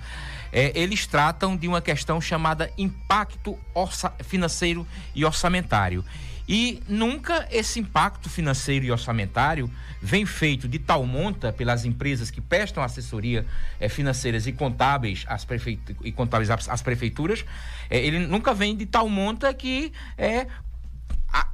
é, 0.52 0.72
eles 0.76 1.06
tratam 1.06 1.56
de 1.56 1.68
uma 1.68 1.82
questão 1.82 2.20
chamada 2.20 2.72
impacto 2.78 3.58
financeiro 4.24 4.86
e 5.14 5.26
orçamentário. 5.26 6.04
E 6.48 6.82
nunca 6.88 7.48
esse 7.52 7.80
impacto 7.80 8.30
financeiro 8.30 8.86
e 8.86 8.92
orçamentário 8.92 9.70
vem 10.02 10.26
feito 10.26 10.68
de 10.68 10.80
tal 10.80 11.06
monta 11.06 11.52
pelas 11.52 11.84
empresas 11.84 12.32
que 12.32 12.40
prestam 12.40 12.82
assessoria 12.82 13.46
é, 13.80 13.90
financeiras 13.90 14.48
e 14.48 14.54
contábeis 14.54 15.26
às, 15.28 15.44
prefeitu 15.44 15.96
e 16.04 16.12
contábeis 16.12 16.50
às 16.50 16.82
prefeituras, 16.82 17.44
é, 17.90 18.00
ele 18.00 18.20
nunca 18.20 18.54
vem 18.54 18.76
de 18.76 18.86
tal 18.86 19.10
monta 19.10 19.54
que 19.54 19.92
é, 20.18 20.48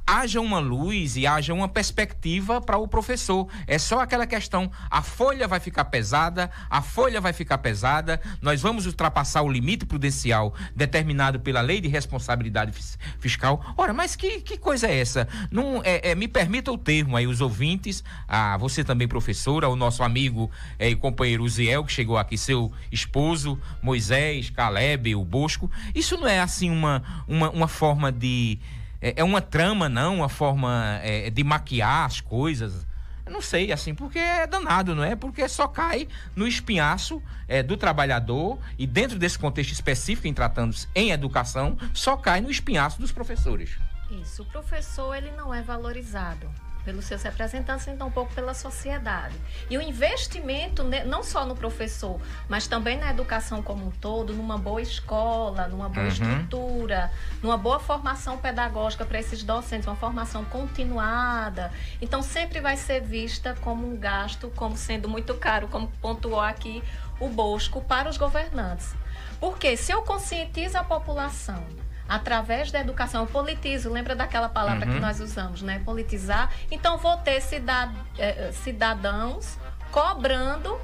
haja 0.06 0.40
uma 0.40 0.58
luz 0.58 1.16
e 1.16 1.26
haja 1.26 1.52
uma 1.52 1.68
perspectiva 1.68 2.60
para 2.60 2.78
o 2.78 2.86
professor. 2.86 3.48
É 3.66 3.78
só 3.78 4.00
aquela 4.00 4.26
questão: 4.26 4.70
a 4.90 5.02
folha 5.02 5.48
vai 5.48 5.60
ficar 5.60 5.86
pesada, 5.86 6.50
a 6.70 6.82
folha 6.82 7.20
vai 7.20 7.32
ficar 7.32 7.58
pesada, 7.58 8.20
nós 8.40 8.60
vamos 8.60 8.86
ultrapassar 8.86 9.42
o 9.42 9.50
limite 9.50 9.86
prudencial 9.86 10.54
determinado 10.74 11.40
pela 11.40 11.60
lei 11.60 11.80
de 11.80 11.88
responsabilidade 11.88 12.72
fiscal. 13.18 13.74
Ora, 13.76 13.92
mas 13.92 14.14
que, 14.14 14.40
que 14.40 14.56
coisa 14.56 14.86
é 14.86 14.98
essa? 14.98 15.28
Não, 15.50 15.82
é, 15.84 16.10
é, 16.10 16.14
me 16.14 16.28
permita 16.28 16.70
o 16.70 16.78
termo 16.78 17.16
aí, 17.16 17.26
os 17.26 17.40
ouvintes, 17.40 18.04
a 18.28 18.56
você 18.56 18.84
também, 18.84 19.08
professora, 19.08 19.68
o 19.68 19.76
nosso 19.76 20.02
amigo 20.02 20.50
é, 20.78 20.88
e 20.88 20.96
companheiro 20.96 21.48
Ziel, 21.48 21.84
que 21.84 21.92
chegou 21.92 22.16
aqui, 22.16 22.36
seu 22.38 22.72
esposo, 22.92 23.58
Moisés, 23.82 24.50
Caleb, 24.50 25.14
o 25.14 25.24
Bosco. 25.24 25.70
Isso 25.94 26.16
não 26.16 26.28
é 26.28 26.40
assim 26.40 26.70
uma, 26.70 27.02
uma, 27.26 27.50
uma 27.50 27.68
forma 27.68 28.12
de 28.12 28.58
é, 29.04 29.12
é 29.18 29.24
uma 29.24 29.42
trama, 29.42 29.86
não? 29.86 30.16
Uma 30.16 30.30
forma 30.30 30.98
é, 31.02 31.28
de 31.28 31.44
maquiar 31.44 32.06
as 32.06 32.22
coisas? 32.22 32.86
Não 33.30 33.42
sei, 33.42 33.70
assim, 33.70 33.94
porque 33.94 34.18
é 34.18 34.46
danado, 34.46 34.94
não 34.94 35.04
é? 35.04 35.14
Porque 35.14 35.46
só 35.46 35.68
cai 35.68 36.08
no 36.34 36.48
espinhaço 36.48 37.22
é, 37.46 37.62
do 37.62 37.76
trabalhador 37.76 38.58
e 38.78 38.86
dentro 38.86 39.18
desse 39.18 39.38
contexto 39.38 39.72
específico, 39.72 40.26
em 40.26 40.32
tratando-se 40.32 40.88
em 40.94 41.10
educação, 41.10 41.76
só 41.92 42.16
cai 42.16 42.40
no 42.40 42.50
espinhaço 42.50 42.98
dos 42.98 43.12
professores. 43.12 43.76
Isso, 44.10 44.42
o 44.42 44.46
professor 44.46 45.14
ele 45.14 45.30
não 45.32 45.52
é 45.52 45.60
valorizado 45.62 46.50
pelos 46.84 47.04
seus 47.04 47.22
representantes, 47.22 47.88
então 47.88 48.08
um 48.08 48.10
pouco 48.10 48.32
pela 48.34 48.54
sociedade. 48.54 49.34
E 49.70 49.78
o 49.78 49.82
investimento, 49.82 50.84
não 51.06 51.22
só 51.22 51.44
no 51.44 51.56
professor, 51.56 52.20
mas 52.48 52.66
também 52.66 52.98
na 52.98 53.10
educação 53.10 53.62
como 53.62 53.86
um 53.86 53.90
todo, 53.90 54.32
numa 54.32 54.58
boa 54.58 54.82
escola, 54.82 55.66
numa 55.68 55.88
boa 55.88 56.06
uhum. 56.06 56.12
estrutura, 56.12 57.10
numa 57.42 57.56
boa 57.56 57.80
formação 57.80 58.38
pedagógica 58.38 59.04
para 59.04 59.18
esses 59.18 59.42
docentes, 59.42 59.86
uma 59.86 59.96
formação 59.96 60.44
continuada. 60.44 61.72
Então 62.00 62.22
sempre 62.22 62.60
vai 62.60 62.76
ser 62.76 63.00
vista 63.00 63.56
como 63.60 63.86
um 63.86 63.96
gasto, 63.96 64.50
como 64.54 64.76
sendo 64.76 65.08
muito 65.08 65.34
caro, 65.34 65.68
como 65.68 65.88
pontuou 66.00 66.40
aqui 66.40 66.82
o 67.18 67.28
Bosco, 67.28 67.80
para 67.80 68.08
os 68.08 68.16
governantes. 68.16 68.94
Porque 69.40 69.76
se 69.76 69.92
eu 69.92 70.02
conscientizo 70.02 70.78
a 70.78 70.84
população 70.84 71.62
através 72.08 72.70
da 72.70 72.80
educação. 72.80 73.22
Eu 73.22 73.26
politizo, 73.26 73.90
lembra 73.90 74.14
daquela 74.14 74.48
palavra 74.48 74.86
uhum. 74.86 74.94
que 74.94 75.00
nós 75.00 75.20
usamos, 75.20 75.62
né? 75.62 75.80
Politizar. 75.84 76.50
Então, 76.70 76.98
vou 76.98 77.16
ter 77.18 77.40
cidad, 77.40 77.92
eh, 78.18 78.50
cidadãos 78.52 79.58
cobrando 79.90 80.78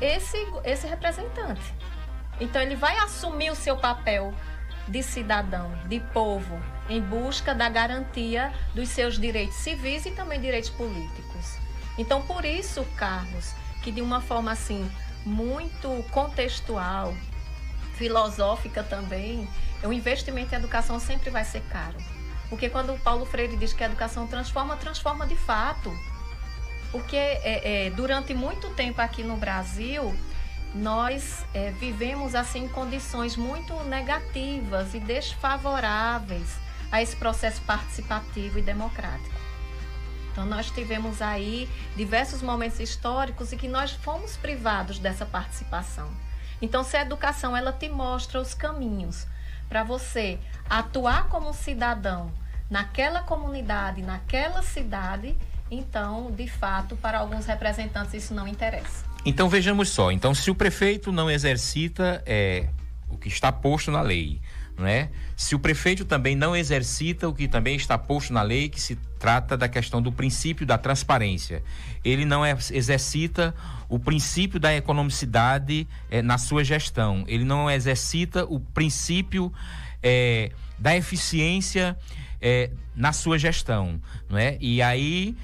esse, 0.00 0.38
esse 0.64 0.86
representante. 0.86 1.74
Então, 2.40 2.60
ele 2.60 2.76
vai 2.76 2.96
assumir 2.98 3.50
o 3.50 3.54
seu 3.54 3.76
papel 3.76 4.34
de 4.88 5.02
cidadão, 5.02 5.72
de 5.88 6.00
povo, 6.00 6.60
em 6.88 7.00
busca 7.00 7.54
da 7.54 7.68
garantia 7.68 8.52
dos 8.74 8.88
seus 8.88 9.18
direitos 9.18 9.56
civis 9.56 10.06
e 10.06 10.12
também 10.12 10.40
direitos 10.40 10.70
políticos. 10.70 11.58
Então, 11.98 12.22
por 12.22 12.44
isso, 12.44 12.84
Carlos, 12.96 13.52
que 13.82 13.90
de 13.90 14.00
uma 14.00 14.20
forma 14.20 14.52
assim 14.52 14.88
muito 15.24 16.04
contextual, 16.12 17.14
filosófica 17.96 18.82
também, 18.82 19.48
o 19.82 19.92
investimento 19.92 20.54
em 20.54 20.58
educação 20.58 20.98
sempre 21.00 21.30
vai 21.30 21.44
ser 21.44 21.62
caro. 21.62 21.96
Porque 22.48 22.68
quando 22.68 22.94
o 22.94 22.98
Paulo 22.98 23.26
Freire 23.26 23.56
diz 23.56 23.72
que 23.72 23.82
a 23.82 23.86
educação 23.86 24.26
transforma, 24.26 24.76
transforma 24.76 25.26
de 25.26 25.36
fato. 25.36 25.92
Porque 26.92 27.16
é, 27.16 27.86
é, 27.86 27.90
durante 27.90 28.32
muito 28.32 28.70
tempo 28.70 29.00
aqui 29.00 29.22
no 29.22 29.36
Brasil, 29.36 30.14
nós 30.74 31.44
é, 31.52 31.72
vivemos 31.72 32.34
assim 32.34 32.68
condições 32.68 33.36
muito 33.36 33.74
negativas 33.84 34.94
e 34.94 35.00
desfavoráveis 35.00 36.56
a 36.92 37.02
esse 37.02 37.16
processo 37.16 37.60
participativo 37.62 38.58
e 38.58 38.62
democrático. 38.62 39.34
Então 40.30 40.46
nós 40.46 40.70
tivemos 40.70 41.20
aí 41.20 41.68
diversos 41.96 42.42
momentos 42.42 42.78
históricos 42.78 43.52
em 43.52 43.56
que 43.56 43.66
nós 43.66 43.92
fomos 43.92 44.36
privados 44.36 44.98
dessa 44.98 45.26
participação. 45.26 46.08
Então 46.60 46.82
se 46.82 46.96
a 46.96 47.02
educação 47.02 47.56
ela 47.56 47.72
te 47.72 47.88
mostra 47.88 48.40
os 48.40 48.54
caminhos 48.54 49.26
para 49.68 49.84
você 49.84 50.38
atuar 50.68 51.28
como 51.28 51.52
cidadão 51.52 52.32
naquela 52.70 53.20
comunidade, 53.20 54.02
naquela 54.02 54.62
cidade, 54.62 55.36
então, 55.70 56.30
de 56.30 56.46
fato, 56.46 56.96
para 56.96 57.18
alguns 57.18 57.46
representantes 57.46 58.14
isso 58.14 58.34
não 58.34 58.46
interessa. 58.46 59.04
Então 59.24 59.48
vejamos 59.48 59.88
só, 59.88 60.12
então 60.12 60.34
se 60.34 60.50
o 60.50 60.54
prefeito 60.54 61.10
não 61.10 61.28
exercita 61.28 62.22
é, 62.24 62.68
o 63.08 63.16
que 63.16 63.28
está 63.28 63.50
posto 63.50 63.90
na 63.90 64.00
lei, 64.00 64.40
não 64.78 64.86
é? 64.86 65.08
Se 65.36 65.54
o 65.54 65.58
prefeito 65.58 66.04
também 66.04 66.36
não 66.36 66.54
exercita 66.54 67.28
o 67.28 67.34
que 67.34 67.48
também 67.48 67.76
está 67.76 67.96
posto 67.96 68.32
na 68.32 68.42
lei, 68.42 68.68
que 68.68 68.80
se 68.80 68.96
trata 69.18 69.56
da 69.56 69.68
questão 69.68 70.02
do 70.02 70.12
princípio 70.12 70.66
da 70.66 70.76
transparência, 70.76 71.62
ele 72.04 72.24
não 72.24 72.44
é, 72.44 72.56
exercita 72.72 73.54
o 73.88 73.98
princípio 73.98 74.60
da 74.60 74.74
economicidade 74.74 75.86
é, 76.10 76.20
na 76.20 76.38
sua 76.38 76.62
gestão, 76.62 77.24
ele 77.26 77.44
não 77.44 77.70
exercita 77.70 78.44
o 78.44 78.60
princípio 78.60 79.52
é, 80.02 80.50
da 80.78 80.96
eficiência 80.96 81.96
é, 82.40 82.70
na 82.94 83.12
sua 83.12 83.38
gestão, 83.38 84.00
não 84.28 84.38
é? 84.38 84.58
E 84.60 84.82
aí 84.82 85.36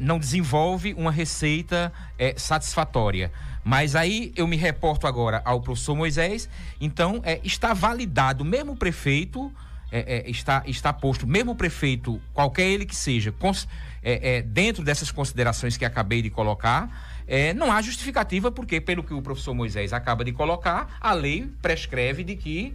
não 0.00 0.18
desenvolve 0.18 0.94
uma 0.94 1.12
receita 1.12 1.92
satisfatória. 2.38 3.30
Mas 3.66 3.96
aí 3.96 4.32
eu 4.36 4.46
me 4.46 4.56
reporto 4.56 5.08
agora 5.08 5.42
ao 5.44 5.60
professor 5.60 5.96
Moisés, 5.96 6.48
então 6.80 7.20
é, 7.24 7.40
está 7.42 7.74
validado, 7.74 8.44
mesmo 8.44 8.74
o 8.74 8.76
prefeito 8.76 9.52
é, 9.90 10.18
é, 10.18 10.30
está, 10.30 10.62
está 10.68 10.92
posto, 10.92 11.26
mesmo 11.26 11.50
o 11.50 11.54
prefeito, 11.56 12.22
qualquer 12.32 12.62
ele 12.62 12.86
que 12.86 12.94
seja, 12.94 13.32
cons, 13.32 13.66
é, 14.04 14.36
é, 14.36 14.42
dentro 14.42 14.84
dessas 14.84 15.10
considerações 15.10 15.76
que 15.76 15.84
acabei 15.84 16.22
de 16.22 16.30
colocar, 16.30 17.24
é, 17.26 17.52
não 17.54 17.72
há 17.72 17.82
justificativa, 17.82 18.52
porque, 18.52 18.80
pelo 18.80 19.02
que 19.02 19.12
o 19.12 19.20
professor 19.20 19.52
Moisés 19.52 19.92
acaba 19.92 20.24
de 20.24 20.30
colocar, 20.30 20.96
a 21.00 21.12
lei 21.12 21.50
prescreve 21.60 22.22
de 22.22 22.36
que 22.36 22.72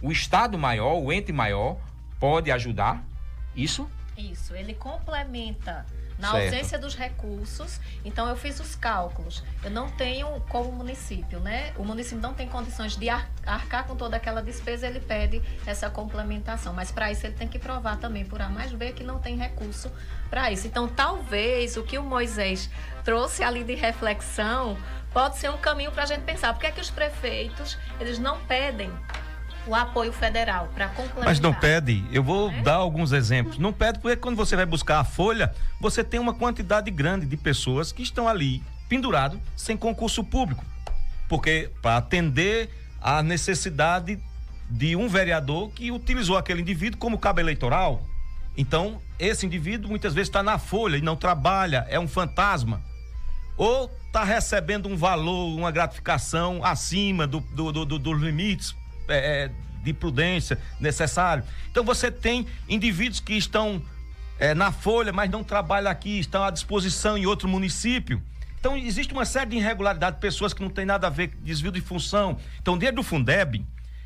o 0.00 0.10
Estado 0.10 0.56
maior, 0.56 0.94
o 1.02 1.12
ente 1.12 1.34
maior, 1.34 1.76
pode 2.18 2.50
ajudar. 2.50 3.04
Isso? 3.54 3.86
Isso, 4.16 4.54
ele 4.54 4.72
complementa 4.72 5.84
na 6.20 6.32
certo. 6.32 6.44
ausência 6.44 6.78
dos 6.78 6.94
recursos, 6.94 7.80
então 8.04 8.28
eu 8.28 8.36
fiz 8.36 8.60
os 8.60 8.76
cálculos. 8.76 9.42
Eu 9.64 9.70
não 9.70 9.90
tenho 9.90 10.28
como 10.48 10.70
município, 10.70 11.40
né? 11.40 11.72
O 11.76 11.84
município 11.84 12.20
não 12.20 12.34
tem 12.34 12.46
condições 12.46 12.96
de 12.96 13.08
arcar 13.08 13.86
com 13.86 13.96
toda 13.96 14.16
aquela 14.16 14.42
despesa, 14.42 14.86
ele 14.86 15.00
pede 15.00 15.42
essa 15.66 15.88
complementação. 15.88 16.72
Mas 16.72 16.92
para 16.92 17.10
isso 17.10 17.26
ele 17.26 17.34
tem 17.34 17.48
que 17.48 17.58
provar 17.58 17.96
também 17.96 18.24
por 18.24 18.40
A 18.42 18.48
mais 18.48 18.72
B 18.72 18.92
que 18.92 19.02
não 19.02 19.18
tem 19.18 19.36
recurso 19.36 19.90
para 20.28 20.52
isso. 20.52 20.66
Então 20.66 20.86
talvez 20.86 21.76
o 21.76 21.82
que 21.82 21.98
o 21.98 22.02
Moisés 22.02 22.70
trouxe 23.02 23.42
ali 23.42 23.64
de 23.64 23.74
reflexão 23.74 24.76
pode 25.12 25.38
ser 25.38 25.50
um 25.50 25.58
caminho 25.58 25.90
para 25.90 26.02
a 26.04 26.06
gente 26.06 26.22
pensar. 26.22 26.52
Por 26.52 26.60
que 26.60 26.66
é 26.66 26.70
que 26.70 26.80
os 26.80 26.90
prefeitos 26.90 27.78
eles 27.98 28.18
não 28.18 28.38
pedem 28.42 28.92
o 29.70 29.74
apoio 29.74 30.12
federal 30.12 30.68
para 30.74 30.88
complementar. 30.88 31.24
Mas 31.24 31.38
não 31.38 31.54
pede, 31.54 32.04
eu 32.10 32.24
vou 32.24 32.50
é? 32.50 32.62
dar 32.62 32.74
alguns 32.74 33.12
exemplos. 33.12 33.56
Não 33.56 33.72
pede 33.72 34.00
porque 34.00 34.16
quando 34.16 34.34
você 34.34 34.56
vai 34.56 34.66
buscar 34.66 34.98
a 34.98 35.04
folha, 35.04 35.54
você 35.80 36.02
tem 36.02 36.18
uma 36.18 36.34
quantidade 36.34 36.90
grande 36.90 37.24
de 37.24 37.36
pessoas 37.36 37.92
que 37.92 38.02
estão 38.02 38.26
ali 38.26 38.62
pendurado 38.88 39.40
sem 39.56 39.76
concurso 39.76 40.24
público. 40.24 40.64
Porque 41.28 41.70
para 41.80 41.98
atender 41.98 42.68
a 43.00 43.22
necessidade 43.22 44.18
de 44.68 44.96
um 44.96 45.08
vereador 45.08 45.70
que 45.70 45.92
utilizou 45.92 46.36
aquele 46.36 46.62
indivíduo 46.62 46.98
como 46.98 47.16
cabo 47.16 47.38
eleitoral. 47.38 48.02
Então, 48.56 49.00
esse 49.20 49.46
indivíduo 49.46 49.88
muitas 49.88 50.12
vezes 50.12 50.28
está 50.28 50.42
na 50.42 50.58
folha 50.58 50.96
e 50.96 51.00
não 51.00 51.14
trabalha, 51.14 51.86
é 51.88 51.98
um 51.98 52.08
fantasma. 52.08 52.82
Ou 53.56 53.88
está 54.06 54.24
recebendo 54.24 54.88
um 54.88 54.96
valor, 54.96 55.56
uma 55.56 55.70
gratificação 55.70 56.64
acima 56.64 57.24
do, 57.24 57.38
do, 57.38 57.70
do, 57.70 57.84
do 57.84 57.98
dos 57.98 58.20
limites 58.20 58.74
é, 59.10 59.44
é, 59.44 59.50
de 59.82 59.92
prudência 59.92 60.58
necessário. 60.78 61.44
Então 61.70 61.84
você 61.84 62.10
tem 62.10 62.46
indivíduos 62.68 63.20
que 63.20 63.34
estão 63.34 63.82
é, 64.38 64.54
na 64.54 64.72
folha, 64.72 65.12
mas 65.12 65.30
não 65.30 65.44
trabalham 65.44 65.90
aqui, 65.90 66.18
estão 66.18 66.42
à 66.42 66.50
disposição 66.50 67.16
em 67.16 67.26
outro 67.26 67.48
município. 67.48 68.22
Então 68.58 68.76
existe 68.76 69.12
uma 69.12 69.24
série 69.24 69.50
de 69.50 69.56
irregularidades, 69.56 70.20
pessoas 70.20 70.52
que 70.52 70.62
não 70.62 70.68
tem 70.68 70.84
nada 70.84 71.06
a 71.06 71.10
ver 71.10 71.32
desvio 71.42 71.72
de 71.72 71.80
função. 71.80 72.38
Então, 72.60 72.76
dentro 72.76 72.96
do 72.96 73.02
Fundeb, 73.02 73.64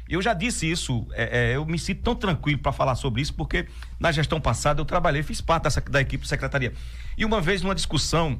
eu 0.09 0.23
já 0.23 0.33
disse 0.33 0.71
isso, 0.71 1.07
é, 1.13 1.53
é, 1.53 1.57
eu 1.57 1.65
me 1.65 1.79
sinto 1.79 2.03
tão 2.03 2.15
tranquilo 2.15 2.61
para 2.61 2.73
falar 2.73 2.95
sobre 2.95 3.21
isso, 3.23 3.35
porque 3.35 3.67
na 3.99 4.13
gestão 4.13 4.41
passada 4.41 4.81
eu 4.81 4.85
trabalhei, 4.85 5.23
fiz 5.23 5.41
parte 5.41 5.65
dessa, 5.65 5.81
da 5.81 6.01
equipe 6.01 6.23
de 6.23 6.29
secretaria. 6.29 6.73
E 7.17 7.25
uma 7.25 7.41
vez, 7.41 7.63
numa 7.63 7.75
discussão 7.75 8.39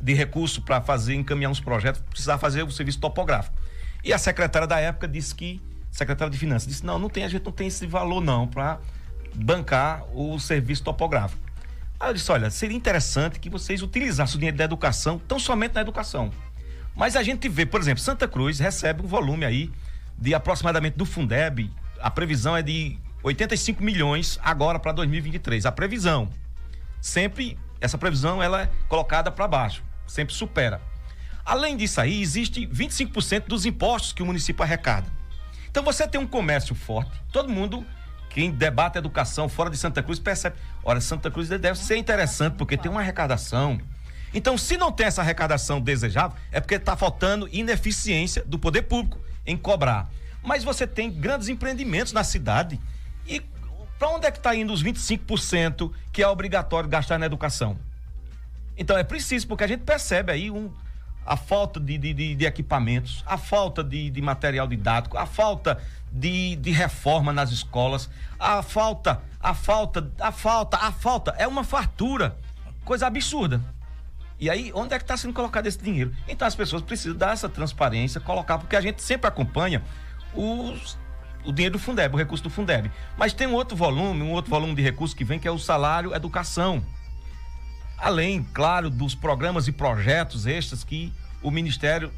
de 0.00 0.12
recurso 0.12 0.60
para 0.60 0.80
fazer, 0.80 1.14
encaminhar 1.14 1.50
uns 1.50 1.60
projetos, 1.60 2.02
precisava 2.10 2.38
fazer 2.38 2.62
o 2.64 2.70
serviço 2.70 2.98
topográfico. 2.98 3.56
E 4.04 4.12
a 4.12 4.18
secretária 4.18 4.66
da 4.66 4.80
época 4.80 5.06
disse 5.06 5.34
que 5.34 5.62
secretário 5.92 6.32
de 6.32 6.38
Finanças, 6.38 6.66
disse: 6.66 6.84
não, 6.84 6.98
não 6.98 7.08
tem, 7.08 7.22
a 7.22 7.28
gente 7.28 7.44
não 7.44 7.52
tem 7.52 7.68
esse 7.68 7.86
valor 7.86 8.20
não 8.20 8.48
para 8.48 8.80
bancar 9.34 10.04
o 10.12 10.38
serviço 10.40 10.82
topográfico. 10.82 11.40
Aí 12.00 12.10
eu 12.10 12.14
disse: 12.14 12.32
olha, 12.32 12.50
seria 12.50 12.76
interessante 12.76 13.38
que 13.38 13.48
vocês 13.48 13.82
utilizassem 13.82 14.36
o 14.36 14.38
dinheiro 14.38 14.56
da 14.56 14.64
educação, 14.64 15.20
tão 15.28 15.38
somente 15.38 15.74
na 15.74 15.82
educação. 15.82 16.32
Mas 16.96 17.14
a 17.14 17.22
gente 17.22 17.48
vê, 17.48 17.64
por 17.64 17.80
exemplo, 17.80 18.02
Santa 18.02 18.26
Cruz 18.26 18.58
recebe 18.58 19.02
um 19.02 19.06
volume 19.06 19.44
aí 19.44 19.70
de 20.18 20.34
aproximadamente 20.34 20.96
do 20.96 21.06
Fundeb, 21.06 21.70
a 22.00 22.10
previsão 22.10 22.56
é 22.56 22.62
de 22.62 22.98
85 23.22 23.82
milhões 23.82 24.38
agora 24.42 24.78
para 24.78 24.92
2023. 24.92 25.66
A 25.66 25.72
previsão. 25.72 26.28
Sempre, 27.00 27.58
essa 27.80 27.96
previsão 27.98 28.42
ela 28.42 28.62
é 28.62 28.70
colocada 28.88 29.30
para 29.30 29.48
baixo, 29.48 29.82
sempre 30.06 30.34
supera. 30.34 30.80
Além 31.44 31.76
disso 31.76 32.00
aí, 32.00 32.20
existe 32.20 32.66
25% 32.66 33.46
dos 33.46 33.66
impostos 33.66 34.12
que 34.12 34.22
o 34.22 34.26
município 34.26 34.62
arrecada. 34.62 35.21
Então 35.72 35.82
você 35.82 36.06
tem 36.06 36.20
um 36.20 36.26
comércio 36.26 36.74
forte, 36.74 37.10
todo 37.32 37.48
mundo 37.48 37.84
quem 38.28 38.50
debate 38.50 38.98
educação 38.98 39.48
fora 39.48 39.70
de 39.70 39.78
Santa 39.78 40.02
Cruz 40.02 40.18
percebe, 40.18 40.56
olha, 40.84 41.00
Santa 41.00 41.30
Cruz 41.30 41.48
deve 41.48 41.74
ser 41.74 41.96
interessante 41.96 42.56
porque 42.56 42.76
tem 42.76 42.90
uma 42.90 43.00
arrecadação. 43.00 43.80
Então, 44.34 44.56
se 44.56 44.76
não 44.76 44.92
tem 44.92 45.06
essa 45.06 45.22
arrecadação 45.22 45.80
desejável, 45.80 46.36
é 46.50 46.60
porque 46.60 46.74
está 46.74 46.94
faltando 46.94 47.48
ineficiência 47.50 48.44
do 48.44 48.58
poder 48.58 48.82
público 48.82 49.18
em 49.46 49.56
cobrar. 49.56 50.10
Mas 50.42 50.62
você 50.62 50.86
tem 50.86 51.10
grandes 51.10 51.48
empreendimentos 51.48 52.12
na 52.12 52.22
cidade 52.22 52.78
e 53.26 53.40
para 53.98 54.08
onde 54.10 54.26
é 54.26 54.30
que 54.30 54.38
está 54.38 54.54
indo 54.54 54.72
os 54.74 54.82
25% 54.82 55.90
que 56.12 56.22
é 56.22 56.28
obrigatório 56.28 56.88
gastar 56.88 57.18
na 57.18 57.26
educação? 57.26 57.78
Então 58.76 58.98
é 58.98 59.04
preciso, 59.04 59.46
porque 59.46 59.64
a 59.64 59.68
gente 59.68 59.84
percebe 59.84 60.32
aí 60.32 60.50
um, 60.50 60.70
a 61.24 61.36
falta 61.36 61.78
de, 61.78 61.96
de, 61.98 62.34
de 62.34 62.44
equipamentos, 62.44 63.22
a 63.26 63.38
falta 63.38 63.82
de, 63.82 64.10
de, 64.10 64.20
material 64.20 64.66
didático, 64.66 65.16
a 65.16 65.26
falta 65.26 65.80
de, 66.10 66.58
reforma 66.70 67.32
nas 67.32 67.50
escolas, 67.50 68.10
a 68.38 68.62
falta, 68.62 69.20
a 69.40 69.54
falta, 69.54 70.10
a 70.18 70.32
falta, 70.32 70.76
a 70.76 70.92
falta. 70.92 71.34
É 71.38 71.46
uma 71.46 71.64
fartura, 71.64 72.36
coisa 72.84 73.06
absurda. 73.06 73.60
E 74.38 74.50
aí, 74.50 74.72
onde 74.74 74.92
é 74.92 74.98
que 74.98 75.04
está 75.04 75.16
sendo 75.16 75.32
colocado 75.32 75.66
esse 75.66 75.78
dinheiro? 75.78 76.12
Então 76.26 76.46
as 76.46 76.54
pessoas 76.54 76.82
precisam 76.82 77.16
dar 77.16 77.32
essa 77.32 77.48
transparência, 77.48 78.20
colocar, 78.20 78.58
porque 78.58 78.74
a 78.74 78.80
gente 78.80 79.00
sempre 79.00 79.28
acompanha 79.28 79.80
os, 80.34 80.98
o 81.44 81.52
dinheiro 81.52 81.74
do 81.74 81.78
Fundeb, 81.78 82.12
o 82.12 82.18
recurso 82.18 82.42
do 82.42 82.50
Fundeb. 82.50 82.90
Mas 83.16 83.32
tem 83.32 83.46
um 83.46 83.54
outro 83.54 83.76
volume, 83.76 84.22
um 84.22 84.32
outro 84.32 84.50
volume 84.50 84.74
de 84.74 84.82
recursos 84.82 85.14
que 85.14 85.24
vem, 85.24 85.38
que 85.38 85.46
é 85.46 85.50
o 85.50 85.58
salário 85.58 86.12
educação. 86.12 86.84
Além, 88.02 88.44
claro, 88.52 88.90
dos 88.90 89.14
programas 89.14 89.68
e 89.68 89.72
projetos 89.72 90.44
extras 90.44 90.82
que 90.82 91.12
o 91.40 91.52
Ministério 91.52 92.10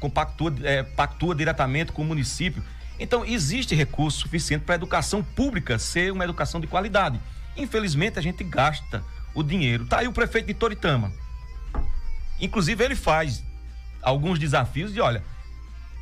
compactua, 0.00 0.52
é, 0.64 0.82
pactua 0.82 1.32
diretamente 1.32 1.92
com 1.92 2.02
o 2.02 2.04
município. 2.04 2.60
Então, 2.98 3.24
existe 3.24 3.72
recurso 3.72 4.18
suficiente 4.18 4.64
para 4.64 4.74
a 4.74 4.76
educação 4.76 5.22
pública 5.22 5.78
ser 5.78 6.12
uma 6.12 6.24
educação 6.24 6.60
de 6.60 6.66
qualidade. 6.66 7.20
Infelizmente, 7.56 8.18
a 8.18 8.22
gente 8.22 8.42
gasta 8.42 9.00
o 9.32 9.44
dinheiro. 9.44 9.86
Tá 9.86 10.00
aí 10.00 10.08
o 10.08 10.12
prefeito 10.12 10.46
de 10.46 10.54
Toritama 10.54 11.12
Inclusive, 12.40 12.84
ele 12.84 12.96
faz 12.96 13.44
alguns 14.02 14.40
desafios 14.40 14.92
de, 14.92 15.00
olha, 15.00 15.22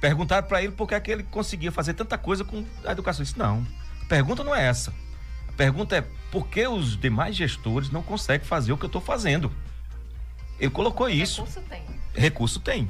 perguntaram 0.01 0.49
para 0.49 0.62
ele 0.62 0.72
por 0.72 0.89
que, 0.89 0.95
é 0.95 1.01
que 1.01 1.11
ele 1.11 1.22
conseguia 1.24 1.70
fazer 1.70 1.93
tanta 1.93 2.16
coisa 2.16 2.43
com 2.43 2.64
a 2.87 2.93
educação. 2.93 3.22
Isso 3.22 3.39
não. 3.39 3.66
A 4.01 4.07
pergunta 4.07 4.43
não 4.43 4.55
é 4.55 4.66
essa. 4.66 4.95
Pergunta 5.57 5.96
é 5.96 6.04
por 6.30 6.48
que 6.48 6.66
os 6.66 6.96
demais 6.98 7.34
gestores 7.34 7.90
não 7.90 8.02
conseguem 8.02 8.46
fazer 8.46 8.72
o 8.72 8.76
que 8.76 8.84
eu 8.84 8.88
estou 8.88 9.00
fazendo? 9.00 9.50
Ele 10.59 10.70
colocou 10.70 11.09
isso. 11.09 11.42
Recurso 11.42 11.61
tem. 11.68 11.82
Recurso 12.14 12.61
tem. 12.61 12.88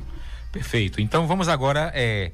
Perfeito. 0.53 1.01
Então 1.01 1.27
vamos 1.27 1.49
agora 1.49 1.93
é, 1.95 2.33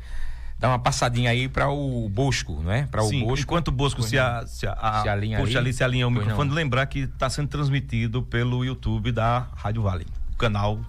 dar 0.59 0.68
uma 0.68 0.78
passadinha 0.78 1.30
aí 1.30 1.49
para 1.49 1.68
o 1.68 2.09
Bosco, 2.09 2.61
né? 2.62 2.89
Para 2.91 3.03
o 3.03 3.11
Bosco. 3.11 3.41
Enquanto 3.41 3.68
o 3.68 3.72
Bosco 3.72 4.03
se, 4.03 4.18
a, 4.18 4.47
se, 4.47 4.66
a, 4.66 5.03
se 5.03 5.09
alinha 5.09 5.39
puxa 5.39 5.59
ali, 5.59 5.68
ali 5.68 5.72
se 5.72 5.83
alinha 5.85 6.07
o 6.07 6.11
microfone, 6.11 6.49
não. 6.49 6.57
lembrar 6.57 6.87
que 6.87 7.01
está 7.01 7.28
sendo 7.28 7.49
transmitido 7.49 8.22
pelo 8.22 8.64
YouTube 8.64 9.11
da 9.11 9.49
Rádio 9.57 9.83
Vale, 9.83 10.07
o 10.33 10.37
canal 10.37 10.80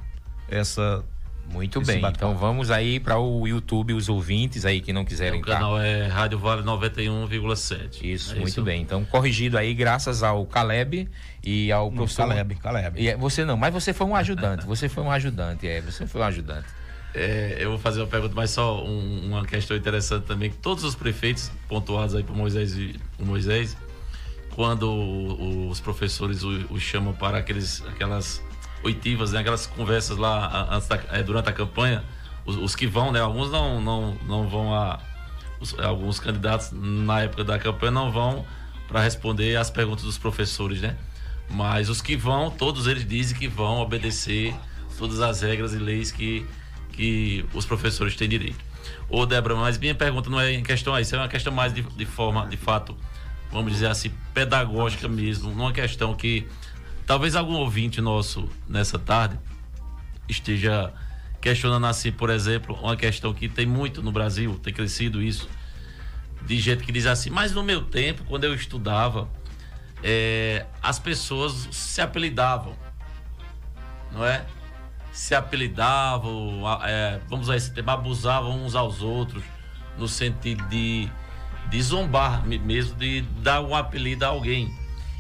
essa 0.50 1.04
muito 1.52 1.82
bem, 1.82 2.04
então 2.04 2.36
vamos 2.36 2.72
aí 2.72 3.00
para 3.00 3.18
o 3.20 3.48
YouTube, 3.48 3.94
os 3.94 4.10
ouvintes 4.10 4.66
aí 4.66 4.82
que 4.82 4.92
não 4.92 5.06
quiserem. 5.06 5.40
É, 5.40 5.42
o 5.42 5.46
canal 5.46 5.80
é 5.80 6.08
Rádio 6.08 6.40
Vale 6.40 6.64
91,7. 6.64 8.04
Isso, 8.04 8.32
é 8.32 8.36
muito 8.36 8.48
isso? 8.48 8.64
bem. 8.64 8.82
Então, 8.82 9.06
corrigido 9.06 9.58
aí, 9.58 9.74
graças 9.74 10.24
ao 10.24 10.46
Caleb 10.46 11.08
e 11.44 11.72
ao 11.72 11.90
não, 11.90 11.98
professor. 11.98 12.28
Caleb, 12.28 12.56
Caleb. 12.56 13.02
E 13.02 13.10
é, 13.10 13.16
você 13.16 13.46
não, 13.46 13.56
mas 13.56 13.74
você 13.74 13.94
foi 13.94 14.08
um 14.08 14.16
ajudante. 14.16 14.66
você 14.66 14.90
foi 14.90 15.04
um 15.04 15.12
ajudante, 15.12 15.68
é, 15.68 15.82
você 15.82 16.08
foi 16.08 16.22
um 16.22 16.26
ajudante. 16.26 16.68
É, 17.14 17.58
eu 17.60 17.70
vou 17.70 17.80
fazer 17.80 18.02
uma 18.02 18.08
pergunta, 18.08 18.34
mas 18.36 18.50
só 18.50 18.84
um, 18.84 19.28
uma 19.28 19.46
questão 19.46 19.78
interessante 19.78 20.26
também. 20.26 20.50
Todos 20.50 20.84
os 20.84 20.96
prefeitos 20.96 21.52
pontuados 21.68 22.16
aí 22.16 22.24
por 22.24 22.36
Moisés, 22.36 22.76
por 23.16 23.26
Moisés 23.26 23.78
quando 24.56 25.70
os 25.70 25.80
professores 25.80 26.44
o, 26.44 26.50
o 26.70 26.80
chamam 26.80 27.14
para 27.14 27.38
aqueles, 27.38 27.84
aquelas 27.88 28.42
oitivas, 28.84 29.32
né? 29.32 29.40
Aquelas 29.40 29.66
conversas 29.66 30.18
lá 30.18 30.80
da, 30.88 31.18
é, 31.18 31.24
durante 31.24 31.50
a 31.50 31.54
campanha, 31.54 32.04
os, 32.46 32.56
os, 32.58 32.76
que 32.76 32.86
vão, 32.86 33.12
né? 33.12 33.22
Alguns 33.22 33.52
não, 33.52 33.82
não, 33.82 34.18
não 34.28 34.48
vão 34.48 34.74
a. 34.74 35.00
Os, 35.60 35.78
alguns 35.80 36.20
candidatos 36.20 36.72
na 36.72 37.22
época 37.22 37.44
da 37.44 37.58
campanha 37.58 37.92
não 37.92 38.12
vão 38.12 38.46
para 38.88 39.02
responder 39.02 39.56
as 39.56 39.70
perguntas 39.70 40.04
dos 40.04 40.18
professores, 40.18 40.82
né? 40.82 40.98
Mas 41.50 41.90
os 41.90 42.02
que 42.02 42.16
vão, 42.16 42.50
todos 42.50 42.88
eles 42.88 43.08
dizem 43.08 43.38
que 43.38 43.48
vão 43.48 43.80
obedecer 43.80 44.54
todas 44.98 45.20
as 45.20 45.42
regras 45.42 45.74
e 45.74 45.78
leis 45.78 46.12
que, 46.12 46.46
que 46.92 47.46
os 47.54 47.66
professores 47.66 48.16
têm 48.16 48.28
direito. 48.28 48.60
Ô, 49.10 49.26
Débora, 49.26 49.56
mas 49.56 49.78
minha 49.78 49.96
pergunta 49.96 50.30
não 50.30 50.40
é 50.40 50.54
em 50.54 50.64
questão 50.64 50.94
a 50.94 51.02
isso, 51.02 51.16
é 51.16 51.18
uma 51.18 51.28
questão 51.28 51.54
mais 51.54 51.74
de, 51.74 51.82
de 51.82 52.06
forma, 52.06 52.48
de 52.48 52.58
fato, 52.58 52.96
vamos 53.52 53.72
dizer 53.72 53.88
assim, 53.88 54.12
pedagógica 54.34 55.08
mesmo, 55.08 55.52
numa 55.52 55.72
questão 55.72 56.14
que 56.14 56.48
Talvez 57.06 57.36
algum 57.36 57.56
ouvinte 57.56 58.00
nosso 58.00 58.48
nessa 58.68 58.98
tarde 58.98 59.38
esteja 60.28 60.94
questionando 61.42 61.86
assim, 61.86 62.12
por 62.12 62.30
exemplo, 62.30 62.74
uma 62.82 62.96
questão 62.96 63.34
que 63.34 63.50
tem 63.50 63.66
muito 63.66 64.02
no 64.02 64.14
Brasil, 64.14 64.58
tem 64.64 64.74
crescido 64.74 65.22
isso, 65.22 65.50
de 66.46 66.58
gente 66.58 66.84
que 66.84 66.92
diz 66.92 67.06
assim, 67.06 67.30
mas 67.30 67.52
no 67.52 67.62
meu 67.62 67.84
tempo, 67.84 68.24
quando 68.24 68.46
eu 68.46 68.54
estudava, 68.54 69.28
é, 70.02 70.66
as 70.82 71.00
pessoas 71.00 71.68
se 71.72 72.02
apelidavam, 72.02 72.74
não 74.12 74.26
é? 74.26 74.46
Se 75.12 75.36
apelidavam, 75.36 76.62
é, 76.86 77.20
vamos 77.28 77.50
a 77.50 77.58
esse 77.58 77.72
abusavam 77.86 78.64
uns 78.64 78.74
aos 78.74 79.02
outros, 79.02 79.44
no 79.98 80.08
sentido 80.08 80.64
de, 80.70 81.10
de 81.70 81.82
zombar 81.82 82.46
mesmo, 82.46 82.96
de 82.96 83.22
dar 83.42 83.62
um 83.62 83.76
apelido 83.76 84.24
a 84.24 84.30
alguém. 84.30 84.74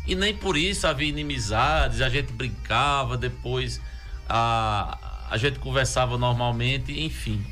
E 0.05 0.15
nem 0.15 0.35
por 0.35 0.57
isso 0.57 0.85
havia 0.85 1.07
inimizades, 1.07 2.01
a 2.01 2.09
gente 2.09 2.33
brincava, 2.33 3.17
depois 3.17 3.79
a, 4.27 4.97
a 5.29 5.37
gente 5.37 5.59
conversava 5.59 6.17
normalmente, 6.17 6.99
enfim. 7.01 7.45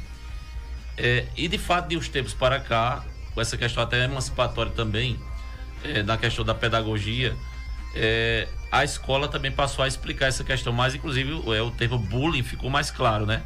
É, 0.98 1.26
e 1.36 1.48
de 1.48 1.58
fato, 1.58 1.88
de 1.88 1.98
uns 1.98 2.10
tempos 2.10 2.34
para 2.34 2.60
cá, 2.60 3.06
com 3.34 3.42
essa 3.42 3.58
questão 3.58 3.82
até 3.82 4.04
emancipatória 4.04 4.72
também, 4.72 5.18
é, 5.84 6.04
na 6.04 6.18
questão 6.18 6.44
da 6.44 6.54
pedagogia, 6.54 7.36
é, 7.96 8.48
a 8.72 8.84
escola 8.84 9.28
também 9.28 9.52
passou 9.52 9.84
a 9.84 9.88
explicar 9.88 10.28
essa 10.28 10.44
questão 10.44 10.74
mais, 10.74 10.94
inclusive 10.94 11.32
é, 11.56 11.62
o 11.62 11.72
termo 11.72 11.98
bullying 11.98 12.44
ficou 12.44 12.70
mais 12.70 12.92
claro, 12.92 13.26
né? 13.26 13.44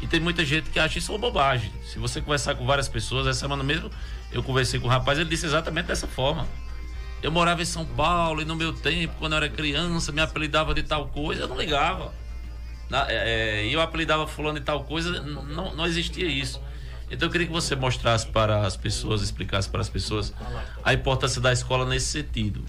E 0.00 0.06
tem 0.06 0.20
muita 0.20 0.44
gente 0.44 0.68
que 0.68 0.78
acha 0.78 0.98
isso 0.98 1.12
uma 1.12 1.18
bobagem. 1.18 1.72
Se 1.84 1.98
você 1.98 2.20
conversar 2.20 2.54
com 2.54 2.66
várias 2.66 2.88
pessoas, 2.88 3.26
essa 3.26 3.40
semana 3.40 3.62
mesmo 3.62 3.90
eu 4.30 4.42
conversei 4.42 4.78
com 4.78 4.86
um 4.86 4.90
rapaz, 4.90 5.18
ele 5.18 5.28
disse 5.28 5.46
exatamente 5.46 5.86
dessa 5.86 6.06
forma. 6.06 6.46
Eu 7.22 7.32
morava 7.32 7.62
em 7.62 7.64
São 7.64 7.84
Paulo 7.84 8.42
e 8.42 8.44
no 8.44 8.54
meu 8.54 8.72
tempo, 8.72 9.14
quando 9.18 9.32
eu 9.32 9.38
era 9.38 9.48
criança, 9.48 10.12
me 10.12 10.20
apelidava 10.20 10.74
de 10.74 10.82
tal 10.82 11.08
coisa, 11.08 11.42
eu 11.42 11.48
não 11.48 11.58
ligava. 11.58 12.12
Na, 12.88 13.10
é, 13.10 13.62
é 13.62 13.66
eu 13.66 13.80
apelidava 13.80 14.26
fulano 14.26 14.58
de 14.58 14.64
tal 14.64 14.84
coisa, 14.84 15.20
não, 15.22 15.74
não 15.74 15.86
existia 15.86 16.26
isso. 16.26 16.60
Então 17.10 17.28
eu 17.28 17.32
queria 17.32 17.46
que 17.46 17.52
você 17.52 17.76
mostrasse 17.76 18.26
para 18.26 18.66
as 18.66 18.76
pessoas, 18.76 19.22
explicasse 19.22 19.68
para 19.68 19.80
as 19.80 19.88
pessoas 19.88 20.32
a 20.84 20.92
importância 20.92 21.40
da 21.40 21.52
escola 21.52 21.86
nesse 21.86 22.06
sentido. 22.06 22.64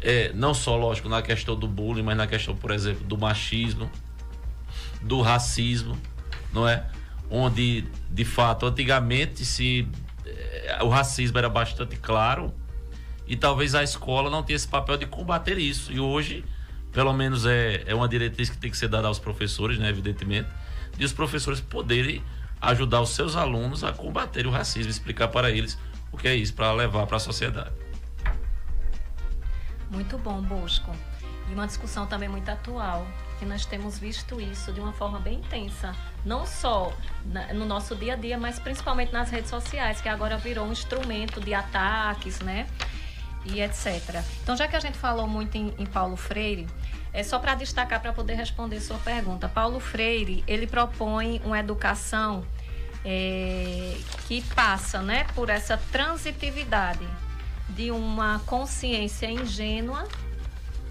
É, 0.00 0.32
não 0.32 0.54
só, 0.54 0.76
lógico, 0.76 1.08
na 1.08 1.20
questão 1.22 1.56
do 1.56 1.66
bullying, 1.66 2.02
mas 2.02 2.16
na 2.16 2.26
questão, 2.26 2.54
por 2.54 2.70
exemplo, 2.70 3.04
do 3.04 3.18
machismo, 3.18 3.90
do 5.02 5.20
racismo, 5.20 5.98
não 6.52 6.68
é? 6.68 6.86
Onde, 7.28 7.84
de 8.10 8.24
fato, 8.24 8.64
antigamente 8.64 9.44
se 9.44 9.88
é, 10.24 10.78
o 10.82 10.88
racismo 10.88 11.36
era 11.36 11.48
bastante 11.48 11.96
claro, 11.96 12.54
e 13.28 13.36
talvez 13.36 13.74
a 13.74 13.82
escola 13.82 14.30
não 14.30 14.42
tenha 14.42 14.56
esse 14.56 14.66
papel 14.66 14.96
de 14.96 15.06
combater 15.06 15.58
isso. 15.58 15.92
E 15.92 16.00
hoje, 16.00 16.44
pelo 16.90 17.12
menos, 17.12 17.44
é, 17.44 17.84
é 17.86 17.94
uma 17.94 18.08
diretriz 18.08 18.48
que 18.48 18.56
tem 18.56 18.70
que 18.70 18.76
ser 18.76 18.88
dada 18.88 19.06
aos 19.06 19.18
professores, 19.18 19.78
né, 19.78 19.90
evidentemente, 19.90 20.48
de 20.96 21.04
os 21.04 21.12
professores 21.12 21.60
poderem 21.60 22.22
ajudar 22.60 23.02
os 23.02 23.10
seus 23.10 23.36
alunos 23.36 23.84
a 23.84 23.92
combater 23.92 24.46
o 24.46 24.50
racismo, 24.50 24.90
explicar 24.90 25.28
para 25.28 25.50
eles 25.50 25.78
o 26.10 26.16
que 26.16 26.26
é 26.26 26.34
isso, 26.34 26.54
para 26.54 26.72
levar 26.72 27.06
para 27.06 27.18
a 27.18 27.20
sociedade. 27.20 27.70
Muito 29.90 30.16
bom, 30.18 30.40
Bosco. 30.40 30.90
E 31.50 31.54
uma 31.54 31.66
discussão 31.66 32.06
também 32.06 32.28
muito 32.28 32.48
atual, 32.48 33.06
que 33.38 33.44
nós 33.44 33.64
temos 33.64 33.98
visto 33.98 34.40
isso 34.40 34.72
de 34.72 34.80
uma 34.80 34.92
forma 34.92 35.18
bem 35.18 35.38
intensa, 35.38 35.94
não 36.24 36.44
só 36.44 36.92
no 37.54 37.64
nosso 37.64 37.94
dia 37.94 38.14
a 38.14 38.16
dia, 38.16 38.36
mas 38.36 38.58
principalmente 38.58 39.12
nas 39.12 39.30
redes 39.30 39.48
sociais, 39.48 40.00
que 40.00 40.08
agora 40.08 40.36
virou 40.36 40.66
um 40.66 40.72
instrumento 40.72 41.40
de 41.40 41.54
ataques, 41.54 42.40
né? 42.40 42.66
E 43.52 43.60
etc. 43.60 44.22
Então, 44.42 44.56
já 44.56 44.68
que 44.68 44.76
a 44.76 44.80
gente 44.80 44.98
falou 44.98 45.26
muito 45.26 45.56
em, 45.56 45.74
em 45.78 45.86
Paulo 45.86 46.16
Freire, 46.16 46.66
é 47.12 47.22
só 47.22 47.38
para 47.38 47.54
destacar 47.54 48.00
para 48.00 48.12
poder 48.12 48.34
responder 48.34 48.80
sua 48.80 48.98
pergunta. 48.98 49.48
Paulo 49.48 49.80
Freire 49.80 50.44
ele 50.46 50.66
propõe 50.66 51.40
uma 51.44 51.58
educação 51.58 52.44
é, 53.04 53.96
que 54.26 54.42
passa, 54.54 55.00
né, 55.00 55.24
por 55.34 55.48
essa 55.48 55.76
transitividade 55.90 57.06
de 57.68 57.90
uma 57.90 58.40
consciência 58.46 59.30
ingênua 59.30 60.06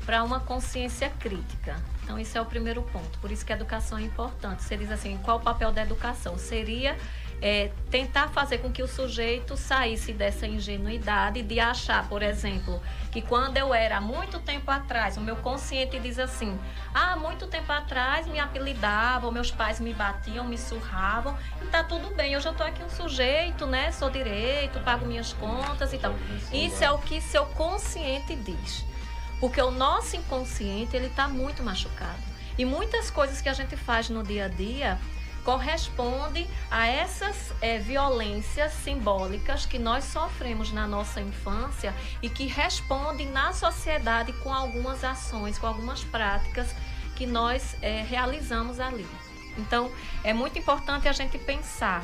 para 0.05 0.23
uma 0.23 0.39
consciência 0.39 1.09
crítica. 1.09 1.75
Então, 2.03 2.17
esse 2.17 2.37
é 2.37 2.41
o 2.41 2.45
primeiro 2.45 2.81
ponto. 2.81 3.19
Por 3.19 3.29
isso 3.29 3.45
que 3.45 3.51
a 3.51 3.55
educação 3.55 3.97
é 3.97 4.03
importante. 4.03 4.63
Você 4.63 4.77
diz 4.77 4.89
assim, 4.89 5.19
qual 5.21 5.37
o 5.37 5.41
papel 5.41 5.73
da 5.73 5.81
educação? 5.81 6.37
Seria 6.37 6.97
é, 7.41 7.71
tentar 7.91 8.29
fazer 8.29 8.57
com 8.59 8.71
que 8.71 8.81
o 8.81 8.87
sujeito 8.87 9.55
saísse 9.55 10.11
dessa 10.11 10.47
ingenuidade 10.47 11.41
de 11.43 11.59
achar, 11.59 12.07
por 12.09 12.23
exemplo, 12.23 12.81
que 13.11 13.21
quando 13.21 13.57
eu 13.57 13.73
era 13.73 14.01
muito 14.01 14.39
tempo 14.39 14.69
atrás, 14.71 15.17
o 15.17 15.21
meu 15.21 15.35
consciente 15.35 15.99
diz 15.99 16.17
assim: 16.17 16.57
ah, 16.93 17.15
muito 17.15 17.47
tempo 17.47 17.71
atrás 17.71 18.27
me 18.27 18.39
apelidavam, 18.39 19.31
meus 19.31 19.51
pais 19.51 19.79
me 19.79 19.93
batiam, 19.93 20.45
me 20.45 20.57
surravam, 20.57 21.37
e 21.61 21.65
tá 21.67 21.83
tudo 21.83 22.13
bem, 22.15 22.33
eu 22.33 22.41
já 22.41 22.53
tô 22.53 22.63
aqui 22.63 22.81
um 22.83 22.89
sujeito, 22.89 23.65
né? 23.65 23.91
Sou 23.91 24.09
direito, 24.09 24.79
pago 24.79 25.05
minhas 25.05 25.33
contas 25.33 25.93
e 25.93 25.97
tal. 25.97 26.15
Isso 26.51 26.83
é 26.83 26.91
o 26.91 26.97
que 26.97 27.21
seu 27.21 27.45
consciente 27.45 28.35
diz. 28.35 28.85
Porque 29.39 29.61
o 29.61 29.69
nosso 29.69 30.15
inconsciente, 30.15 30.95
ele 30.95 31.09
tá 31.09 31.27
muito 31.27 31.61
machucado. 31.61 32.17
E 32.57 32.65
muitas 32.65 33.11
coisas 33.11 33.39
que 33.39 33.47
a 33.47 33.53
gente 33.53 33.77
faz 33.77 34.09
no 34.09 34.23
dia 34.23 34.45
a 34.45 34.47
dia 34.47 34.97
corresponde 35.47 36.45
a 36.69 36.87
essas 36.87 37.53
é, 37.61 37.79
violências 37.79 38.73
simbólicas 38.73 39.65
que 39.65 39.79
nós 39.79 40.03
sofremos 40.03 40.73
na 40.73 40.85
nossa 40.85 41.21
infância 41.21 41.95
e 42.21 42.29
que 42.29 42.47
respondem 42.47 43.31
na 43.31 43.53
sociedade 43.53 44.33
com 44.43 44.53
algumas 44.53 45.05
ações, 45.05 45.57
com 45.57 45.65
algumas 45.65 46.03
práticas 46.03 46.75
que 47.15 47.25
nós 47.25 47.77
é, 47.81 48.01
realizamos 48.01 48.77
ali. 48.81 49.07
Então, 49.57 49.89
é 50.21 50.33
muito 50.33 50.59
importante 50.59 51.07
a 51.07 51.13
gente 51.13 51.37
pensar 51.37 52.03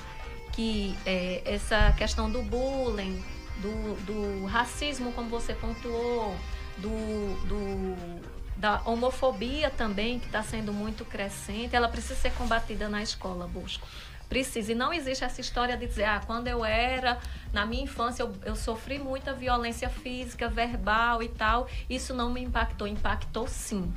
que 0.54 0.98
é, 1.06 1.42
essa 1.44 1.92
questão 1.98 2.32
do 2.32 2.42
bullying, 2.44 3.22
do, 3.58 3.96
do 4.06 4.46
racismo, 4.46 5.12
como 5.12 5.30
você 5.30 5.54
pontuou, 5.54 6.34
do, 6.78 7.36
do 7.46 8.33
da 8.64 8.82
homofobia 8.86 9.70
também, 9.70 10.20
que 10.20 10.28
está 10.28 10.42
sendo 10.42 10.72
muito 10.72 11.04
crescente, 11.04 11.76
ela 11.76 11.90
precisa 11.90 12.16
ser 12.16 12.32
combatida 12.32 12.88
na 12.88 13.04
escola, 13.04 13.46
Busco. 13.46 13.86
Precisa. 14.30 14.72
E 14.72 14.76
não 14.76 14.94
existe 14.94 15.26
essa 15.26 15.42
história 15.42 15.76
de 15.76 15.86
dizer, 15.86 16.06
ah, 16.06 16.22
quando 16.26 16.48
eu 16.48 16.64
era, 16.64 17.20
na 17.52 17.66
minha 17.66 17.84
infância, 17.84 18.24
eu, 18.24 18.34
eu 18.46 18.56
sofri 18.56 18.98
muita 19.00 19.34
violência 19.34 19.90
física, 19.90 20.48
verbal 20.48 21.22
e 21.22 21.28
tal. 21.28 21.68
Isso 21.90 22.14
não 22.14 22.32
me 22.32 22.42
impactou. 22.42 22.88
Impactou 22.88 23.50
sim. 23.50 23.94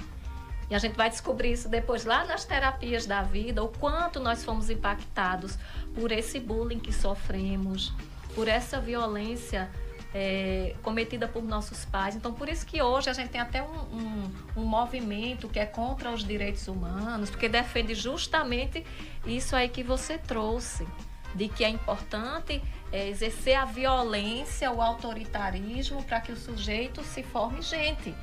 E 0.68 0.74
a 0.74 0.78
gente 0.78 0.96
vai 0.96 1.10
descobrir 1.10 1.52
isso 1.52 1.68
depois 1.68 2.04
lá 2.04 2.24
nas 2.24 2.44
terapias 2.44 3.06
da 3.06 3.22
vida, 3.22 3.62
o 3.62 3.68
quanto 3.68 4.18
nós 4.18 4.44
fomos 4.44 4.68
impactados 4.68 5.56
por 5.94 6.10
esse 6.10 6.40
bullying 6.40 6.80
que 6.80 6.92
sofremos, 6.92 7.94
por 8.34 8.48
essa 8.48 8.80
violência 8.80 9.70
é, 10.14 10.74
cometida 10.82 11.28
por 11.28 11.42
nossos 11.42 11.84
pais. 11.84 12.16
Então, 12.16 12.32
por 12.32 12.48
isso 12.48 12.64
que 12.64 12.80
hoje 12.80 13.10
a 13.10 13.12
gente 13.12 13.30
tem 13.30 13.40
até 13.40 13.62
um, 13.62 13.66
um, 13.66 14.32
um, 14.56 14.64
movimento 14.64 15.48
que 15.48 15.58
é 15.58 15.66
contra 15.66 16.10
os 16.10 16.24
direitos 16.24 16.68
humanos, 16.68 17.30
porque 17.30 17.48
defende 17.48 17.94
justamente 17.94 18.84
isso 19.26 19.54
aí 19.54 19.68
que 19.68 19.82
você 19.82 20.18
trouxe, 20.18 20.86
de 21.34 21.48
que 21.48 21.64
é 21.64 21.68
importante 21.68 22.62
é, 22.92 23.08
exercer 23.08 23.56
a 23.56 23.64
violência, 23.64 24.70
o 24.70 24.80
autoritarismo, 24.80 26.02
para 26.02 26.20
que 26.20 26.32
o 26.32 26.36
sujeito 26.36 27.02
se 27.04 27.22
forme 27.22 27.60
gente. 27.60 28.14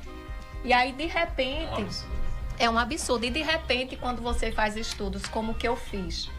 E 0.64 0.72
aí, 0.72 0.92
de 0.92 1.06
repente, 1.06 1.86
é 2.58 2.68
um 2.68 2.78
absurdo. 2.78 3.24
E 3.26 3.30
de 3.30 3.42
repente, 3.42 3.96
quando 3.96 4.22
você 4.22 4.50
faz 4.50 4.76
estudos 4.76 5.26
como 5.26 5.54
que 5.54 5.68
eu 5.68 5.76
fiz, 5.76 6.30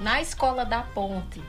na 0.00 0.20
escola 0.20 0.64
da 0.64 0.82
ponte, 0.82 1.42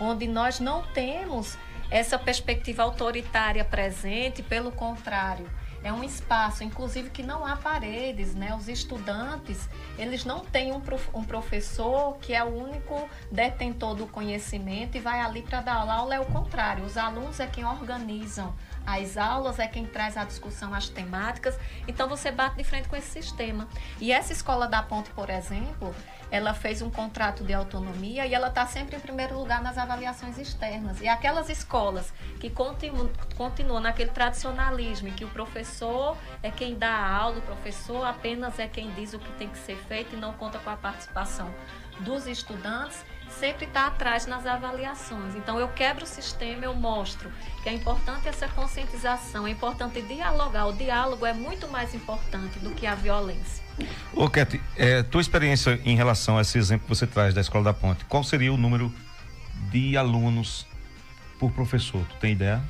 onde 0.00 0.26
nós 0.26 0.60
não 0.60 0.82
temos 0.94 1.56
essa 1.90 2.18
perspectiva 2.18 2.82
autoritária 2.82 3.64
presente, 3.64 4.42
pelo 4.42 4.72
contrário, 4.72 5.48
é 5.84 5.92
um 5.92 6.02
espaço, 6.02 6.64
inclusive, 6.64 7.10
que 7.10 7.22
não 7.22 7.44
há 7.44 7.56
paredes, 7.56 8.34
né? 8.34 8.54
Os 8.54 8.68
estudantes, 8.68 9.68
eles 9.98 10.24
não 10.24 10.40
têm 10.40 10.72
um, 10.72 10.80
prof, 10.80 11.10
um 11.12 11.22
professor 11.22 12.16
que 12.22 12.32
é 12.32 12.42
o 12.42 12.48
único 12.48 13.06
detentor 13.30 13.94
do 13.94 14.06
conhecimento 14.06 14.96
e 14.96 15.00
vai 15.00 15.20
ali 15.20 15.42
para 15.42 15.60
dar 15.60 15.76
aula. 15.76 16.14
É 16.14 16.20
o 16.20 16.24
contrário, 16.24 16.84
os 16.84 16.96
alunos 16.96 17.38
é 17.38 17.46
quem 17.46 17.66
organizam 17.66 18.54
as 18.86 19.16
aulas, 19.16 19.58
é 19.58 19.66
quem 19.66 19.86
traz 19.86 20.16
a 20.16 20.24
discussão, 20.24 20.74
as 20.74 20.88
temáticas. 20.88 21.58
Então, 21.88 22.08
você 22.08 22.30
bate 22.30 22.56
de 22.56 22.64
frente 22.64 22.88
com 22.88 22.96
esse 22.96 23.08
sistema. 23.08 23.68
E 24.00 24.12
essa 24.12 24.32
escola 24.32 24.66
da 24.66 24.82
Ponte, 24.82 25.10
por 25.10 25.30
exemplo, 25.30 25.94
ela 26.30 26.52
fez 26.52 26.82
um 26.82 26.90
contrato 26.90 27.44
de 27.44 27.54
autonomia 27.54 28.26
e 28.26 28.34
ela 28.34 28.48
está 28.48 28.66
sempre 28.66 28.96
em 28.96 29.00
primeiro 29.00 29.38
lugar 29.38 29.62
nas 29.62 29.78
avaliações 29.78 30.38
externas. 30.38 31.00
E 31.00 31.08
aquelas 31.08 31.48
escolas 31.48 32.12
que 32.40 32.50
continuam, 32.50 33.10
continuam 33.36 33.80
naquele 33.80 34.10
tradicionalismo, 34.10 35.08
em 35.08 35.12
que 35.12 35.24
o 35.24 35.30
professor 35.30 36.16
é 36.42 36.50
quem 36.50 36.76
dá 36.76 36.90
a 36.90 37.16
aula, 37.16 37.38
o 37.38 37.42
professor 37.42 38.04
apenas 38.04 38.58
é 38.58 38.66
quem 38.66 38.90
diz 38.94 39.14
o 39.14 39.18
que 39.18 39.32
tem 39.32 39.48
que 39.48 39.58
ser 39.58 39.76
feito 39.88 40.16
e 40.16 40.18
não 40.18 40.32
conta 40.34 40.58
com 40.58 40.70
a 40.70 40.76
participação 40.76 41.52
dos 42.00 42.26
estudantes, 42.26 43.04
sempre 43.38 43.66
está 43.66 43.86
atrás 43.86 44.26
nas 44.26 44.46
avaliações. 44.46 45.34
Então 45.34 45.58
eu 45.58 45.68
quebro 45.68 46.04
o 46.04 46.06
sistema, 46.06 46.64
eu 46.64 46.74
mostro 46.74 47.30
que 47.62 47.68
é 47.68 47.72
importante 47.72 48.28
essa 48.28 48.48
conscientização, 48.48 49.46
é 49.46 49.50
importante 49.50 50.00
dialogar. 50.02 50.66
O 50.66 50.72
diálogo 50.72 51.26
é 51.26 51.32
muito 51.32 51.68
mais 51.68 51.94
importante 51.94 52.58
do 52.58 52.70
que 52.70 52.86
a 52.86 52.94
violência. 52.94 53.62
Ô, 54.12 54.28
Kete, 54.30 54.60
é, 54.76 55.02
tua 55.02 55.20
experiência 55.20 55.80
em 55.84 55.96
relação 55.96 56.38
a 56.38 56.42
esse 56.42 56.56
exemplo 56.58 56.86
que 56.86 56.94
você 56.94 57.06
traz 57.06 57.34
da 57.34 57.40
Escola 57.40 57.64
da 57.64 57.74
Ponte, 57.74 58.04
qual 58.04 58.22
seria 58.22 58.52
o 58.52 58.56
número 58.56 58.92
de 59.70 59.96
alunos 59.96 60.66
por 61.38 61.50
professor? 61.50 62.04
Tu 62.08 62.16
tem 62.16 62.32
ideia? 62.32 62.62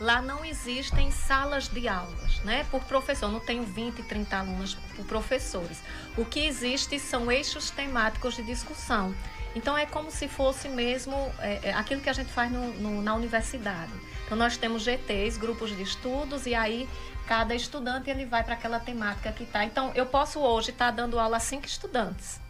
Lá 0.00 0.22
não 0.22 0.42
existem 0.42 1.10
salas 1.10 1.68
de 1.68 1.86
aulas, 1.86 2.40
né? 2.42 2.64
Por 2.70 2.80
professor, 2.84 3.30
não 3.30 3.38
tenho 3.38 3.62
20, 3.64 4.02
30 4.04 4.34
alunos 4.34 4.74
por 4.96 5.04
professores. 5.04 5.82
O 6.16 6.24
que 6.24 6.40
existe 6.40 6.98
são 6.98 7.30
eixos 7.30 7.68
temáticos 7.68 8.36
de 8.36 8.42
discussão. 8.42 9.14
Então 9.54 9.76
é 9.76 9.84
como 9.84 10.10
se 10.10 10.28
fosse 10.28 10.68
mesmo 10.68 11.14
é, 11.40 11.70
é 11.70 11.72
aquilo 11.72 12.00
que 12.00 12.08
a 12.08 12.12
gente 12.12 12.30
faz 12.30 12.50
no, 12.50 12.72
no, 12.74 13.02
na 13.02 13.14
universidade. 13.14 13.92
Então 14.24 14.38
nós 14.38 14.56
temos 14.56 14.82
GTs, 14.82 15.38
grupos 15.38 15.76
de 15.76 15.82
estudos, 15.82 16.46
e 16.46 16.54
aí 16.54 16.88
cada 17.30 17.54
estudante 17.54 18.10
ele 18.10 18.24
vai 18.24 18.42
para 18.42 18.54
aquela 18.54 18.80
temática 18.80 19.30
que 19.30 19.44
está. 19.44 19.64
Então, 19.64 19.92
eu 19.94 20.04
posso 20.04 20.40
hoje 20.40 20.70
estar 20.70 20.86
tá 20.86 20.90
dando 20.90 21.16
aula 21.16 21.36
a 21.36 21.40
cinco 21.40 21.64
estudantes. 21.64 22.40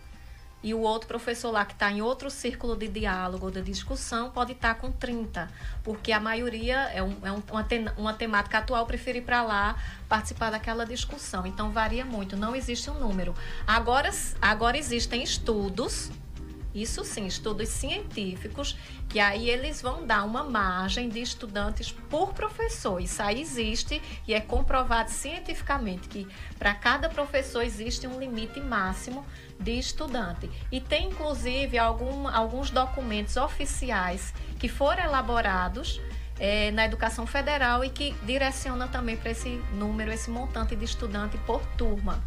E 0.63 0.73
o 0.73 0.81
outro 0.81 1.07
professor 1.07 1.51
lá 1.51 1.67
que 1.67 1.75
está 1.75 1.91
em 1.91 2.01
outro 2.01 2.31
círculo 2.31 2.75
de 2.75 2.89
diálogo 2.89 3.51
de 3.51 3.61
discussão 3.61 4.31
pode 4.31 4.53
estar 4.53 4.75
tá 4.75 4.81
com 4.81 4.91
30, 4.91 5.51
porque 5.83 6.13
a 6.13 6.21
maioria 6.21 6.91
é, 6.95 7.03
um, 7.03 7.17
é 7.23 7.33
um, 7.33 7.43
uma, 7.51 7.67
uma 7.97 8.15
temática 8.15 8.59
atual, 8.59 8.87
prefere 8.87 9.19
ir 9.19 9.23
para 9.23 9.43
lá 9.43 9.77
participar 10.09 10.51
daquela 10.51 10.87
discussão. 10.87 11.47
Então 11.47 11.71
varia 11.71 12.05
muito, 12.05 12.35
não 12.35 12.57
existe 12.57 12.91
um 12.91 12.95
número. 12.95 13.35
Agora, 13.67 14.11
agora 14.41 14.79
existem 14.79 15.23
estudos 15.23 16.11
isso 16.75 17.05
sim, 17.05 17.27
estudos 17.27 17.69
científicos, 17.69 18.77
que 19.09 19.19
aí 19.19 19.51
eles 19.51 19.83
vão 19.83 20.07
dar 20.07 20.25
uma 20.25 20.45
margem 20.45 21.09
de 21.09 21.21
estudantes 21.21 21.91
por 21.91 22.33
professor. 22.33 23.01
Isso 23.01 23.23
aí 23.23 23.41
existe 23.41 24.01
e 24.27 24.35
é 24.35 24.41
comprovado 24.41 25.11
cientificamente 25.11 26.09
que 26.09 26.29
para 26.59 26.75
cada 26.75 27.09
professor 27.09 27.63
existe 27.63 28.07
um 28.07 28.19
limite 28.21 28.61
máximo 28.61 29.25
de 29.59 29.79
estudante. 29.79 30.51
E 30.71 30.81
tem 30.81 31.09
inclusive 31.09 31.77
algum, 31.77 32.29
alguns 32.29 32.71
documentos 32.71 33.37
oficiais 33.37 34.33
que 34.59 34.69
foram 34.69 35.05
elaborados 35.05 36.01
é, 36.39 36.71
na 36.71 36.87
educação 36.87 37.27
federal 37.27 37.85
e 37.85 37.91
que 37.91 38.15
direciona 38.25 38.89
também 38.89 39.17
para 39.17 39.31
esse 39.31 39.61
número, 39.75 40.11
esse 40.11 40.31
montante 40.31 40.75
de 40.75 40.85
estudante 40.85 41.37
por 41.39 41.61
turma. 41.77 42.23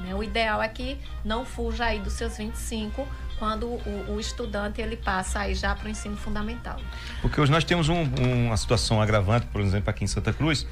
Né? 0.00 0.14
O 0.14 0.22
ideal 0.22 0.62
é 0.62 0.68
que 0.68 0.98
não 1.24 1.44
fuja 1.44 1.84
aí 1.84 1.98
dos 1.98 2.14
seus 2.14 2.38
25 2.38 3.06
quando 3.40 3.66
o, 3.66 4.04
o 4.10 4.20
estudante 4.20 4.82
ele 4.82 4.96
passa 4.96 5.40
aí 5.40 5.54
já 5.54 5.74
para 5.74 5.86
o 5.86 5.90
ensino 5.90 6.16
fundamental. 6.16 6.78
Porque 7.22 7.40
hoje 7.40 7.50
nós 7.50 7.64
temos 7.64 7.88
um, 7.88 8.04
uma 8.46 8.56
situação 8.56 9.00
agravante, 9.00 9.46
por 9.46 9.62
exemplo, 9.62 9.88
aqui 9.88 10.04
em 10.04 10.06
Santa 10.06 10.30
Cruz, 10.30 10.66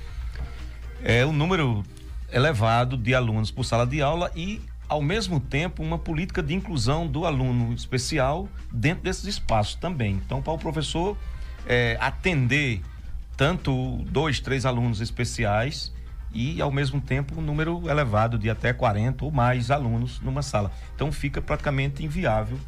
é 1.02 1.24
o 1.24 1.32
número 1.32 1.82
elevado 2.30 2.98
de 2.98 3.14
alunos 3.14 3.50
por 3.50 3.64
sala 3.64 3.86
de 3.86 4.02
aula 4.02 4.30
e 4.36 4.60
ao 4.86 5.00
mesmo 5.00 5.40
tempo 5.40 5.82
uma 5.82 5.98
política 5.98 6.42
de 6.42 6.54
inclusão 6.54 7.06
do 7.06 7.24
aluno 7.24 7.72
especial 7.72 8.46
dentro 8.70 9.02
desses 9.02 9.24
espaços 9.24 9.74
também. 9.74 10.20
Então, 10.24 10.42
para 10.42 10.52
o 10.52 10.58
professor 10.58 11.16
é, 11.66 11.96
atender 12.00 12.82
tanto 13.34 14.04
dois, 14.10 14.40
três 14.40 14.66
alunos 14.66 15.00
especiais 15.00 15.90
e 16.32 16.60
ao 16.60 16.70
mesmo 16.70 17.00
tempo 17.00 17.38
um 17.38 17.42
número 17.42 17.88
elevado 17.88 18.38
de 18.38 18.50
até 18.50 18.72
40 18.72 19.24
ou 19.24 19.30
mais 19.30 19.70
alunos 19.70 20.20
numa 20.20 20.42
sala. 20.42 20.70
Então 20.94 21.10
fica 21.10 21.40
praticamente 21.40 22.04
inviável 22.04 22.58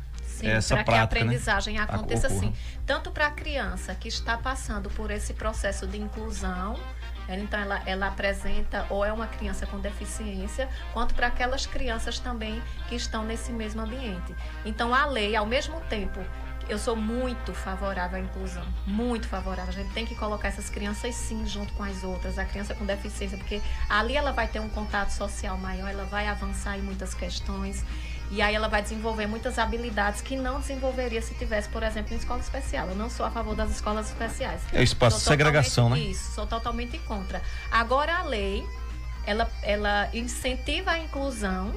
Sim, 0.40 0.48
essa 0.48 0.74
para 0.76 0.84
que 0.84 0.90
a 0.90 0.94
né? 0.94 1.02
aprendizagem 1.02 1.74
né? 1.76 1.82
aconteça 1.82 2.26
assim, 2.26 2.52
tanto 2.86 3.10
para 3.10 3.26
a 3.26 3.30
criança 3.30 3.94
que 3.94 4.08
está 4.08 4.38
passando 4.38 4.88
por 4.90 5.10
esse 5.10 5.34
processo 5.34 5.86
de 5.86 6.00
inclusão, 6.00 6.78
então 7.28 7.60
ela, 7.60 7.82
ela 7.86 8.06
apresenta 8.08 8.86
ou 8.88 9.04
é 9.04 9.12
uma 9.12 9.26
criança 9.26 9.66
com 9.66 9.78
deficiência, 9.78 10.68
quanto 10.92 11.14
para 11.14 11.28
aquelas 11.28 11.66
crianças 11.66 12.18
também 12.18 12.60
que 12.88 12.94
estão 12.94 13.24
nesse 13.24 13.52
mesmo 13.52 13.82
ambiente. 13.82 14.34
Então 14.64 14.94
a 14.94 15.04
lei, 15.06 15.36
ao 15.36 15.46
mesmo 15.46 15.80
tempo 15.82 16.20
eu 16.70 16.78
sou 16.78 16.94
muito 16.94 17.52
favorável 17.52 18.16
à 18.16 18.20
inclusão, 18.20 18.64
muito 18.86 19.26
favorável. 19.26 19.70
A 19.70 19.76
gente 19.76 19.92
tem 19.92 20.06
que 20.06 20.14
colocar 20.14 20.48
essas 20.48 20.70
crianças 20.70 21.14
sim 21.16 21.44
junto 21.44 21.72
com 21.72 21.82
as 21.82 22.04
outras, 22.04 22.38
a 22.38 22.44
criança 22.44 22.74
com 22.76 22.86
deficiência, 22.86 23.36
porque 23.36 23.60
ali 23.88 24.16
ela 24.16 24.30
vai 24.30 24.46
ter 24.46 24.60
um 24.60 24.68
contato 24.68 25.10
social 25.10 25.58
maior, 25.58 25.88
ela 25.90 26.04
vai 26.04 26.28
avançar 26.28 26.78
em 26.78 26.82
muitas 26.82 27.12
questões. 27.12 27.84
E 28.30 28.40
aí 28.40 28.54
ela 28.54 28.68
vai 28.68 28.80
desenvolver 28.80 29.26
muitas 29.26 29.58
habilidades 29.58 30.20
que 30.20 30.36
não 30.36 30.60
desenvolveria 30.60 31.20
se 31.20 31.34
tivesse, 31.34 31.68
por 31.68 31.82
exemplo, 31.82 32.14
em 32.14 32.16
escola 32.16 32.38
especial. 32.38 32.86
Eu 32.86 32.94
não 32.94 33.10
sou 33.10 33.26
a 33.26 33.30
favor 33.30 33.56
das 33.56 33.72
escolas 33.72 34.06
especiais. 34.06 34.62
É 34.72 34.78
o 34.78 34.84
espaço 34.84 35.18
de 35.18 35.24
segregação, 35.24 35.90
né? 35.90 35.98
Isso, 35.98 36.34
sou 36.36 36.46
totalmente 36.46 36.96
contra. 37.00 37.42
Agora 37.72 38.18
a 38.18 38.22
lei, 38.22 38.64
ela, 39.26 39.50
ela 39.62 40.08
incentiva 40.14 40.92
a 40.92 40.98
inclusão 41.00 41.74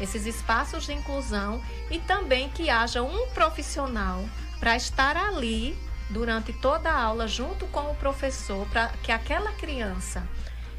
esses 0.00 0.26
espaços 0.26 0.84
de 0.84 0.92
inclusão 0.92 1.62
e 1.90 1.98
também 1.98 2.48
que 2.48 2.70
haja 2.70 3.02
um 3.02 3.28
profissional 3.28 4.24
para 4.58 4.76
estar 4.76 5.16
ali 5.16 5.78
durante 6.10 6.52
toda 6.52 6.90
a 6.90 7.02
aula 7.02 7.28
junto 7.28 7.66
com 7.66 7.90
o 7.90 7.94
professor 7.94 8.66
para 8.68 8.88
que 9.02 9.12
aquela 9.12 9.52
criança 9.52 10.26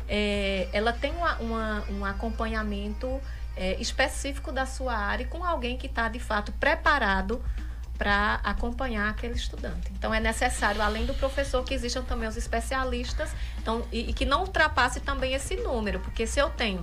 é, 0.07 0.67
ela 0.73 0.91
tenha 0.91 1.13
uma, 1.13 1.35
uma, 1.37 1.83
um 1.91 2.05
acompanhamento 2.05 3.21
é, 3.55 3.79
específico 3.79 4.51
da 4.51 4.65
sua 4.65 4.95
área 4.95 5.27
com 5.27 5.43
alguém 5.43 5.77
que 5.77 5.85
está 5.85 6.09
de 6.09 6.19
fato 6.19 6.51
preparado 6.53 7.43
para 7.97 8.35
acompanhar 8.45 9.09
aquele 9.09 9.33
estudante. 9.33 9.91
Então 9.91 10.13
é 10.13 10.21
necessário, 10.21 10.81
além 10.81 11.05
do 11.05 11.13
professor, 11.13 11.63
que 11.65 11.73
existam 11.73 12.01
também 12.01 12.29
os 12.29 12.37
especialistas 12.37 13.29
então, 13.61 13.85
e, 13.91 14.09
e 14.09 14.13
que 14.13 14.25
não 14.25 14.41
ultrapasse 14.41 15.01
também 15.01 15.33
esse 15.33 15.57
número, 15.57 15.99
porque 15.99 16.25
se 16.25 16.39
eu 16.39 16.49
tenho 16.49 16.81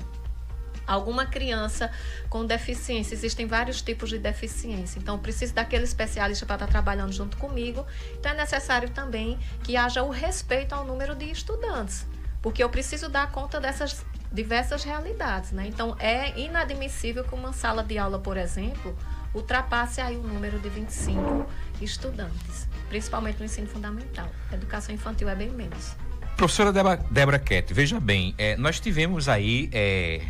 alguma 0.87 1.27
criança 1.27 1.91
com 2.29 2.45
deficiência, 2.45 3.15
existem 3.15 3.47
vários 3.47 3.83
tipos 3.83 4.11
de 4.11 4.19
deficiência. 4.19 4.99
Então, 4.99 5.19
preciso 5.19 5.55
daquele 5.55 5.85
especialista 5.85 6.47
para 6.47 6.57
estar 6.57 6.67
trabalhando 6.67 7.13
junto 7.13 7.37
comigo. 7.37 7.87
Então, 8.19 8.33
é 8.33 8.35
necessário 8.35 8.91
também 8.91 9.39
que 9.63 9.77
haja 9.77 10.03
o 10.03 10.11
respeito 10.11 10.75
ao 10.75 10.85
número 10.85 11.15
de 11.15 11.31
estudantes, 11.31 12.07
porque 12.41 12.63
eu 12.63 12.69
preciso 12.69 13.09
dar 13.09 13.31
conta 13.31 13.61
dessas 13.61 14.05
diversas 14.33 14.85
realidades, 14.85 15.53
né? 15.53 15.67
Então, 15.67 15.97
é 15.99 16.39
inadmissível 16.39 17.25
que 17.25 17.35
uma 17.35 17.53
sala 17.53 17.83
de 17.83 17.97
aula, 17.97 18.19
por 18.19 18.37
exemplo, 18.37 18.97
ultrapasse 19.35 20.01
aí 20.01 20.17
o 20.17 20.23
número 20.23 20.59
de 20.59 20.69
25 20.69 21.47
estudantes, 21.81 22.69
principalmente 22.89 23.39
no 23.39 23.45
ensino 23.45 23.67
fundamental. 23.67 24.29
A 24.51 24.55
educação 24.55 24.95
infantil 24.95 25.29
é 25.29 25.35
bem 25.35 25.51
menos. 25.51 25.95
Professora 26.37 26.71
Débora, 26.71 27.03
Débora 27.11 27.39
Kett, 27.39 27.73
veja 27.73 27.99
bem, 27.99 28.35
é, 28.37 28.57
nós 28.57 28.79
tivemos 28.79 29.27
aí 29.27 29.71
é, 29.73 30.21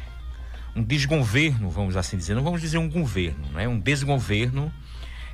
um 0.76 0.82
desgoverno, 0.82 1.70
vamos 1.70 1.96
assim 1.96 2.18
dizer, 2.18 2.34
não 2.34 2.42
vamos 2.42 2.60
dizer 2.60 2.76
um 2.76 2.88
governo, 2.88 3.48
né? 3.54 3.66
um 3.66 3.80
desgoverno 3.80 4.70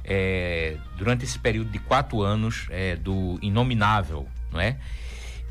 é, 0.04 0.76
durante 0.96 1.24
esse 1.24 1.38
período 1.38 1.70
de 1.70 1.80
quatro 1.80 2.22
anos 2.22 2.68
é, 2.70 2.94
do 2.94 3.38
inominável, 3.42 4.28
não 4.52 4.60
é? 4.60 4.76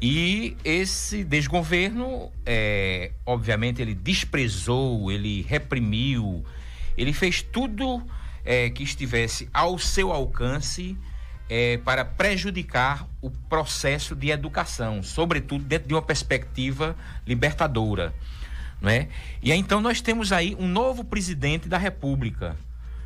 E 0.02 0.58
esse 0.64 1.24
desgoverno, 1.24 2.32
é, 2.44 3.12
obviamente, 3.24 3.82
ele 3.82 3.94
desprezou, 3.94 5.12
ele 5.12 5.44
reprimiu, 5.44 6.44
ele 6.98 7.14
fez 7.14 7.44
tudo 7.44 8.04
é, 8.44 8.70
que 8.72 8.82
estivesse 8.82 9.48
ao 9.54 9.78
seu 9.78 10.12
alcance 10.12 10.98
é, 11.48 11.78
para 11.78 12.04
prejudicar 12.04 13.08
o 13.22 13.30
processo 13.30 14.16
de 14.16 14.32
educação, 14.32 15.04
sobretudo 15.04 15.64
dentro 15.66 15.88
de 15.88 15.94
uma 15.94 16.02
perspectiva 16.02 16.96
libertadora. 17.28 18.12
Né? 18.82 19.10
E 19.44 19.52
aí, 19.52 19.60
então 19.60 19.80
nós 19.80 20.02
temos 20.02 20.32
aí 20.32 20.58
um 20.60 20.68
novo 20.68 21.04
presidente 21.04 21.70
da 21.70 21.78
República, 21.78 22.58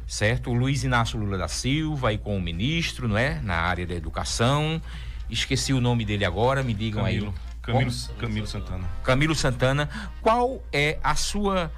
certo? 0.07 0.49
O 0.49 0.53
Luiz 0.53 0.85
Inácio 0.85 1.19
Lula 1.19 1.37
da 1.37 1.49
Silva, 1.49 2.09
aí 2.09 2.17
com 2.17 2.37
o 2.37 2.41
ministro, 2.41 3.09
não 3.09 3.17
é? 3.17 3.41
Na 3.41 3.55
área 3.55 3.85
da 3.85 3.93
educação. 3.93 4.81
Esqueci 5.29 5.73
o 5.73 5.81
nome 5.81 6.05
dele 6.05 6.23
agora, 6.23 6.63
me 6.63 6.73
digam 6.73 7.03
Camilo, 7.03 7.27
aí. 7.27 7.61
Camilo, 7.61 7.91
Camilo 8.17 8.47
Santana. 8.47 8.89
Camilo 9.03 9.35
Santana, 9.35 9.89
qual 10.21 10.63
é 10.71 10.97
a 11.03 11.15
sua 11.15 11.69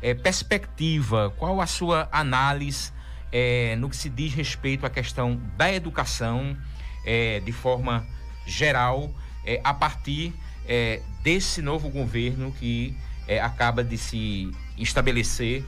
é, 0.00 0.14
perspectiva, 0.14 1.30
qual 1.36 1.60
a 1.60 1.66
sua 1.66 2.08
análise 2.10 2.90
é, 3.30 3.76
no 3.76 3.90
que 3.90 3.96
se 3.96 4.08
diz 4.08 4.32
respeito 4.32 4.86
à 4.86 4.90
questão 4.90 5.40
da 5.56 5.72
educação 5.72 6.56
é, 7.04 7.40
de 7.40 7.52
forma 7.52 8.06
geral, 8.46 9.10
é, 9.44 9.60
a 9.64 9.74
partir 9.74 10.32
é, 10.66 11.02
desse 11.22 11.60
novo 11.60 11.88
governo 11.88 12.52
que 12.52 12.96
é, 13.26 13.40
acaba 13.40 13.82
de 13.82 13.96
se 13.96 14.50
estabelecer 14.76 15.64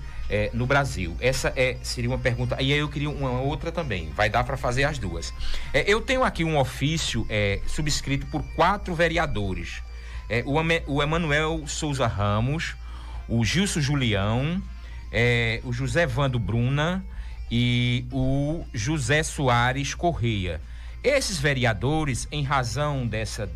no 0.53 0.67
Brasil? 0.67 1.17
Essa 1.21 1.53
é, 1.55 1.77
seria 1.83 2.11
uma 2.11 2.19
pergunta. 2.19 2.61
E 2.61 2.73
aí 2.73 2.79
eu 2.79 2.89
queria 2.89 3.11
uma 3.11 3.41
outra 3.41 3.71
também. 3.71 4.11
Vai 4.17 4.29
dar 4.29 4.43
para 4.43 4.57
fazer 4.57 4.85
as 4.85 4.99
duas. 4.99 5.33
eu 5.73 6.01
tenho 6.01 6.25
aqui 6.25 6.43
um 6.43 6.59
ofício 6.59 7.27
subscrito 7.67 8.27
por 8.27 8.43
quatro 8.57 8.95
vereadores. 8.95 9.83
o, 10.87 11.03
Emanuel 11.03 11.65
Souza 11.67 12.07
Ramos, 12.07 12.75
o 13.29 13.45
Gilson 13.45 13.81
Julião, 13.81 14.63
é, 15.15 15.61
o 15.63 15.73
José 15.73 16.07
Vando 16.07 16.41
Bruna 16.41 17.05
e 17.51 18.05
o 18.11 18.65
José 18.75 19.23
Soares 19.23 19.95
Correia. 19.95 20.61
Esses 21.03 21.39
vereadores, 21.39 22.27
em 22.33 22.43
razão 22.43 23.07
dessa, 23.07 23.49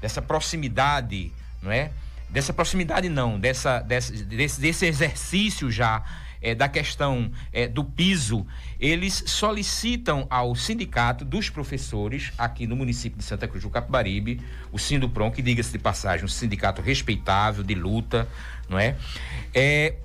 dessa 0.00 0.20
proximidade, 0.20 1.32
não 1.62 1.72
é? 1.72 1.90
Dessa 2.32 2.52
proximidade 2.52 3.10
não, 3.10 3.38
dessa, 3.38 3.80
desse, 3.80 4.24
desse 4.24 4.86
exercício 4.86 5.70
já 5.70 6.02
é, 6.40 6.54
da 6.54 6.68
questão 6.68 7.30
é, 7.52 7.68
do 7.68 7.84
piso, 7.84 8.46
eles 8.80 9.22
solicitam 9.26 10.26
ao 10.28 10.54
sindicato 10.54 11.24
dos 11.24 11.48
professores 11.48 12.32
aqui 12.36 12.66
no 12.66 12.74
município 12.74 13.18
de 13.18 13.24
Santa 13.24 13.46
Cruz 13.46 13.62
do 13.62 13.70
Capibaribe, 13.70 14.40
o 14.72 14.78
Sinduprom, 14.78 15.30
que 15.30 15.42
diga-se 15.42 15.70
de 15.70 15.78
passagem, 15.78 16.24
um 16.24 16.28
sindicato 16.28 16.82
respeitável, 16.82 17.62
de 17.62 17.74
luta, 17.74 18.26
não 18.68 18.78
é? 18.78 18.96
é 19.54 19.96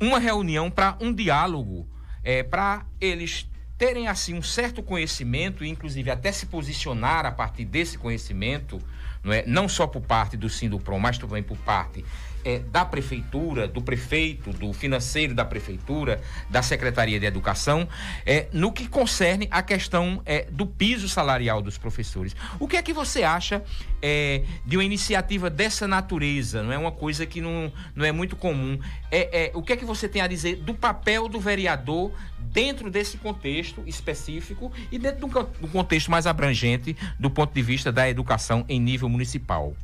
uma 0.00 0.18
reunião 0.18 0.70
para 0.70 0.96
um 1.00 1.12
diálogo, 1.12 1.88
é, 2.22 2.42
para 2.42 2.86
eles 3.00 3.48
terem 3.76 4.06
assim 4.06 4.34
um 4.34 4.42
certo 4.42 4.82
conhecimento, 4.82 5.64
inclusive 5.64 6.10
até 6.10 6.30
se 6.30 6.46
posicionar 6.46 7.24
a 7.26 7.32
partir 7.32 7.64
desse 7.64 7.96
conhecimento, 7.96 8.80
não 9.22 9.32
é? 9.32 9.44
Não 9.46 9.68
só 9.68 9.86
por 9.86 10.02
parte 10.02 10.36
do 10.36 10.48
Sinduprom, 10.48 10.98
mas 10.98 11.18
também 11.18 11.42
por 11.42 11.56
parte 11.58 12.04
é, 12.44 12.58
da 12.58 12.84
prefeitura, 12.84 13.66
do 13.66 13.82
prefeito, 13.82 14.50
do 14.52 14.72
financeiro 14.72 15.34
da 15.34 15.44
prefeitura, 15.44 16.20
da 16.48 16.62
Secretaria 16.62 17.18
de 17.18 17.26
Educação, 17.26 17.88
é, 18.24 18.48
no 18.52 18.72
que 18.72 18.88
concerne 18.88 19.48
a 19.50 19.62
questão 19.62 20.22
é, 20.24 20.46
do 20.50 20.66
piso 20.66 21.08
salarial 21.08 21.60
dos 21.62 21.78
professores. 21.78 22.34
O 22.58 22.66
que 22.66 22.76
é 22.76 22.82
que 22.82 22.92
você 22.92 23.22
acha 23.22 23.62
é, 24.00 24.44
de 24.64 24.76
uma 24.76 24.84
iniciativa 24.84 25.50
dessa 25.50 25.86
natureza? 25.86 26.62
Não 26.62 26.72
é 26.72 26.78
uma 26.78 26.92
coisa 26.92 27.26
que 27.26 27.40
não, 27.40 27.72
não 27.94 28.04
é 28.04 28.12
muito 28.12 28.36
comum. 28.36 28.78
É, 29.10 29.46
é, 29.46 29.50
o 29.54 29.62
que 29.62 29.72
é 29.72 29.76
que 29.76 29.84
você 29.84 30.08
tem 30.08 30.22
a 30.22 30.26
dizer 30.26 30.56
do 30.56 30.74
papel 30.74 31.28
do 31.28 31.40
vereador 31.40 32.12
dentro 32.38 32.90
desse 32.90 33.18
contexto 33.18 33.82
específico 33.86 34.72
e 34.90 34.98
dentro 34.98 35.28
do 35.28 35.68
contexto 35.68 36.10
mais 36.10 36.26
abrangente 36.26 36.96
do 37.18 37.30
ponto 37.30 37.52
de 37.52 37.62
vista 37.62 37.92
da 37.92 38.08
educação 38.08 38.64
em 38.68 38.80
nível 38.80 39.08
municipal? 39.08 39.74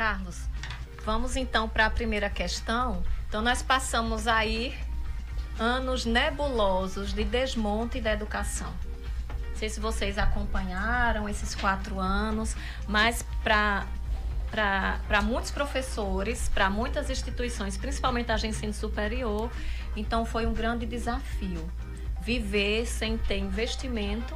Carlos, 0.00 0.48
vamos 1.04 1.36
então 1.36 1.68
para 1.68 1.84
a 1.84 1.90
primeira 1.90 2.30
questão. 2.30 3.02
Então, 3.28 3.42
nós 3.42 3.60
passamos 3.60 4.26
aí 4.26 4.74
anos 5.58 6.06
nebulosos 6.06 7.12
de 7.12 7.22
desmonte 7.22 8.00
da 8.00 8.14
educação. 8.14 8.72
Não 9.50 9.56
sei 9.56 9.68
se 9.68 9.78
vocês 9.78 10.16
acompanharam 10.16 11.28
esses 11.28 11.54
quatro 11.54 12.00
anos, 12.00 12.56
mas 12.88 13.22
para 13.44 13.86
para 14.50 15.20
muitos 15.20 15.50
professores, 15.50 16.48
para 16.48 16.70
muitas 16.70 17.10
instituições, 17.10 17.76
principalmente 17.76 18.32
a 18.32 18.36
de 18.36 18.46
ensino 18.46 18.72
superior, 18.72 19.52
então 19.94 20.24
foi 20.24 20.46
um 20.46 20.54
grande 20.54 20.86
desafio. 20.86 21.70
Viver 22.22 22.86
sem 22.86 23.18
ter 23.18 23.36
investimento 23.36 24.34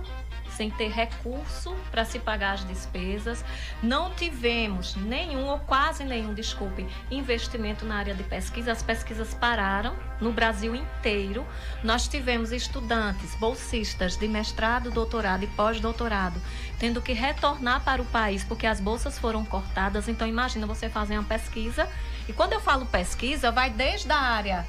sem 0.55 0.71
ter 0.71 0.91
recurso 0.91 1.75
para 1.91 2.05
se 2.05 2.19
pagar 2.19 2.55
as 2.55 2.65
despesas. 2.65 3.45
Não 3.83 4.11
tivemos 4.15 4.97
nenhum, 4.97 5.47
ou 5.47 5.59
quase 5.59 6.05
nenhum, 6.05 6.35
desculpe, 6.35 6.87
investimento 7.11 7.85
na 7.85 7.97
área 7.97 8.15
de 8.15 8.23
pesquisa. 8.23 8.73
As 8.73 8.83
pesquisas 8.83 9.35
pararam 9.35 9.95
no 10.21 10.33
Brasil 10.33 10.75
inteiro. 10.75 11.47
Nós 11.83 12.09
tivemos 12.09 12.53
estudantes, 12.53 13.35
bolsistas 13.37 14.17
de 14.17 14.29
mestrado, 14.29 14.91
doutorado 14.91 15.45
e 15.45 15.49
pós-doutorado, 15.49 16.41
tendo 16.79 17.03
que 17.03 17.13
retornar 17.13 17.83
para 17.85 18.01
o 18.01 18.07
país 18.07 18.45
porque 18.45 18.67
as 18.67 18.81
bolsas 18.81 19.19
foram 19.19 19.45
cortadas. 19.45 20.09
Então, 20.09 20.27
imagina 20.27 20.67
você 20.67 20.89
fazer 20.89 21.19
uma 21.19 21.25
pesquisa. 21.25 21.89
E 22.29 22.33
quando 22.33 22.53
eu 22.53 22.61
falo 22.61 22.87
pesquisa, 22.87 23.51
vai 23.51 23.71
desde 23.71 24.11
a 24.11 24.19
área 24.19 24.67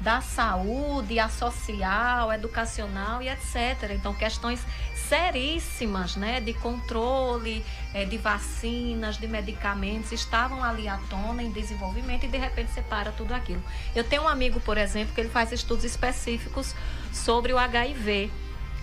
da 0.00 0.20
saúde, 0.20 1.18
a 1.18 1.28
social, 1.28 2.32
educacional 2.32 3.20
e 3.20 3.28
etc. 3.28 3.90
Então, 3.94 4.14
questões 4.14 4.64
seríssimas, 5.08 6.16
né, 6.16 6.40
de 6.40 6.52
controle 6.52 7.64
é, 7.94 8.04
de 8.04 8.18
vacinas, 8.18 9.16
de 9.16 9.26
medicamentos, 9.26 10.12
estavam 10.12 10.62
ali 10.62 10.86
à 10.86 10.98
tona 11.08 11.42
em 11.42 11.50
desenvolvimento 11.50 12.24
e 12.24 12.28
de 12.28 12.36
repente 12.36 12.70
separa 12.72 13.10
tudo 13.12 13.32
aquilo. 13.32 13.62
Eu 13.94 14.04
tenho 14.04 14.22
um 14.22 14.28
amigo, 14.28 14.60
por 14.60 14.76
exemplo, 14.76 15.14
que 15.14 15.20
ele 15.20 15.30
faz 15.30 15.50
estudos 15.50 15.84
específicos 15.84 16.74
sobre 17.12 17.52
o 17.52 17.58
HIV 17.58 18.30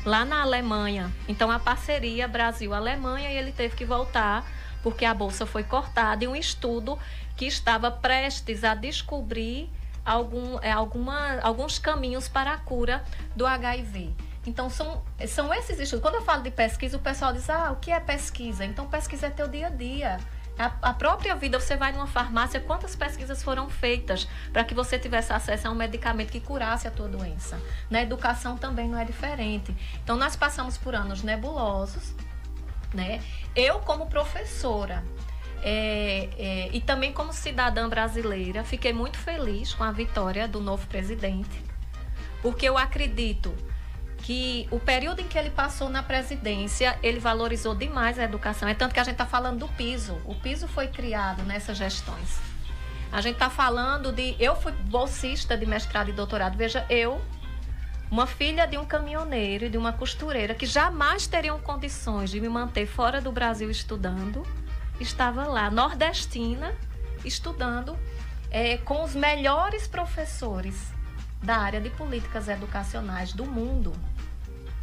lá 0.04 0.26
na 0.26 0.42
Alemanha. 0.42 1.12
Então 1.28 1.52
a 1.52 1.60
parceria 1.60 2.28
Brasil-Alemanha 2.28 3.32
e 3.32 3.38
ele 3.38 3.52
teve 3.52 3.76
que 3.76 3.86
voltar 3.86 4.46
porque 4.84 5.06
a 5.06 5.14
bolsa 5.14 5.46
foi 5.46 5.64
cortada 5.64 6.24
e 6.24 6.28
um 6.28 6.36
estudo 6.36 6.98
que 7.36 7.46
estava 7.46 7.90
prestes 7.90 8.64
a 8.64 8.76
descobrir 8.76 9.70
algum, 10.06 10.60
é, 10.62 10.72
alguma, 10.72 11.40
alguns 11.42 11.80
caminhos 11.80 12.28
para 12.28 12.54
a 12.54 12.58
cura 12.58 13.04
do 13.36 13.46
HIV. 13.46 14.14
Então, 14.46 14.70
são, 14.70 15.04
são 15.28 15.54
esses 15.54 15.80
estudos. 15.80 16.02
Quando 16.02 16.16
eu 16.16 16.22
falo 16.22 16.44
de 16.44 16.52
pesquisa, 16.52 16.98
o 16.98 17.00
pessoal 17.00 17.34
diz: 17.34 17.50
ah, 17.50 17.72
o 17.72 17.78
que 17.78 17.92
é 17.92 18.00
pesquisa? 18.00 18.64
Então, 18.64 18.88
pesquisa 18.88 19.28
é 19.28 19.30
teu 19.32 19.48
dia 19.48 19.68
a 19.68 19.70
dia. 19.72 20.20
A, 20.58 20.72
a 20.90 20.94
própria 20.94 21.36
vida, 21.36 21.60
você 21.60 21.76
vai 21.76 21.92
numa 21.92 22.08
farmácia, 22.08 22.62
quantas 22.62 22.96
pesquisas 22.96 23.44
foram 23.44 23.70
feitas 23.70 24.26
para 24.54 24.64
que 24.64 24.74
você 24.74 24.98
tivesse 24.98 25.34
acesso 25.34 25.68
a 25.68 25.72
um 25.72 25.76
medicamento 25.76 26.32
que 26.32 26.40
curasse 26.40 26.88
a 26.88 26.92
tua 26.92 27.10
doença? 27.10 27.60
Na 27.90 28.02
educação 28.02 28.56
também 28.56 28.88
não 28.88 28.98
é 28.98 29.04
diferente. 29.04 29.76
Então, 30.04 30.16
nós 30.16 30.36
passamos 30.36 30.78
por 30.78 30.96
anos 30.96 31.24
nebulosos, 31.24 32.14
né? 32.94 33.22
Eu, 33.54 33.80
como 33.80 34.06
professora, 34.06 35.04
É, 35.68 36.30
é, 36.38 36.70
e 36.72 36.80
também 36.80 37.12
como 37.12 37.34
cidadã 37.34 37.90
brasileira, 37.90 38.64
fiquei 38.64 38.94
muito 38.94 39.18
feliz 39.18 39.74
com 39.74 39.84
a 39.84 39.92
vitória 39.92 40.48
do 40.48 40.62
novo 40.62 40.86
presidente, 40.86 41.60
porque 42.40 42.70
eu 42.70 42.78
acredito 42.78 43.52
que 44.20 44.68
o 44.70 44.80
período 44.80 45.22
em 45.22 45.28
que 45.28 45.36
ele 45.40 45.50
passou 45.50 45.90
na 45.90 46.04
presidência, 46.04 47.00
ele 47.02 47.20
valorizou 47.20 47.74
demais 47.74 48.20
a 48.20 48.24
educação. 48.24 48.70
É 48.70 48.76
tanto 48.76 48.94
que 48.94 49.00
a 49.00 49.04
gente 49.04 49.14
está 49.14 49.26
falando 49.26 49.60
do 49.60 49.68
piso. 49.70 50.22
O 50.26 50.36
piso 50.36 50.68
foi 50.68 50.88
criado 50.88 51.42
nessas 51.42 51.78
gestões. 51.78 52.40
A 53.12 53.20
gente 53.22 53.34
está 53.34 53.50
falando 53.50 54.12
de. 54.12 54.36
Eu 54.40 54.56
fui 54.56 54.72
bolsista 54.72 55.58
de 55.58 55.66
mestrado 55.66 56.10
e 56.10 56.14
doutorado. 56.14 56.56
Veja, 56.56 56.86
eu, 56.92 57.20
uma 58.12 58.28
filha 58.28 58.68
de 58.68 58.78
um 58.78 58.86
caminhoneiro 58.86 59.66
e 59.66 59.70
de 59.70 59.78
uma 59.80 59.94
costureira 59.94 60.54
que 60.54 60.68
jamais 60.68 61.26
teriam 61.26 61.60
condições 61.60 62.30
de 62.30 62.40
me 62.40 62.50
manter 62.50 62.86
fora 62.86 63.20
do 63.20 63.32
Brasil 63.32 63.70
estudando 63.72 64.46
estava 65.00 65.46
lá, 65.46 65.70
nordestina, 65.70 66.74
estudando 67.24 67.98
é, 68.52 68.78
com 68.78 69.04
os 69.04 69.16
melhores 69.16 69.88
professores 69.88 70.76
da 71.42 71.58
área 71.58 71.82
de 71.82 71.90
políticas 71.90 72.48
educacionais 72.48 73.34
do 73.34 73.46
mundo. 73.46 73.94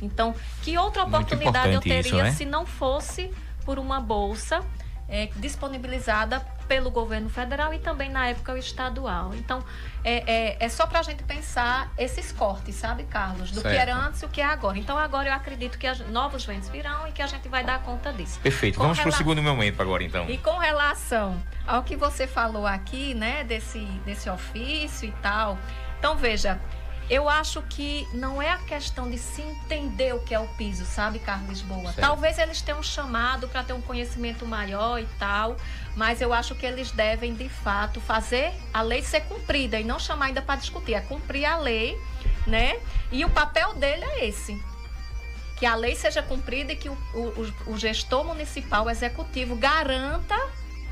Então, 0.01 0.35
que 0.63 0.77
outra 0.77 1.05
oportunidade 1.05 1.73
eu 1.73 1.81
teria 1.81 2.01
isso, 2.01 2.17
né? 2.17 2.31
se 2.33 2.45
não 2.45 2.67
fosse 2.67 3.33
por 3.65 3.79
uma 3.79 4.01
bolsa 4.01 4.61
é, 5.09 5.27
disponibilizada 5.37 6.41
pelo 6.73 6.91
governo 6.91 7.29
federal 7.29 7.75
e 7.75 7.79
também 7.79 8.09
na 8.09 8.29
época 8.29 8.55
o 8.55 8.57
estadual. 8.57 9.35
Então, 9.35 9.63
é, 10.03 10.55
é, 10.55 10.57
é 10.59 10.69
só 10.71 10.87
para 10.87 11.01
a 11.01 11.03
gente 11.03 11.23
pensar 11.23 11.93
esses 11.99 12.33
cortes, 12.33 12.77
sabe, 12.77 13.03
Carlos? 13.05 13.51
Do 13.51 13.61
certo. 13.61 13.75
que 13.75 13.79
era 13.79 13.95
antes 13.95 14.23
e 14.23 14.25
o 14.25 14.29
que 14.31 14.41
é 14.41 14.45
agora. 14.47 14.79
Então, 14.79 14.97
agora 14.97 15.29
eu 15.29 15.35
acredito 15.35 15.77
que 15.77 15.87
as, 15.87 15.99
novos 16.09 16.47
ventos 16.47 16.71
virão 16.71 17.07
e 17.07 17.13
que 17.13 17.21
a 17.21 17.27
gente 17.27 17.47
vai 17.47 17.63
dar 17.63 17.83
conta 17.83 18.11
disso. 18.11 18.41
Perfeito. 18.41 18.79
Com 18.79 18.85
Vamos 18.85 18.99
para 18.99 19.11
o 19.11 19.13
segundo 19.13 19.43
momento 19.43 19.83
agora, 19.83 20.03
então. 20.03 20.31
E 20.31 20.39
com 20.39 20.57
relação 20.57 21.43
ao 21.67 21.83
que 21.83 21.95
você 21.95 22.27
falou 22.27 22.67
aqui, 22.67 23.13
né, 23.13 23.45
desse, 23.45 23.81
desse 24.07 24.31
ofício 24.31 25.07
e 25.07 25.13
tal. 25.21 25.59
Então, 25.99 26.17
veja, 26.17 26.59
eu 27.11 27.29
acho 27.29 27.61
que 27.63 28.07
não 28.13 28.41
é 28.41 28.51
a 28.51 28.59
questão 28.59 29.11
de 29.11 29.19
se 29.19 29.43
entender 29.43 30.15
o 30.15 30.21
que 30.21 30.35
é 30.35 30.39
o 30.39 30.47
piso, 30.49 30.85
sabe, 30.85 31.19
Carlos 31.19 31.49
Lisboa? 31.49 31.93
Certo. 31.93 32.01
Talvez 32.01 32.39
eles 32.39 32.63
tenham 32.63 32.83
chamado 32.83 33.49
para 33.49 33.63
ter 33.63 33.73
um 33.73 33.81
conhecimento 33.81 34.47
maior 34.47 34.99
e 34.99 35.07
tal, 35.19 35.57
mas 35.97 36.21
eu 36.21 36.33
acho 36.33 36.55
que 36.55 36.65
eles 36.65 36.91
devem, 36.91 37.35
de 37.35 37.49
fato, 37.49 38.01
fazer 38.01 38.53
a 38.73 38.83
lei 38.83 39.03
ser 39.03 39.23
cumprida 39.23 39.79
e 39.79 39.85
não 39.85 39.99
chamar 39.99 40.27
ainda 40.27 40.43
para 40.43 40.57
discutir, 40.57 40.95
é 40.95 41.01
cumprir 41.01 41.45
a 41.45 41.59
lei, 41.59 41.99
né? 42.47 42.79
E 43.11 43.25
o 43.25 43.31
papel 43.31 43.75
dele 43.75 44.05
é 44.05 44.27
esse. 44.27 44.61
Que 45.59 45.67
a 45.67 45.75
lei 45.75 45.95
seja 45.95 46.23
cumprida 46.23 46.73
e 46.73 46.77
que 46.77 46.89
o, 46.89 46.95
o, 47.15 47.73
o 47.73 47.79
gestor 47.79 48.25
municipal, 48.25 48.87
o 48.87 48.91
executivo, 48.91 49.55
garanta 49.55 50.37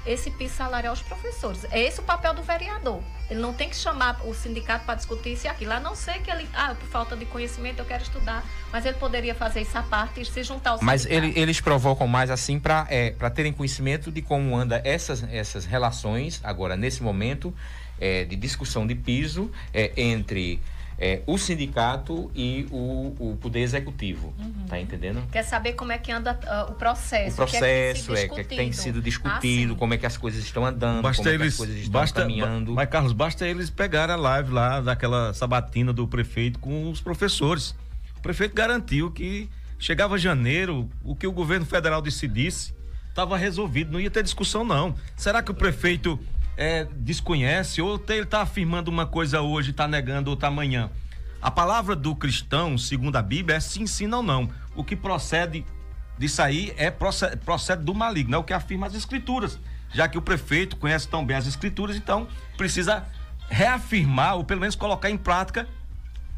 esse 0.07 0.31
piso 0.31 0.55
salarial 0.55 0.93
aos 0.93 1.03
professores. 1.03 1.65
É 1.71 1.81
esse 1.81 2.01
o 2.01 2.03
papel 2.03 2.35
do 2.35 2.43
vereador. 2.43 3.03
Ele 3.31 3.41
não 3.41 3.53
tem 3.53 3.69
que 3.69 3.77
chamar 3.77 4.21
o 4.27 4.35
sindicato 4.35 4.85
para 4.85 4.95
discutir 4.95 5.33
isso 5.33 5.47
e 5.47 5.49
aquilo. 5.49 5.73
A 5.73 5.81
não 5.81 5.95
ser 5.95 6.21
que 6.21 6.31
ele, 6.31 6.49
ah, 6.53 6.75
por 6.75 6.89
falta 6.89 7.17
de 7.17 7.25
conhecimento 7.27 7.79
eu 7.79 7.85
quero 7.85 8.03
estudar, 8.03 8.45
mas 8.73 8.85
ele 8.85 8.97
poderia 8.97 9.35
fazer 9.35 9.61
essa 9.61 9.83
parte 9.83 10.21
e 10.21 10.25
se 10.25 10.43
juntar 10.43 10.71
ao 10.71 10.83
Mas 10.83 11.07
ele, 11.07 11.33
eles 11.39 11.61
provocam 11.61 12.07
mais 12.07 12.31
assim 12.31 12.59
para 12.59 12.87
é, 12.91 13.11
terem 13.35 13.53
conhecimento 13.53 14.11
de 14.11 14.23
como 14.23 14.57
anda 14.57 14.81
essas, 14.85 15.23
essas 15.31 15.65
relações, 15.65 16.41
agora 16.43 16.77
nesse 16.77 17.03
momento, 17.03 17.55
é, 18.01 18.25
de 18.25 18.35
discussão 18.35 18.87
de 18.87 18.95
piso 18.95 19.51
é, 19.73 19.93
entre 19.97 20.61
é, 21.01 21.23
o 21.27 21.39
sindicato 21.39 22.31
e 22.35 22.67
o, 22.71 23.15
o 23.19 23.37
poder 23.41 23.61
executivo. 23.61 24.35
Uhum. 24.39 24.67
Tá 24.69 24.79
entendendo? 24.79 25.23
Quer 25.33 25.43
saber 25.43 25.73
como 25.73 25.93
é 25.93 25.99
que 25.99 26.13
anda 26.13 26.39
uh, 26.45 26.71
o 26.71 26.75
processo? 26.75 27.33
O 27.33 27.37
processo, 27.37 28.13
o 28.13 28.15
que 28.15 28.21
é, 28.21 28.29
que, 28.29 28.41
é 28.41 28.45
que 28.45 28.57
tem 28.57 28.71
sido 28.71 29.01
discutido, 29.01 29.73
ah, 29.73 29.77
como 29.77 29.95
é 29.95 29.97
que 29.97 30.05
as 30.05 30.19
coisas 30.19 30.45
estão 30.45 30.67
andando, 30.67 31.01
basta 31.01 31.23
como 31.23 31.35
eles, 31.35 31.41
é 31.41 31.47
que 31.47 31.49
as 31.49 31.57
coisas 31.57 31.77
estão 31.77 32.01
basta, 32.01 32.21
caminhando. 32.21 32.75
Mas, 32.75 32.89
Carlos, 32.91 33.15
basta 33.15 33.49
eles 33.49 33.71
pegarem 33.71 34.15
a 34.15 34.19
live 34.19 34.53
lá 34.53 34.83
daquela 34.83 35.33
sabatina 35.33 35.91
do 35.91 36.07
prefeito 36.07 36.59
com 36.59 36.91
os 36.91 37.01
professores. 37.01 37.75
O 38.19 38.21
prefeito 38.21 38.55
garantiu 38.55 39.11
que 39.11 39.49
chegava 39.79 40.19
janeiro, 40.19 40.91
o 41.03 41.17
que 41.17 41.27
o 41.27 41.33
governo 41.33 41.65
federal 41.65 42.03
decidisse 42.03 42.75
estava 43.09 43.37
resolvido, 43.39 43.91
não 43.91 43.99
ia 43.99 44.11
ter 44.11 44.23
discussão 44.23 44.65
não. 44.65 44.95
Será 45.17 45.43
que 45.43 45.51
o 45.51 45.55
prefeito 45.55 46.21
é, 46.61 46.87
desconhece 46.95 47.81
ou 47.81 47.99
ele 48.11 48.25
está 48.25 48.43
afirmando 48.43 48.91
uma 48.91 49.07
coisa 49.07 49.41
hoje, 49.41 49.71
está 49.71 49.89
negando 49.89 50.29
outra 50.29 50.49
amanhã. 50.49 50.91
A 51.41 51.51
palavra 51.51 51.97
do 51.97 52.15
cristão, 52.15 52.77
segundo 52.77 53.17
a 53.17 53.23
Bíblia, 53.23 53.57
é 53.57 53.61
se 53.61 53.81
ensina 53.81 54.19
ou 54.19 54.23
não. 54.23 54.51
O 54.77 54.85
que 54.85 54.95
procede 54.95 55.65
disso 56.19 56.43
aí 56.43 56.75
é 56.77 56.91
procede, 56.91 57.39
procede 57.39 57.83
do 57.83 57.95
maligno, 57.95 58.35
é 58.35 58.39
o 58.39 58.45
que 58.45 58.53
afirma 58.53 58.87
as 58.87 58.95
escrituras. 58.95 59.59
Já 59.91 60.07
que 60.07 60.19
o 60.19 60.23
prefeito 60.23 60.77
conhece 60.77 61.09
tão 61.09 61.25
bem 61.25 61.35
as 61.35 61.47
escrituras, 61.47 61.97
então 61.97 62.29
precisa 62.59 63.07
reafirmar, 63.49 64.37
ou 64.37 64.45
pelo 64.45 64.61
menos 64.61 64.77
colocar 64.77 65.09
em 65.09 65.17
prática, 65.17 65.67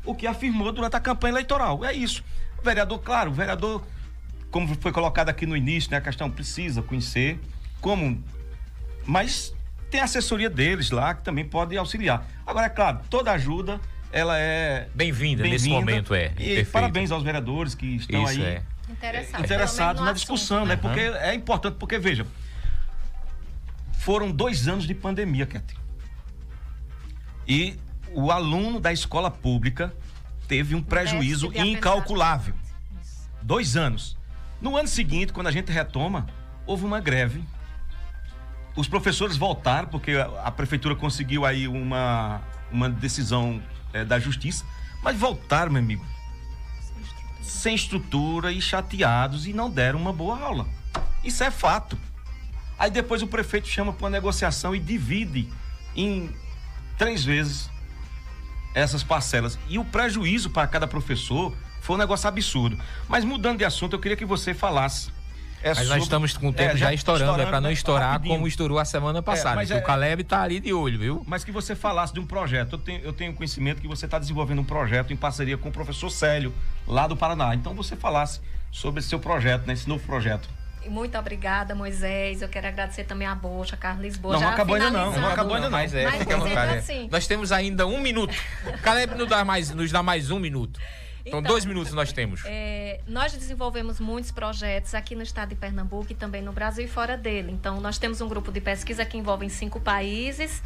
o 0.04 0.14
que 0.14 0.28
afirmou 0.28 0.70
durante 0.70 0.94
a 0.94 1.00
campanha 1.00 1.32
eleitoral. 1.32 1.84
É 1.84 1.92
isso. 1.92 2.22
O 2.60 2.62
vereador, 2.62 3.00
claro, 3.00 3.32
o 3.32 3.34
vereador, 3.34 3.84
como 4.52 4.72
foi 4.80 4.92
colocado 4.92 5.30
aqui 5.30 5.46
no 5.46 5.56
início, 5.56 5.90
né, 5.90 5.96
a 5.96 6.00
questão 6.00 6.30
precisa 6.30 6.80
conhecer, 6.80 7.40
como. 7.80 8.22
Mas 9.04 9.52
tem 9.92 10.00
a 10.00 10.04
assessoria 10.04 10.48
deles 10.48 10.90
lá 10.90 11.14
que 11.14 11.22
também 11.22 11.44
pode 11.44 11.76
auxiliar. 11.76 12.26
Agora, 12.46 12.66
é 12.66 12.70
claro, 12.70 13.00
toda 13.10 13.30
ajuda 13.30 13.78
ela 14.10 14.38
é 14.38 14.88
bem-vinda 14.94 15.42
bem 15.42 15.52
nesse 15.52 15.68
momento 15.68 16.14
é. 16.14 16.26
E 16.26 16.30
perfeito. 16.30 16.70
parabéns 16.70 17.10
aos 17.10 17.22
vereadores 17.22 17.74
que 17.74 17.96
estão 17.96 18.24
Isso 18.24 18.40
aí 18.40 18.42
é. 18.42 18.62
interessados, 18.88 19.44
interessados 19.44 20.02
na 20.02 20.12
discussão, 20.12 20.64
assunto. 20.64 20.68
né? 20.68 20.76
Porque 20.76 21.00
é 21.00 21.34
importante, 21.34 21.76
porque 21.78 21.98
veja, 21.98 22.26
foram 23.98 24.30
dois 24.30 24.66
anos 24.66 24.86
de 24.86 24.94
pandemia, 24.94 25.44
Ketty. 25.46 25.76
E 27.46 27.76
o 28.14 28.30
aluno 28.30 28.80
da 28.80 28.92
escola 28.92 29.30
pública 29.30 29.94
teve 30.48 30.74
um 30.74 30.82
prejuízo 30.82 31.52
incalculável. 31.54 32.54
Dois 33.42 33.76
anos. 33.76 34.16
No 34.60 34.76
ano 34.76 34.88
seguinte, 34.88 35.32
quando 35.32 35.48
a 35.48 35.52
gente 35.52 35.70
retoma, 35.70 36.26
houve 36.66 36.84
uma 36.84 37.00
greve 37.00 37.42
os 38.74 38.88
professores 38.88 39.36
voltaram, 39.36 39.88
porque 39.88 40.12
a, 40.42 40.50
prefeitura 40.50 40.94
conseguiu 40.96 41.44
aí 41.44 41.68
uma, 41.68 42.40
uma 42.70 42.88
decisão 42.88 43.62
é, 43.92 44.04
da 44.04 44.18
justiça, 44.18 44.64
mas 45.02 45.16
voltaram, 45.16 45.72
meu 45.72 45.82
amigo, 45.82 46.04
sem 46.84 47.02
estrutura. 47.02 47.42
sem 47.42 47.74
estrutura 47.74 48.52
e 48.52 48.60
chateados 48.60 49.46
e 49.46 49.52
não 49.52 49.70
deram 49.70 49.98
uma 49.98 50.12
boa 50.12 50.38
aula. 50.38 50.66
Isso 51.22 51.44
é 51.44 51.50
fato. 51.50 51.98
Aí 52.78 52.90
depois 52.90 53.22
o 53.22 53.26
prefeito 53.26 53.68
chama 53.68 53.92
para 53.92 54.04
uma 54.04 54.10
negociação 54.10 54.74
e 54.74 54.80
divide 54.80 55.48
em 55.94 56.34
três 56.96 57.24
vezes 57.24 57.70
essas 58.74 59.02
parcelas. 59.02 59.58
E 59.68 59.78
o 59.78 59.84
prejuízo 59.84 60.50
para 60.50 60.66
cada 60.66 60.86
professor 60.86 61.54
foi 61.80 61.96
um 61.96 61.98
negócio 61.98 62.26
absurdo. 62.28 62.78
Mas 63.08 63.24
mudando 63.24 63.58
de 63.58 63.64
assunto, 63.64 63.94
eu 63.94 64.00
queria 64.00 64.16
que 64.16 64.24
você 64.24 64.54
falasse 64.54 65.10
é 65.62 65.68
mas 65.68 65.78
sobre... 65.78 65.94
nós 65.94 66.02
estamos 66.02 66.36
com 66.36 66.48
o 66.48 66.52
tempo 66.52 66.72
é, 66.72 66.76
já, 66.76 66.86
já 66.86 66.94
estourando, 66.94 67.24
estourando, 67.24 67.42
é 67.42 67.50
para 67.50 67.60
não 67.60 67.68
né? 67.68 67.72
estourar 67.72 68.12
rapidinho. 68.12 68.34
como 68.34 68.48
estourou 68.48 68.78
a 68.78 68.84
semana 68.84 69.20
é, 69.20 69.22
passada. 69.22 69.62
É, 69.62 69.78
o 69.78 69.82
Caleb 69.82 70.22
está 70.22 70.42
ali 70.42 70.60
de 70.60 70.72
olho, 70.72 70.98
viu? 70.98 71.22
Mas 71.26 71.44
que 71.44 71.52
você 71.52 71.74
falasse 71.74 72.12
de 72.12 72.20
um 72.20 72.26
projeto. 72.26 72.72
Eu 72.72 72.78
tenho, 72.78 73.00
eu 73.02 73.12
tenho 73.12 73.32
conhecimento 73.32 73.80
que 73.80 73.88
você 73.88 74.04
está 74.04 74.18
desenvolvendo 74.18 74.60
um 74.60 74.64
projeto 74.64 75.12
em 75.12 75.16
parceria 75.16 75.56
com 75.56 75.68
o 75.68 75.72
professor 75.72 76.10
Célio, 76.10 76.52
lá 76.86 77.06
do 77.06 77.16
Paraná. 77.16 77.54
Então 77.54 77.74
você 77.74 77.96
falasse 77.96 78.40
sobre 78.70 79.00
esse 79.00 79.08
seu 79.08 79.20
projeto, 79.20 79.66
né, 79.66 79.74
esse 79.74 79.88
novo 79.88 80.04
projeto. 80.04 80.48
Muito 80.88 81.16
obrigada, 81.16 81.74
Moisés. 81.74 82.42
Eu 82.42 82.48
quero 82.48 82.66
agradecer 82.66 83.04
também 83.04 83.26
a 83.26 83.34
Bocha, 83.34 83.76
Carlos 83.76 84.02
Lisboa. 84.02 84.34
Não, 84.34 84.40
não 84.40 84.48
acabou 84.48 84.74
ainda 84.74 84.90
não. 84.90 85.12
Não 85.12 85.28
acabou 85.28 85.54
ainda 85.54 85.70
não. 85.70 85.78
Mas 85.78 85.94
é, 85.94 86.10
fica 86.12 86.34
à 86.34 86.38
vontade. 86.38 86.78
Assim. 86.78 87.08
Nós 87.10 87.26
temos 87.26 87.52
ainda 87.52 87.86
um 87.86 88.00
minuto. 88.00 88.34
Caleb 88.82 89.14
nos 89.14 89.28
dá 89.28 89.44
mais, 89.44 89.70
nos 89.70 89.92
dá 89.92 90.02
mais 90.02 90.30
um 90.30 90.38
minuto. 90.38 90.80
Então, 91.24 91.38
então, 91.38 91.42
dois 91.42 91.64
minutos 91.64 91.92
nós 91.92 92.12
temos. 92.12 92.42
É, 92.44 93.00
nós 93.06 93.32
desenvolvemos 93.32 94.00
muitos 94.00 94.30
projetos 94.30 94.94
aqui 94.94 95.14
no 95.14 95.22
estado 95.22 95.50
de 95.50 95.54
Pernambuco 95.54 96.10
e 96.10 96.14
também 96.14 96.42
no 96.42 96.52
Brasil 96.52 96.84
e 96.84 96.88
fora 96.88 97.16
dele. 97.16 97.52
Então, 97.52 97.80
nós 97.80 97.96
temos 97.96 98.20
um 98.20 98.28
grupo 98.28 98.50
de 98.50 98.60
pesquisa 98.60 99.04
que 99.04 99.16
envolve 99.16 99.48
cinco 99.48 99.80
países 99.80 100.62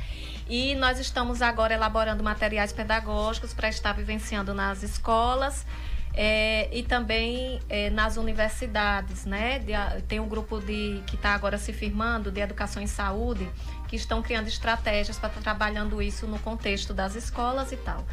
e 0.49 0.75
nós 0.77 0.99
estamos 0.99 1.43
agora 1.43 1.75
elaborando 1.75 2.25
materiais 2.25 2.73
pedagógicos 2.73 3.53
para 3.53 3.69
estar 3.69 3.93
vivenciando 3.93 4.55
nas 4.55 4.83
escolas. 4.83 5.67
É, 6.19 6.75
e 6.75 6.83
também 6.83 7.61
é, 7.69 7.91
nas 7.91 8.17
universidades, 8.17 9.27
né? 9.27 9.59
De, 9.59 9.73
tem 10.09 10.19
um 10.19 10.27
grupo 10.27 10.59
de 10.61 11.03
que 11.07 11.15
está 11.15 11.35
agora 11.35 11.59
se 11.59 11.75
firmando 11.75 12.31
de 12.31 12.41
educação 12.41 12.83
em 12.83 12.87
saúde 12.87 13.47
que 13.87 13.97
estão 13.97 14.23
criando 14.23 14.49
estratégias 14.49 15.19
para 15.19 15.29
estar 15.29 15.43
trabalhando 15.43 16.01
isso 16.01 16.27
no 16.27 16.39
contexto 16.39 16.95
das 16.95 17.15
escolas 17.15 17.71
e 17.71 17.77
tal. 17.77 18.07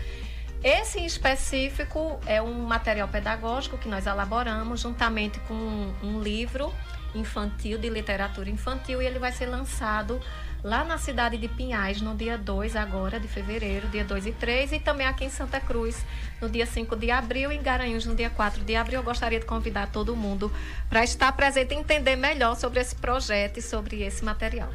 Esse 0.63 0.97
em 0.97 1.05
específico 1.05 2.21
é 2.25 2.41
um 2.41 2.53
material 2.63 3.09
pedagógico 3.09 3.77
que 3.77 3.89
nós 3.89 4.07
elaboramos 4.07 4.79
juntamente 4.79 5.37
com 5.41 5.53
um 6.01 6.21
livro 6.21 6.73
infantil, 7.13 7.77
de 7.77 7.89
literatura 7.89 8.49
infantil, 8.49 9.01
e 9.01 9.05
ele 9.05 9.19
vai 9.19 9.33
ser 9.33 9.47
lançado 9.47 10.21
lá 10.63 10.85
na 10.85 10.97
cidade 10.97 11.37
de 11.37 11.49
Pinhais, 11.49 11.99
no 11.99 12.15
dia 12.15 12.37
2 12.37 12.77
agora 12.77 13.19
de 13.19 13.27
fevereiro, 13.27 13.89
dia 13.89 14.05
2 14.05 14.27
e 14.27 14.31
3, 14.31 14.71
e 14.71 14.79
também 14.79 15.05
aqui 15.05 15.25
em 15.25 15.29
Santa 15.29 15.59
Cruz, 15.59 16.01
no 16.39 16.47
dia 16.47 16.65
5 16.65 16.95
de 16.95 17.11
abril, 17.11 17.51
e 17.51 17.57
em 17.57 17.61
Garanhuns, 17.61 18.05
no 18.05 18.15
dia 18.15 18.29
4 18.29 18.63
de 18.63 18.73
abril. 18.73 18.99
Eu 18.99 19.03
gostaria 19.03 19.41
de 19.41 19.45
convidar 19.45 19.91
todo 19.91 20.15
mundo 20.15 20.49
para 20.89 21.03
estar 21.03 21.29
presente 21.33 21.73
e 21.73 21.77
entender 21.77 22.15
melhor 22.15 22.55
sobre 22.55 22.79
esse 22.79 22.95
projeto 22.95 23.57
e 23.57 23.61
sobre 23.61 24.01
esse 24.01 24.23
material. 24.23 24.69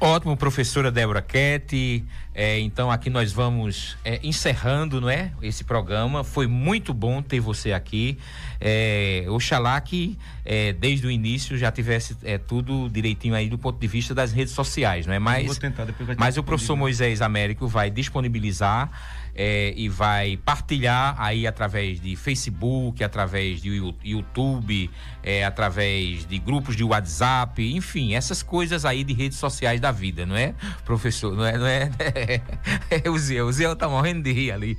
Ótimo, 0.00 0.36
professora 0.36 0.92
Débora 0.92 1.20
Ketty. 1.20 2.04
É, 2.32 2.60
então 2.60 2.88
aqui 2.88 3.10
nós 3.10 3.32
vamos 3.32 3.96
é, 4.04 4.20
encerrando, 4.22 5.00
não 5.00 5.10
é? 5.10 5.32
Esse 5.42 5.64
programa. 5.64 6.22
Foi 6.22 6.46
muito 6.46 6.94
bom 6.94 7.20
ter 7.20 7.40
você 7.40 7.72
aqui. 7.72 8.16
É, 8.60 9.24
oxalá 9.28 9.80
que 9.80 10.16
é, 10.44 10.72
desde 10.72 11.04
o 11.04 11.10
início 11.10 11.58
já 11.58 11.72
tivesse 11.72 12.16
é, 12.22 12.38
tudo 12.38 12.88
direitinho 12.88 13.34
aí 13.34 13.48
do 13.48 13.58
ponto 13.58 13.80
de 13.80 13.88
vista 13.88 14.14
das 14.14 14.30
redes 14.30 14.54
sociais, 14.54 15.04
não 15.04 15.14
é? 15.14 15.18
Mas, 15.18 15.58
tentar, 15.58 15.88
mas 16.16 16.38
o 16.38 16.44
professor 16.44 16.76
Moisés 16.76 17.20
Américo 17.20 17.66
vai 17.66 17.90
disponibilizar 17.90 18.88
é, 19.40 19.72
e 19.76 19.88
vai 19.88 20.36
partilhar 20.36 21.14
aí 21.16 21.46
através 21.46 22.00
de 22.00 22.16
Facebook, 22.16 23.04
através 23.04 23.62
de 23.62 23.68
YouTube, 24.02 24.90
é, 25.22 25.44
através 25.44 26.26
de 26.26 26.40
grupos 26.40 26.74
de 26.74 26.82
WhatsApp, 26.82 27.62
enfim, 27.72 28.14
essas 28.14 28.42
coisas 28.42 28.84
aí 28.84 29.04
de 29.04 29.12
redes 29.12 29.38
sociais 29.38 29.80
da 29.80 29.92
vida, 29.92 30.26
não 30.26 30.36
é, 30.36 30.54
professor? 30.84 31.36
Não 31.36 31.46
é? 31.46 31.56
Não 31.56 31.66
é? 31.68 31.88
é 32.90 33.08
o 33.08 33.16
Zé, 33.16 33.40
o 33.40 33.52
Zé 33.52 33.72
tá 33.76 33.88
morrendo 33.88 34.24
de 34.24 34.32
rir 34.32 34.50
ali, 34.50 34.76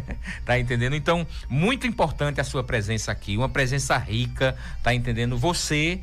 tá 0.46 0.58
entendendo? 0.58 0.96
Então, 0.96 1.26
muito 1.46 1.86
importante 1.86 2.40
a 2.40 2.44
sua 2.44 2.64
presença 2.64 3.12
aqui, 3.12 3.36
uma 3.36 3.50
presença 3.50 3.98
rica, 3.98 4.56
tá 4.82 4.94
entendendo? 4.94 5.36
Você 5.36 6.00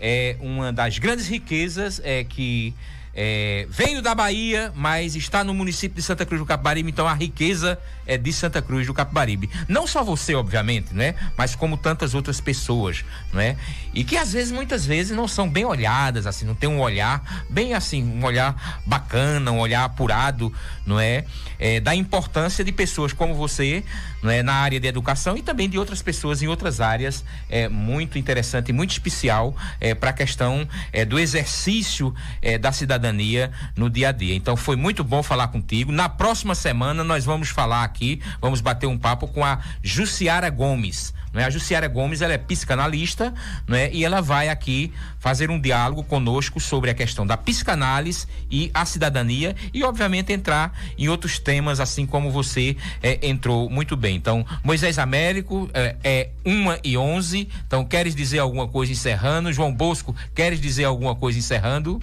é 0.00 0.36
uma 0.40 0.72
das 0.72 0.98
grandes 0.98 1.28
riquezas 1.28 2.00
é 2.02 2.24
que 2.24 2.74
é, 3.14 3.66
veio 3.70 4.02
da 4.02 4.14
Bahia, 4.14 4.72
mas 4.74 5.14
está 5.14 5.44
no 5.44 5.54
município 5.54 5.96
de 5.96 6.02
Santa 6.02 6.26
Cruz 6.26 6.40
do 6.40 6.46
Capibaribe, 6.46 6.90
então 6.90 7.06
a 7.06 7.14
riqueza 7.14 7.78
é 8.06 8.16
de 8.16 8.32
Santa 8.32 8.60
Cruz 8.62 8.86
do 8.86 8.94
Capibaribe. 8.94 9.50
Não 9.68 9.86
só 9.86 10.02
você, 10.02 10.34
obviamente, 10.34 10.94
né? 10.94 11.14
Mas 11.36 11.54
como 11.54 11.76
tantas 11.76 12.14
outras 12.14 12.40
pessoas, 12.40 13.04
não 13.32 13.40
é? 13.40 13.56
E 13.92 14.04
que 14.04 14.16
às 14.16 14.32
vezes, 14.32 14.52
muitas 14.52 14.84
vezes, 14.84 15.16
não 15.16 15.28
são 15.28 15.48
bem 15.48 15.64
olhadas, 15.64 16.26
assim, 16.26 16.44
não 16.44 16.54
tem 16.54 16.68
um 16.68 16.80
olhar 16.80 17.44
bem 17.48 17.74
assim, 17.74 18.02
um 18.02 18.24
olhar 18.24 18.82
bacana, 18.86 19.50
um 19.52 19.58
olhar 19.58 19.84
apurado, 19.84 20.52
não 20.86 20.98
é? 20.98 21.24
é 21.58 21.80
da 21.80 21.94
importância 21.94 22.64
de 22.64 22.72
pessoas 22.72 23.12
como 23.12 23.34
você, 23.34 23.84
não 24.22 24.30
é? 24.30 24.42
Na 24.42 24.54
área 24.54 24.80
de 24.80 24.86
educação 24.86 25.36
e 25.36 25.42
também 25.42 25.68
de 25.68 25.78
outras 25.78 26.02
pessoas 26.02 26.42
em 26.42 26.48
outras 26.48 26.80
áreas, 26.80 27.24
é 27.48 27.68
muito 27.68 28.18
interessante, 28.18 28.72
muito 28.72 28.90
especial 28.90 29.54
é, 29.80 29.94
para 29.94 30.10
a 30.10 30.12
questão 30.12 30.68
é, 30.92 31.04
do 31.04 31.18
exercício 31.18 32.14
é, 32.42 32.58
da 32.58 32.72
cidadania 32.72 33.52
no 33.76 33.88
dia 33.88 34.08
a 34.08 34.12
dia. 34.12 34.34
Então 34.34 34.56
foi 34.56 34.76
muito 34.76 35.04
bom 35.04 35.22
falar 35.22 35.48
contigo. 35.48 35.92
Na 35.92 36.08
próxima 36.08 36.54
semana 36.54 37.04
nós 37.04 37.24
vamos 37.24 37.48
falar 37.48 37.84
aqui, 37.94 38.20
vamos 38.40 38.60
bater 38.60 38.88
um 38.88 38.98
papo 38.98 39.28
com 39.28 39.44
a 39.44 39.60
Jussiara 39.80 40.50
Gomes. 40.50 41.14
Não 41.32 41.40
é? 41.40 41.44
A 41.44 41.50
Jussiara 41.50 41.88
Gomes 41.88 42.22
ela 42.22 42.32
é 42.32 42.38
psicanalista 42.38 43.32
não 43.66 43.76
é? 43.76 43.90
e 43.92 44.04
ela 44.04 44.20
vai 44.20 44.48
aqui 44.48 44.92
fazer 45.18 45.50
um 45.50 45.60
diálogo 45.60 46.04
conosco 46.04 46.60
sobre 46.60 46.90
a 46.90 46.94
questão 46.94 47.26
da 47.26 47.36
psicanálise 47.36 48.26
e 48.50 48.70
a 48.72 48.84
cidadania 48.84 49.56
e, 49.72 49.82
obviamente, 49.82 50.32
entrar 50.32 50.78
em 50.96 51.08
outros 51.08 51.38
temas, 51.38 51.80
assim 51.80 52.06
como 52.06 52.30
você 52.30 52.76
é, 53.02 53.26
entrou 53.26 53.68
muito 53.68 53.96
bem. 53.96 54.14
Então, 54.16 54.46
Moisés 54.62 54.98
Américo 54.98 55.68
é, 55.74 55.96
é 56.04 56.30
1 56.44 56.78
e 56.84 56.96
11. 56.96 57.48
Então, 57.66 57.84
queres 57.84 58.14
dizer 58.14 58.38
alguma 58.38 58.68
coisa 58.68 58.92
encerrando? 58.92 59.52
João 59.52 59.72
Bosco, 59.72 60.14
queres 60.34 60.60
dizer 60.60 60.84
alguma 60.84 61.16
coisa 61.16 61.38
encerrando? 61.38 62.00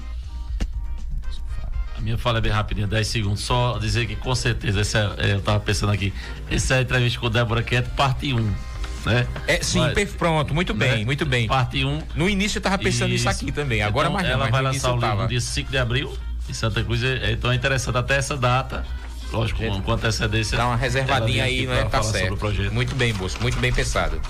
Minha 2.02 2.18
fala 2.18 2.40
é 2.40 2.42
bem 2.42 2.52
rapidinha, 2.52 2.88
10 2.88 3.08
segundos. 3.08 3.42
Só 3.42 3.78
dizer 3.78 4.06
que 4.06 4.16
com 4.16 4.34
certeza, 4.36 4.82
essa, 4.82 5.16
é, 5.18 5.34
eu 5.34 5.42
tava 5.42 5.60
pensando 5.60 5.92
aqui, 5.92 6.14
essa 6.50 6.76
é 6.76 6.78
a 6.80 6.82
entrevista 6.82 7.20
com 7.20 7.30
Débora 7.30 7.64
Quieto, 7.64 7.90
parte 7.96 8.34
1. 8.34 8.72
Né? 9.06 9.28
É, 9.48 9.64
sim, 9.64 9.80
Mas, 9.80 10.12
pronto, 10.12 10.54
muito 10.54 10.74
bem, 10.74 11.00
né? 11.00 11.06
muito 11.06 11.26
bem. 11.26 11.48
Parte 11.48 11.84
1. 11.84 12.02
No 12.16 12.30
início 12.30 12.60
eu 12.60 12.62
tava 12.62 12.78
pensando 12.78 13.12
isso. 13.12 13.28
nisso 13.28 13.30
aqui 13.30 13.52
também. 13.52 13.82
Agora 13.82 14.08
então, 14.08 14.14
mais 14.14 14.28
Ela 14.28 14.38
mais 14.38 14.52
vai 14.52 14.62
lançar 14.62 14.94
o 14.94 15.00
livro 15.00 15.28
dia 15.28 15.42
5 15.42 15.72
de 15.72 15.78
abril 15.78 16.18
em 16.48 16.54
Santa 16.54 16.84
Cruz. 16.84 17.04
É, 17.04 17.32
então 17.32 17.52
é 17.52 17.56
interessante 17.56 17.98
até 17.98 18.18
essa 18.18 18.38
data. 18.38 18.86
Lógico, 19.32 19.60
Gente, 19.60 19.82
com 19.82 19.92
antecedência. 19.94 20.58
Dá 20.58 20.68
uma 20.68 20.76
reservadinha 20.76 21.46
aí, 21.46 21.66
não 21.66 21.74
é? 21.74 21.86
Tá 21.86 22.04
certo. 22.04 22.38
Muito 22.72 22.96
bem, 22.96 23.14
Bosco, 23.14 23.42
muito 23.42 23.58
bem 23.60 23.72
pensado. 23.72 24.22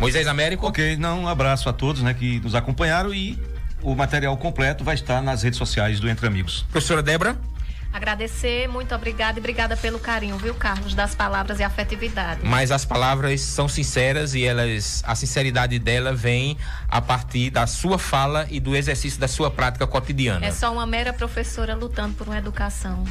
Moisés 0.00 0.26
Américo. 0.26 0.66
Ok, 0.66 0.96
não, 0.96 1.24
um 1.24 1.28
abraço 1.28 1.68
a 1.68 1.72
todos 1.72 2.02
né, 2.02 2.14
que 2.14 2.40
nos 2.40 2.54
acompanharam 2.54 3.12
e 3.12 3.38
o 3.82 3.94
material 3.94 4.36
completo 4.36 4.84
vai 4.84 4.94
estar 4.94 5.22
nas 5.22 5.42
redes 5.42 5.58
sociais 5.58 6.00
do 6.00 6.08
Entre 6.08 6.26
Amigos. 6.26 6.64
Professora 6.70 7.02
Débora? 7.02 7.36
Agradecer, 7.92 8.68
muito 8.68 8.94
obrigada 8.94 9.38
e 9.38 9.40
obrigada 9.40 9.76
pelo 9.76 9.98
carinho, 9.98 10.38
viu, 10.38 10.54
Carlos, 10.54 10.94
das 10.94 11.12
palavras 11.12 11.58
e 11.58 11.64
afetividade. 11.64 12.40
Mas 12.44 12.70
as 12.70 12.84
palavras 12.84 13.40
são 13.40 13.66
sinceras 13.66 14.32
e 14.32 14.44
elas, 14.44 15.02
a 15.04 15.16
sinceridade 15.16 15.76
dela 15.78 16.14
vem 16.14 16.56
a 16.88 17.00
partir 17.00 17.50
da 17.50 17.66
sua 17.66 17.98
fala 17.98 18.46
e 18.48 18.60
do 18.60 18.76
exercício 18.76 19.18
da 19.18 19.26
sua 19.26 19.50
prática 19.50 19.88
cotidiana. 19.88 20.46
É 20.46 20.52
só 20.52 20.72
uma 20.72 20.86
mera 20.86 21.12
professora 21.12 21.74
lutando 21.74 22.14
por 22.14 22.28
uma 22.28 22.38
educação 22.38 23.04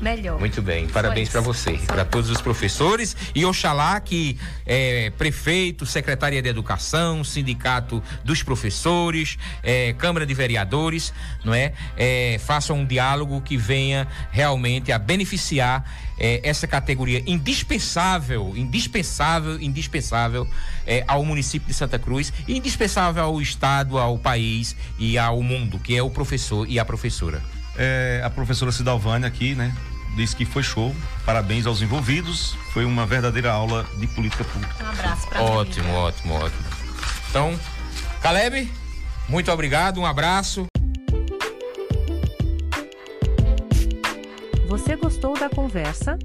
melhor. 0.00 0.38
Muito 0.38 0.62
bem, 0.62 0.86
parabéns 0.88 1.28
para 1.28 1.40
você, 1.40 1.72
para 1.86 2.04
todos 2.04 2.30
os 2.30 2.40
professores 2.40 3.16
e 3.34 3.44
oxalá 3.44 3.98
que 4.00 4.38
é, 4.64 5.10
prefeito, 5.10 5.86
secretaria 5.86 6.42
de 6.42 6.48
educação, 6.48 7.24
sindicato 7.24 8.02
dos 8.24 8.42
professores, 8.42 9.38
é, 9.62 9.92
câmara 9.94 10.26
de 10.26 10.34
vereadores, 10.34 11.12
não 11.44 11.54
é, 11.54 11.72
é, 11.96 12.38
façam 12.44 12.80
um 12.80 12.86
diálogo 12.86 13.40
que 13.40 13.56
venha 13.56 14.06
realmente 14.30 14.92
a 14.92 14.98
beneficiar 14.98 15.84
é, 16.18 16.40
essa 16.42 16.66
categoria 16.66 17.22
indispensável, 17.26 18.52
indispensável, 18.56 19.60
indispensável 19.60 20.48
é, 20.86 21.04
ao 21.06 21.24
município 21.24 21.68
de 21.68 21.74
Santa 21.74 21.98
Cruz 21.98 22.32
indispensável 22.48 23.22
ao 23.22 23.40
estado, 23.40 23.98
ao 23.98 24.18
país 24.18 24.76
e 24.98 25.18
ao 25.18 25.42
mundo, 25.42 25.78
que 25.78 25.96
é 25.96 26.02
o 26.02 26.10
professor 26.10 26.68
e 26.68 26.78
a 26.78 26.84
professora. 26.84 27.42
É, 27.78 28.22
a 28.24 28.30
professora 28.30 28.72
Cidalvânia 28.72 29.28
aqui, 29.28 29.54
né? 29.54 29.74
Disse 30.16 30.34
que 30.34 30.44
foi 30.44 30.62
show. 30.62 30.94
Parabéns 31.24 31.66
aos 31.66 31.82
envolvidos. 31.82 32.56
Foi 32.72 32.84
uma 32.84 33.04
verdadeira 33.04 33.52
aula 33.52 33.86
de 33.98 34.06
política 34.06 34.44
pública. 34.44 34.74
Um 34.82 34.88
abraço 34.88 35.28
para 35.28 35.42
Ótimo, 35.42 35.92
ótimo, 35.92 36.34
ótimo. 36.34 36.64
Então, 37.28 37.58
Caleb, 38.22 38.70
muito 39.28 39.50
obrigado, 39.52 40.00
um 40.00 40.06
abraço. 40.06 40.66
Você 44.68 44.96
gostou 44.96 45.38
da 45.38 45.48
conversa? 45.48 46.18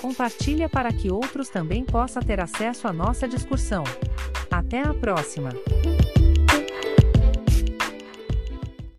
Compartilha 0.00 0.68
para 0.68 0.92
que 0.92 1.10
outros 1.10 1.48
também 1.48 1.84
possam 1.84 2.22
ter 2.22 2.40
acesso 2.40 2.88
à 2.88 2.92
nossa 2.92 3.28
discussão. 3.28 3.84
Até 4.50 4.82
a 4.82 4.94
próxima! 4.94 5.50